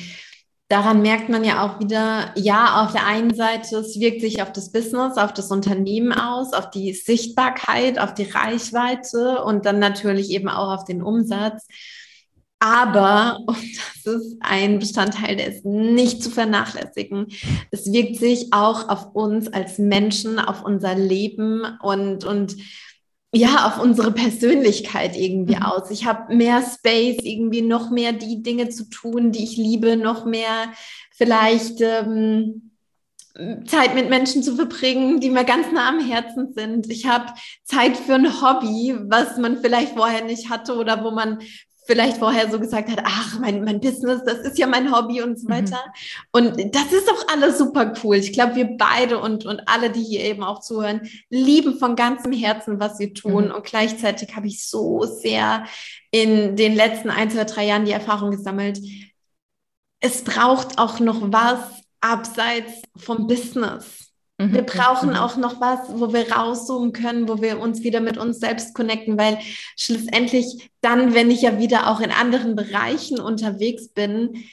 daran 0.68 1.00
merkt 1.00 1.30
man 1.30 1.44
ja 1.44 1.64
auch 1.64 1.80
wieder, 1.80 2.32
ja, 2.36 2.84
auf 2.84 2.92
der 2.92 3.06
einen 3.06 3.34
Seite, 3.34 3.76
es 3.78 3.98
wirkt 3.98 4.20
sich 4.20 4.42
auf 4.42 4.52
das 4.52 4.70
Business, 4.70 5.16
auf 5.16 5.32
das 5.32 5.50
Unternehmen 5.50 6.12
aus, 6.12 6.52
auf 6.52 6.70
die 6.70 6.92
Sichtbarkeit, 6.92 7.98
auf 7.98 8.14
die 8.14 8.24
Reichweite 8.30 9.42
und 9.44 9.64
dann 9.64 9.78
natürlich 9.78 10.30
eben 10.30 10.48
auch 10.48 10.74
auf 10.74 10.84
den 10.84 11.02
Umsatz. 11.02 11.66
Aber, 12.60 13.38
und 13.46 13.78
das 14.04 14.14
ist 14.14 14.36
ein 14.40 14.78
Bestandteil, 14.78 15.36
der 15.36 15.46
ist 15.48 15.64
nicht 15.64 16.22
zu 16.22 16.30
vernachlässigen, 16.30 17.28
es 17.70 17.90
wirkt 17.90 18.16
sich 18.16 18.52
auch 18.52 18.90
auf 18.90 19.14
uns 19.14 19.50
als 19.50 19.78
Menschen, 19.78 20.38
auf 20.38 20.62
unser 20.64 20.94
Leben 20.94 21.62
und, 21.82 22.24
und 22.24 22.56
ja, 23.34 23.66
auf 23.66 23.82
unsere 23.82 24.12
Persönlichkeit 24.12 25.16
irgendwie 25.16 25.56
Mhm. 25.56 25.62
aus. 25.62 25.90
Ich 25.90 26.06
habe 26.06 26.34
mehr 26.34 26.62
Space, 26.62 27.18
irgendwie 27.22 27.62
noch 27.62 27.90
mehr 27.90 28.12
die 28.12 28.42
Dinge 28.42 28.68
zu 28.70 28.88
tun, 28.88 29.32
die 29.32 29.44
ich 29.44 29.56
liebe, 29.56 29.96
noch 29.96 30.24
mehr 30.24 30.72
vielleicht 31.12 31.80
ähm, 31.80 32.70
Zeit 33.66 33.94
mit 33.94 34.08
Menschen 34.08 34.42
zu 34.42 34.56
verbringen, 34.56 35.20
die 35.20 35.30
mir 35.30 35.44
ganz 35.44 35.70
nah 35.72 35.88
am 35.90 36.00
Herzen 36.00 36.52
sind. 36.54 36.90
Ich 36.90 37.06
habe 37.06 37.32
Zeit 37.62 37.96
für 37.96 38.14
ein 38.14 38.42
Hobby, 38.42 38.96
was 39.06 39.36
man 39.38 39.58
vielleicht 39.58 39.94
vorher 39.96 40.24
nicht 40.24 40.50
hatte 40.50 40.74
oder 40.74 41.04
wo 41.04 41.10
man 41.12 41.38
vielleicht 41.88 42.18
vorher 42.18 42.50
so 42.50 42.60
gesagt 42.60 42.90
hat, 42.90 43.00
ach, 43.02 43.38
mein, 43.40 43.64
mein 43.64 43.80
Business, 43.80 44.22
das 44.22 44.40
ist 44.40 44.58
ja 44.58 44.66
mein 44.66 44.94
Hobby 44.94 45.22
und 45.22 45.40
so 45.40 45.48
Mhm. 45.48 45.52
weiter. 45.52 45.82
Und 46.32 46.74
das 46.74 46.92
ist 46.92 47.10
auch 47.10 47.28
alles 47.32 47.56
super 47.56 47.94
cool. 48.04 48.16
Ich 48.16 48.34
glaube, 48.34 48.56
wir 48.56 48.76
beide 48.76 49.18
und, 49.18 49.46
und 49.46 49.66
alle, 49.66 49.88
die 49.90 50.02
hier 50.02 50.20
eben 50.20 50.44
auch 50.44 50.60
zuhören, 50.60 51.08
lieben 51.30 51.78
von 51.78 51.96
ganzem 51.96 52.32
Herzen, 52.32 52.78
was 52.78 52.98
wir 52.98 53.14
tun. 53.14 53.46
Mhm. 53.46 53.52
Und 53.52 53.64
gleichzeitig 53.64 54.36
habe 54.36 54.48
ich 54.48 54.68
so 54.68 55.04
sehr 55.04 55.64
in 56.10 56.56
den 56.56 56.74
letzten 56.74 57.08
ein, 57.08 57.30
zwei, 57.30 57.44
drei 57.44 57.64
Jahren 57.64 57.86
die 57.86 57.92
Erfahrung 57.92 58.32
gesammelt. 58.32 58.78
Es 60.00 60.22
braucht 60.24 60.78
auch 60.78 61.00
noch 61.00 61.22
was 61.32 61.58
abseits 62.02 62.82
vom 62.96 63.26
Business. 63.26 64.07
Wir 64.40 64.62
brauchen 64.62 65.10
Mhm. 65.10 65.16
auch 65.16 65.36
noch 65.36 65.60
was, 65.60 65.80
wo 65.88 66.12
wir 66.12 66.30
rauszoomen 66.32 66.92
können, 66.92 67.28
wo 67.28 67.42
wir 67.42 67.58
uns 67.58 67.82
wieder 67.82 68.00
mit 68.00 68.18
uns 68.18 68.38
selbst 68.38 68.72
connecten, 68.72 69.18
weil 69.18 69.38
schlussendlich 69.76 70.70
dann, 70.80 71.12
wenn 71.12 71.28
ich 71.30 71.42
ja 71.42 71.58
wieder 71.58 71.88
auch 71.90 71.98
in 72.00 72.12
anderen 72.12 72.54
Bereichen 72.54 73.18
unterwegs 73.18 73.88
bin, 73.88 74.44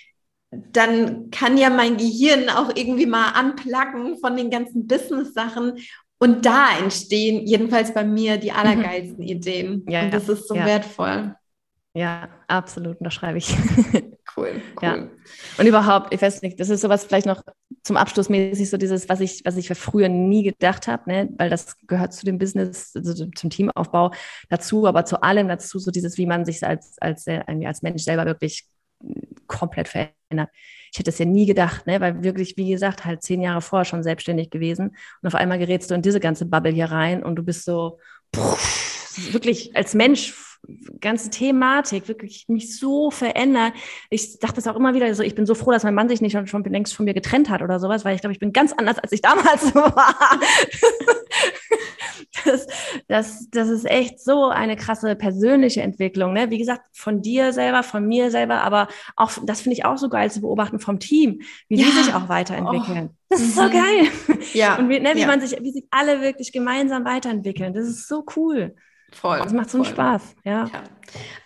dann 0.51 1.29
kann 1.29 1.57
ja 1.57 1.69
mein 1.69 1.97
Gehirn 1.97 2.49
auch 2.49 2.71
irgendwie 2.75 3.05
mal 3.05 3.29
anplacken 3.33 4.17
von 4.19 4.35
den 4.35 4.49
ganzen 4.49 4.87
Business-Sachen. 4.87 5.73
Und 6.17 6.45
da 6.45 6.79
entstehen 6.79 7.45
jedenfalls 7.45 7.93
bei 7.93 8.03
mir 8.03 8.37
die 8.37 8.51
allergeilsten 8.53 9.21
Ideen. 9.21 9.83
Mhm. 9.85 9.91
Ja, 9.91 10.01
Und 10.05 10.13
das 10.15 10.29
ist 10.29 10.47
so 10.47 10.55
ja. 10.55 10.65
wertvoll. 10.65 11.35
Ja, 11.93 12.29
absolut, 12.47 12.97
da 13.01 13.11
schreibe 13.11 13.37
ich. 13.37 13.53
Cool, 14.37 14.61
cool. 14.75 14.81
Ja. 14.81 15.09
Und 15.57 15.65
überhaupt, 15.65 16.13
ich 16.13 16.21
weiß 16.21 16.41
nicht, 16.41 16.59
das 16.59 16.69
ist 16.69 16.81
sowas 16.81 17.05
vielleicht 17.05 17.25
noch 17.25 17.41
zum 17.83 17.95
Abschluss 17.95 18.27
mäßig 18.27 18.69
so 18.69 18.77
dieses, 18.77 19.07
was 19.07 19.21
ich, 19.21 19.41
was 19.45 19.55
ich 19.55 19.69
früher 19.69 20.09
nie 20.09 20.43
gedacht 20.43 20.87
habe, 20.87 21.09
ne? 21.09 21.29
weil 21.37 21.49
das 21.49 21.77
gehört 21.87 22.13
zu 22.13 22.25
dem 22.25 22.37
Business, 22.37 22.91
also 22.95 23.13
zum 23.13 23.49
Teamaufbau 23.49 24.11
dazu, 24.49 24.87
aber 24.87 25.05
zu 25.05 25.21
allem 25.21 25.47
dazu, 25.47 25.79
so 25.79 25.91
dieses, 25.91 26.17
wie 26.17 26.25
man 26.25 26.43
sich 26.43 26.65
als, 26.65 26.97
als, 26.99 27.27
äh, 27.27 27.43
als 27.65 27.81
Mensch 27.81 28.03
selber 28.03 28.25
wirklich 28.25 28.67
komplett 29.47 29.87
verändert. 29.87 30.49
Ich 30.91 30.99
hätte 30.99 31.11
es 31.11 31.19
ja 31.19 31.25
nie 31.25 31.45
gedacht, 31.45 31.87
ne? 31.87 32.01
weil 32.01 32.23
wirklich, 32.23 32.57
wie 32.57 32.69
gesagt, 32.69 33.05
halt 33.05 33.21
zehn 33.21 33.41
Jahre 33.41 33.61
vorher 33.61 33.85
schon 33.85 34.03
selbstständig 34.03 34.49
gewesen 34.49 34.97
und 35.21 35.27
auf 35.27 35.35
einmal 35.35 35.59
gerätst 35.59 35.91
du 35.91 35.95
in 35.95 36.01
diese 36.01 36.19
ganze 36.19 36.45
Bubble 36.45 36.71
hier 36.71 36.91
rein 36.91 37.23
und 37.23 37.35
du 37.35 37.43
bist 37.43 37.65
so 37.65 37.99
pff, 38.35 39.33
wirklich 39.33 39.75
als 39.75 39.93
Mensch 39.93 40.33
ganze 41.01 41.29
Thematik 41.29 42.07
wirklich 42.07 42.45
mich 42.47 42.77
so 42.77 43.11
verändert. 43.11 43.73
Ich 44.09 44.39
dachte 44.39 44.59
es 44.59 44.67
auch 44.67 44.75
immer 44.75 44.93
wieder 44.93 45.13
so, 45.15 45.23
ich 45.23 45.35
bin 45.35 45.45
so 45.45 45.55
froh, 45.55 45.71
dass 45.71 45.83
mein 45.83 45.93
Mann 45.95 46.09
sich 46.09 46.21
nicht 46.21 46.33
schon, 46.33 46.47
schon 46.47 46.63
längst 46.63 46.95
von 46.95 47.05
mir 47.05 47.13
getrennt 47.13 47.49
hat 47.49 47.61
oder 47.61 47.79
sowas, 47.79 48.05
weil 48.05 48.15
ich 48.15 48.21
glaube, 48.21 48.33
ich 48.33 48.39
bin 48.39 48.53
ganz 48.53 48.73
anders, 48.73 48.97
als 48.99 49.11
ich 49.11 49.21
damals 49.21 49.73
war. 49.75 50.15
Das, 52.43 52.67
das, 53.07 53.49
das 53.49 53.69
ist 53.69 53.85
echt 53.85 54.19
so 54.19 54.45
eine 54.49 54.75
krasse 54.75 55.15
persönliche 55.15 55.81
Entwicklung. 55.81 56.33
Ne? 56.33 56.49
Wie 56.49 56.57
gesagt, 56.57 56.85
von 56.93 57.21
dir 57.21 57.53
selber, 57.53 57.81
von 57.83 58.07
mir 58.07 58.29
selber, 58.29 58.61
aber 58.61 58.87
auch, 59.15 59.31
das 59.43 59.61
finde 59.61 59.77
ich 59.77 59.85
auch 59.85 59.97
so 59.97 60.09
geil 60.09 60.29
zu 60.31 60.41
beobachten 60.41 60.79
vom 60.79 60.99
Team, 60.99 61.41
wie 61.69 61.79
Ja. 61.79 61.85
die 61.85 61.91
sich 62.03 62.13
auch 62.13 62.29
weiterentwickeln. 62.29 63.09
Oh. 63.11 63.15
Das 63.29 63.41
ist 63.41 63.55
so 63.55 63.63
Mhm. 63.63 63.71
geil. 63.71 64.07
Ja, 64.53 64.75
Und 64.77 64.89
wie, 64.89 64.99
ne, 64.99 65.11
wie 65.15 65.21
ja. 65.21 65.27
man 65.27 65.41
sich, 65.41 65.59
wie 65.61 65.71
sich 65.71 65.85
alle 65.91 66.21
wirklich 66.21 66.51
gemeinsam 66.51 67.05
weiterentwickeln. 67.05 67.73
Das 67.73 67.87
ist 67.87 68.07
so 68.07 68.23
cool. 68.35 68.75
Voll. 69.15 69.39
Das 69.39 69.53
macht 69.53 69.69
so 69.69 69.77
einen 69.77 69.85
voll. 69.85 69.93
Spaß. 69.93 70.35
Ja. 70.43 70.65
Ja. 70.65 70.83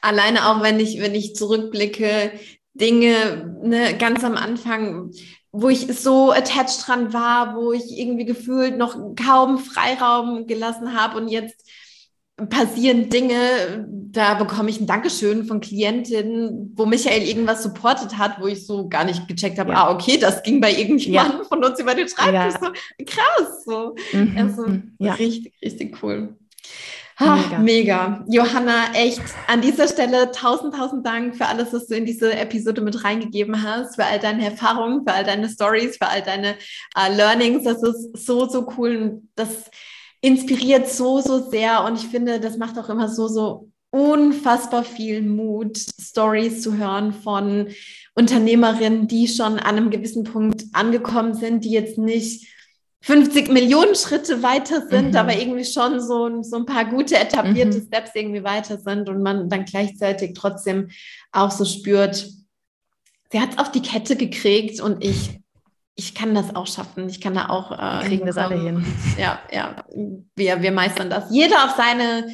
Alleine 0.02 0.50
auch, 0.50 0.62
wenn 0.64 0.80
ich, 0.80 1.02
wenn 1.02 1.16
ich 1.16 1.36
zurückblicke, 1.36 2.32
Dinge 2.74 3.60
ne, 3.64 3.98
ganz 3.98 4.24
am 4.24 4.36
Anfang, 4.36 5.12
wo 5.52 5.70
ich 5.70 5.88
so 6.00 6.32
attached 6.32 6.88
dran 6.88 7.14
war, 7.14 7.56
wo 7.56 7.74
ich 7.74 7.98
irgendwie 7.98 8.26
gefühlt 8.26 8.78
noch 8.78 8.96
kaum 9.16 9.58
Freiraum 9.58 10.48
gelassen 10.48 11.00
habe 11.00 11.18
und 11.18 11.28
jetzt 11.28 11.68
passieren 12.50 13.10
Dinge, 13.10 13.86
da 13.88 14.36
bekomme 14.36 14.70
ich 14.70 14.80
ein 14.80 14.88
Dankeschön 14.88 15.44
von 15.44 15.60
Klientinnen, 15.60 16.72
wo 16.76 16.86
Michael 16.86 17.24
irgendwas 17.28 17.64
supportet 17.64 18.18
hat, 18.18 18.40
wo 18.40 18.48
ich 18.48 18.66
so 18.66 18.88
gar 18.88 19.04
nicht 19.04 19.28
gecheckt 19.28 19.60
habe, 19.60 19.72
Ja. 19.72 19.88
ah, 19.88 19.94
okay, 19.94 20.18
das 20.18 20.42
ging 20.44 20.62
bei 20.62 20.72
irgendjemandem 20.74 21.44
von 21.46 21.64
uns 21.64 21.80
über 21.80 21.96
den 21.96 22.08
Schreibtisch. 22.08 22.62
Ja. 22.62 22.72
So, 22.98 23.06
krass, 23.06 23.66
so. 23.66 23.96
Mhm. 24.14 24.38
Also 24.38 24.66
ja. 25.00 25.14
richtig, 25.14 25.54
richtig 25.62 26.02
cool. 26.02 26.38
Ah, 27.22 27.36
Mega. 27.36 27.60
mega. 27.60 28.26
Johanna, 28.30 28.94
echt 28.94 29.22
an 29.48 29.60
dieser 29.60 29.90
Stelle 29.90 30.32
tausend, 30.32 30.74
tausend 30.74 31.06
Dank 31.06 31.36
für 31.36 31.48
alles, 31.48 31.74
was 31.74 31.88
du 31.88 31.96
in 31.96 32.06
diese 32.06 32.34
Episode 32.34 32.80
mit 32.80 33.04
reingegeben 33.04 33.62
hast, 33.62 33.96
für 33.96 34.06
all 34.06 34.20
deine 34.20 34.46
Erfahrungen, 34.46 35.04
für 35.06 35.14
all 35.14 35.26
deine 35.26 35.50
Stories, 35.50 35.98
für 35.98 36.08
all 36.08 36.22
deine 36.22 36.56
äh, 36.96 37.14
Learnings. 37.14 37.66
Das 37.66 37.84
ist 37.84 38.26
so, 38.26 38.48
so 38.48 38.72
cool. 38.78 38.96
Und 38.96 39.30
das 39.36 39.70
inspiriert 40.22 40.88
so, 40.88 41.20
so 41.20 41.50
sehr. 41.50 41.84
Und 41.84 41.98
ich 41.98 42.08
finde, 42.08 42.40
das 42.40 42.58
macht 42.58 42.80
auch 42.80 42.88
immer 42.88 43.10
so, 43.10 43.28
so 43.28 43.70
unfassbar 43.92 44.86
viel 44.86 45.22
Mut, 45.22 45.78
Stories 45.78 46.62
zu 46.62 46.78
hören 46.78 47.12
von 47.12 47.68
Unternehmerinnen, 48.16 49.10
die 49.10 49.28
schon 49.28 49.60
an 49.60 49.60
einem 49.60 49.90
gewissen 49.90 50.24
Punkt 50.24 50.64
angekommen 50.72 51.34
sind, 51.34 51.66
die 51.66 51.72
jetzt 51.72 51.98
nicht 51.98 52.48
50 53.02 53.50
Millionen 53.50 53.96
Schritte 53.96 54.44
weiter 54.44 54.86
sind, 54.88 55.12
Mhm. 55.12 55.16
aber 55.16 55.36
irgendwie 55.36 55.64
schon 55.66 56.02
so, 56.02 56.44
so 56.44 56.58
ein 56.58 56.66
paar 56.66 56.86
gute 56.86 57.18
etablierte 57.18 57.78
Mhm. 57.80 57.86
Steps 57.88 58.12
irgendwie 58.14 58.44
weiter 58.44 58.78
sind 58.78 59.08
und 59.08 59.22
man 59.24 59.50
dann 59.50 59.66
gleichzeitig 59.66 60.34
trotzdem 60.34 60.90
auch 61.32 61.52
so 61.52 61.64
spürt, 61.64 62.28
sie 63.32 63.40
hat 63.40 63.52
es 63.54 63.58
auf 63.58 63.72
die 63.72 63.82
Kette 63.82 64.16
gekriegt 64.18 64.82
und 64.82 65.04
ich, 65.04 65.40
ich 65.96 66.14
kann 66.14 66.36
das 66.36 66.56
auch 66.56 66.68
schaffen. 66.68 67.08
Ich 67.10 67.22
kann 67.22 67.36
da 67.36 67.50
auch 67.50 67.72
äh, 67.72 68.06
kriegen 68.06 68.26
das 68.26 68.38
alle 68.38 68.60
hin. 68.60 68.86
Ja, 69.18 69.40
ja, 69.52 69.76
wir, 70.36 70.62
wir 70.62 70.72
meistern 70.72 71.10
das. 71.10 71.26
Jeder 71.32 71.66
auf 71.66 71.76
seine 71.78 72.30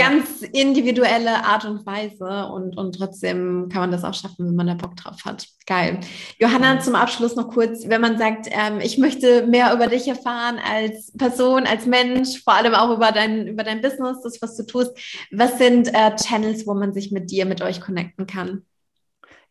ganz 0.00 0.42
individuelle 0.42 1.44
Art 1.44 1.64
und 1.64 1.84
Weise 1.84 2.46
und, 2.46 2.76
und 2.76 2.96
trotzdem 2.96 3.68
kann 3.70 3.82
man 3.82 3.90
das 3.90 4.04
auch 4.04 4.14
schaffen, 4.14 4.46
wenn 4.46 4.56
man 4.56 4.66
da 4.66 4.74
Bock 4.74 4.96
drauf 4.96 5.24
hat. 5.24 5.46
Geil. 5.66 6.00
Johanna, 6.38 6.80
zum 6.80 6.94
Abschluss 6.94 7.36
noch 7.36 7.48
kurz, 7.48 7.88
wenn 7.88 8.00
man 8.00 8.18
sagt, 8.18 8.48
ähm, 8.50 8.80
ich 8.80 8.98
möchte 8.98 9.46
mehr 9.46 9.72
über 9.74 9.86
dich 9.86 10.08
erfahren 10.08 10.58
als 10.58 11.12
Person, 11.16 11.64
als 11.64 11.86
Mensch, 11.86 12.42
vor 12.42 12.54
allem 12.54 12.74
auch 12.74 12.96
über 12.96 13.12
dein, 13.12 13.46
über 13.46 13.62
dein 13.62 13.80
Business, 13.80 14.22
das, 14.22 14.40
was 14.42 14.56
du 14.56 14.64
tust. 14.64 14.92
Was 15.30 15.58
sind 15.58 15.88
äh, 15.88 16.16
Channels, 16.16 16.66
wo 16.66 16.74
man 16.74 16.92
sich 16.92 17.12
mit 17.12 17.30
dir, 17.30 17.46
mit 17.46 17.62
euch 17.62 17.80
connecten 17.80 18.26
kann? 18.26 18.64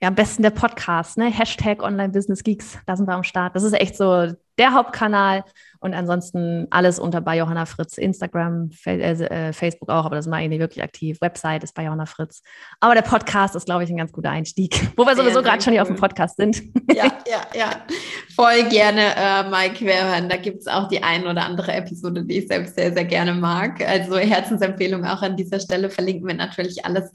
Ja, 0.02 0.08
am 0.08 0.16
besten 0.16 0.44
der 0.44 0.52
Podcast, 0.52 1.18
ne? 1.18 1.26
Hashtag 1.26 1.84
Online 1.84 2.10
Business 2.10 2.44
Geeks. 2.44 2.78
Da 2.86 2.96
sind 2.96 3.06
wir 3.08 3.16
am 3.16 3.24
Start. 3.24 3.54
Das 3.56 3.64
ist 3.64 3.74
echt 3.74 3.98
so 3.98 4.34
der 4.60 4.74
Hauptkanal. 4.74 5.44
Und 5.82 5.94
ansonsten 5.94 6.68
alles 6.72 7.00
unter 7.00 7.22
bei 7.22 7.38
Johanna 7.38 7.66
Fritz, 7.66 7.98
Instagram, 7.98 8.70
äh, 8.86 9.00
äh, 9.00 9.54
Facebook 9.54 9.90
auch, 9.90 10.06
aber 10.06 10.18
das 10.18 10.28
mache 10.28 10.44
ich 10.44 10.50
nicht 10.50 10.60
wirklich 10.60 10.84
aktiv. 10.84 11.22
Website 11.22 11.64
ist 11.64 11.74
bei 11.74 11.86
Johanna 11.86 12.06
Fritz. 12.06 12.42
Aber 12.82 12.96
der 12.96 13.02
Podcast 13.02 13.56
ist, 13.56 13.66
glaube 13.66 13.86
ich, 13.86 13.90
ein 13.90 13.96
ganz 13.96 14.12
guter 14.12 14.30
Einstieg, 14.30 14.76
wo 14.98 15.06
wir 15.06 15.16
sowieso 15.16 15.42
gerade 15.42 15.64
schon 15.64 15.72
hier 15.72 15.82
auf 15.82 15.88
dem 15.88 15.96
Podcast 15.96 16.36
sind. 16.36 16.62
Ja, 16.94 17.06
ja, 17.28 17.42
ja. 17.56 17.70
Voll 18.36 18.64
gerne 18.70 19.16
äh, 19.16 19.50
mal 19.50 19.72
querhören. 19.72 20.28
Da 20.28 20.36
gibt 20.36 20.60
es 20.60 20.68
auch 20.68 20.90
die 20.90 21.02
ein 21.02 21.26
oder 21.26 21.46
andere 21.46 21.72
Episode, 21.72 22.26
die 22.26 22.40
ich 22.40 22.48
selbst 22.48 22.76
sehr, 22.76 22.92
sehr 22.92 23.06
gerne 23.06 23.34
mag. 23.34 23.82
Also 23.88 24.18
Herzensempfehlung 24.18 25.06
auch 25.06 25.22
an 25.22 25.38
dieser 25.38 25.62
Stelle 25.62 25.90
verlinken 25.90 26.28
wir 26.28 26.36
natürlich 26.36 26.84
alles 26.84 27.10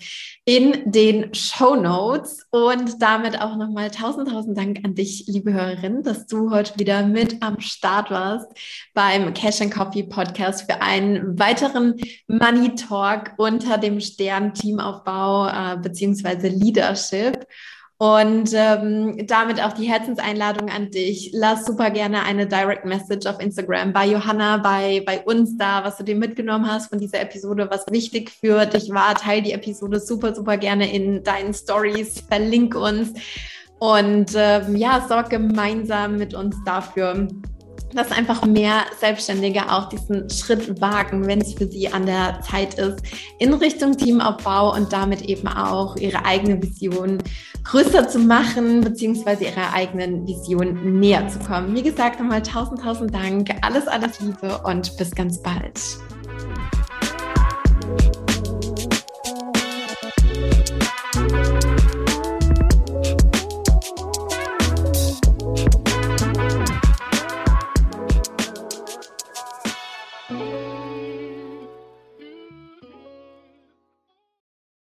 in 0.47 0.91
den 0.91 1.35
Show 1.35 1.75
Notes. 1.75 2.47
Und 2.51 3.03
damit 3.03 3.41
auch 3.41 3.57
nochmal 3.57 3.91
tausend, 3.91 4.29
tausend 4.29 4.57
Dank 4.57 4.81
an 4.85 4.95
dich, 4.95 5.25
liebe 5.27 5.53
Hörerin, 5.53 6.03
dass 6.03 6.27
du 6.27 6.51
heute 6.51 6.79
wieder 6.79 7.05
mit 7.05 7.34
am 7.41 7.61
Start 7.61 8.11
warst 8.11 8.47
beim 8.95 9.33
Cash 9.35 9.61
and 9.61 9.73
Coffee 9.73 10.05
Podcast 10.05 10.71
für 10.71 10.81
einen 10.81 11.39
weiteren 11.39 11.95
Money 12.27 12.75
Talk 12.75 13.33
unter 13.39 13.79
dem 13.79 14.01
Stern 14.01 14.55
Teamaufbau 14.55 15.49
äh, 15.49 15.77
beziehungsweise 15.79 16.49
Leadership. 16.49 17.47
Und 17.97 18.51
ähm, 18.55 19.25
damit 19.29 19.63
auch 19.63 19.73
die 19.73 19.89
Herzenseinladung 19.89 20.69
an 20.69 20.91
dich. 20.91 21.31
Lass 21.33 21.65
super 21.65 21.91
gerne 21.91 22.25
eine 22.25 22.47
Direct 22.47 22.85
Message 22.85 23.25
auf 23.27 23.41
Instagram 23.41 23.93
bei 23.93 24.07
Johanna, 24.07 24.57
bei, 24.57 25.03
bei 25.07 25.23
uns 25.23 25.57
da, 25.57 25.85
was 25.85 25.97
du 25.99 26.05
dir 26.05 26.17
mitgenommen 26.17 26.69
hast 26.69 26.89
von 26.89 26.99
dieser 26.99 27.21
Episode, 27.21 27.69
was 27.71 27.87
wichtig 27.91 28.31
für 28.31 28.67
dich 28.67 28.91
war. 28.91 29.15
Teil 29.15 29.43
die 29.43 29.53
Episode 29.53 30.01
super, 30.01 30.35
super 30.35 30.57
gerne 30.57 30.93
in 30.93 31.23
deinen 31.23 31.55
Stories, 31.55 32.21
verlink 32.29 32.75
uns 32.75 33.13
und 33.79 34.33
ähm, 34.35 34.77
ja, 34.77 35.05
sorg 35.09 35.31
gemeinsam 35.31 36.17
mit 36.17 36.35
uns 36.35 36.57
dafür, 36.65 37.29
dass 37.95 38.11
einfach 38.11 38.45
mehr 38.45 38.83
Selbstständige 38.99 39.71
auch 39.71 39.89
diesen 39.89 40.29
Schritt 40.29 40.81
wagen, 40.81 41.27
wenn 41.27 41.41
es 41.41 41.55
für 41.55 41.67
sie 41.67 41.89
an 41.93 42.07
der 42.07 42.41
Zeit 42.41 42.75
ist, 42.75 43.01
in 43.39 43.55
Richtung 43.55 43.97
Teamaufbau 43.97 44.75
und 44.75 44.93
damit 44.93 45.23
eben 45.23 45.49
auch 45.49 45.97
ihre 45.97 46.25
eigene 46.25 46.61
Vision 46.61 47.19
größer 47.63 48.09
zu 48.09 48.19
machen, 48.19 48.81
beziehungsweise 48.81 49.45
ihrer 49.45 49.73
eigenen 49.73 50.27
Vision 50.27 50.99
näher 50.99 51.29
zu 51.29 51.39
kommen. 51.39 51.75
Wie 51.75 51.83
gesagt, 51.83 52.21
nochmal 52.21 52.43
tausend, 52.43 52.81
tausend 52.81 53.15
Dank, 53.15 53.51
alles, 53.63 53.87
alles 53.87 54.21
Liebe 54.21 54.59
und 54.65 54.97
bis 54.97 55.15
ganz 55.15 55.41
bald. 55.41 55.81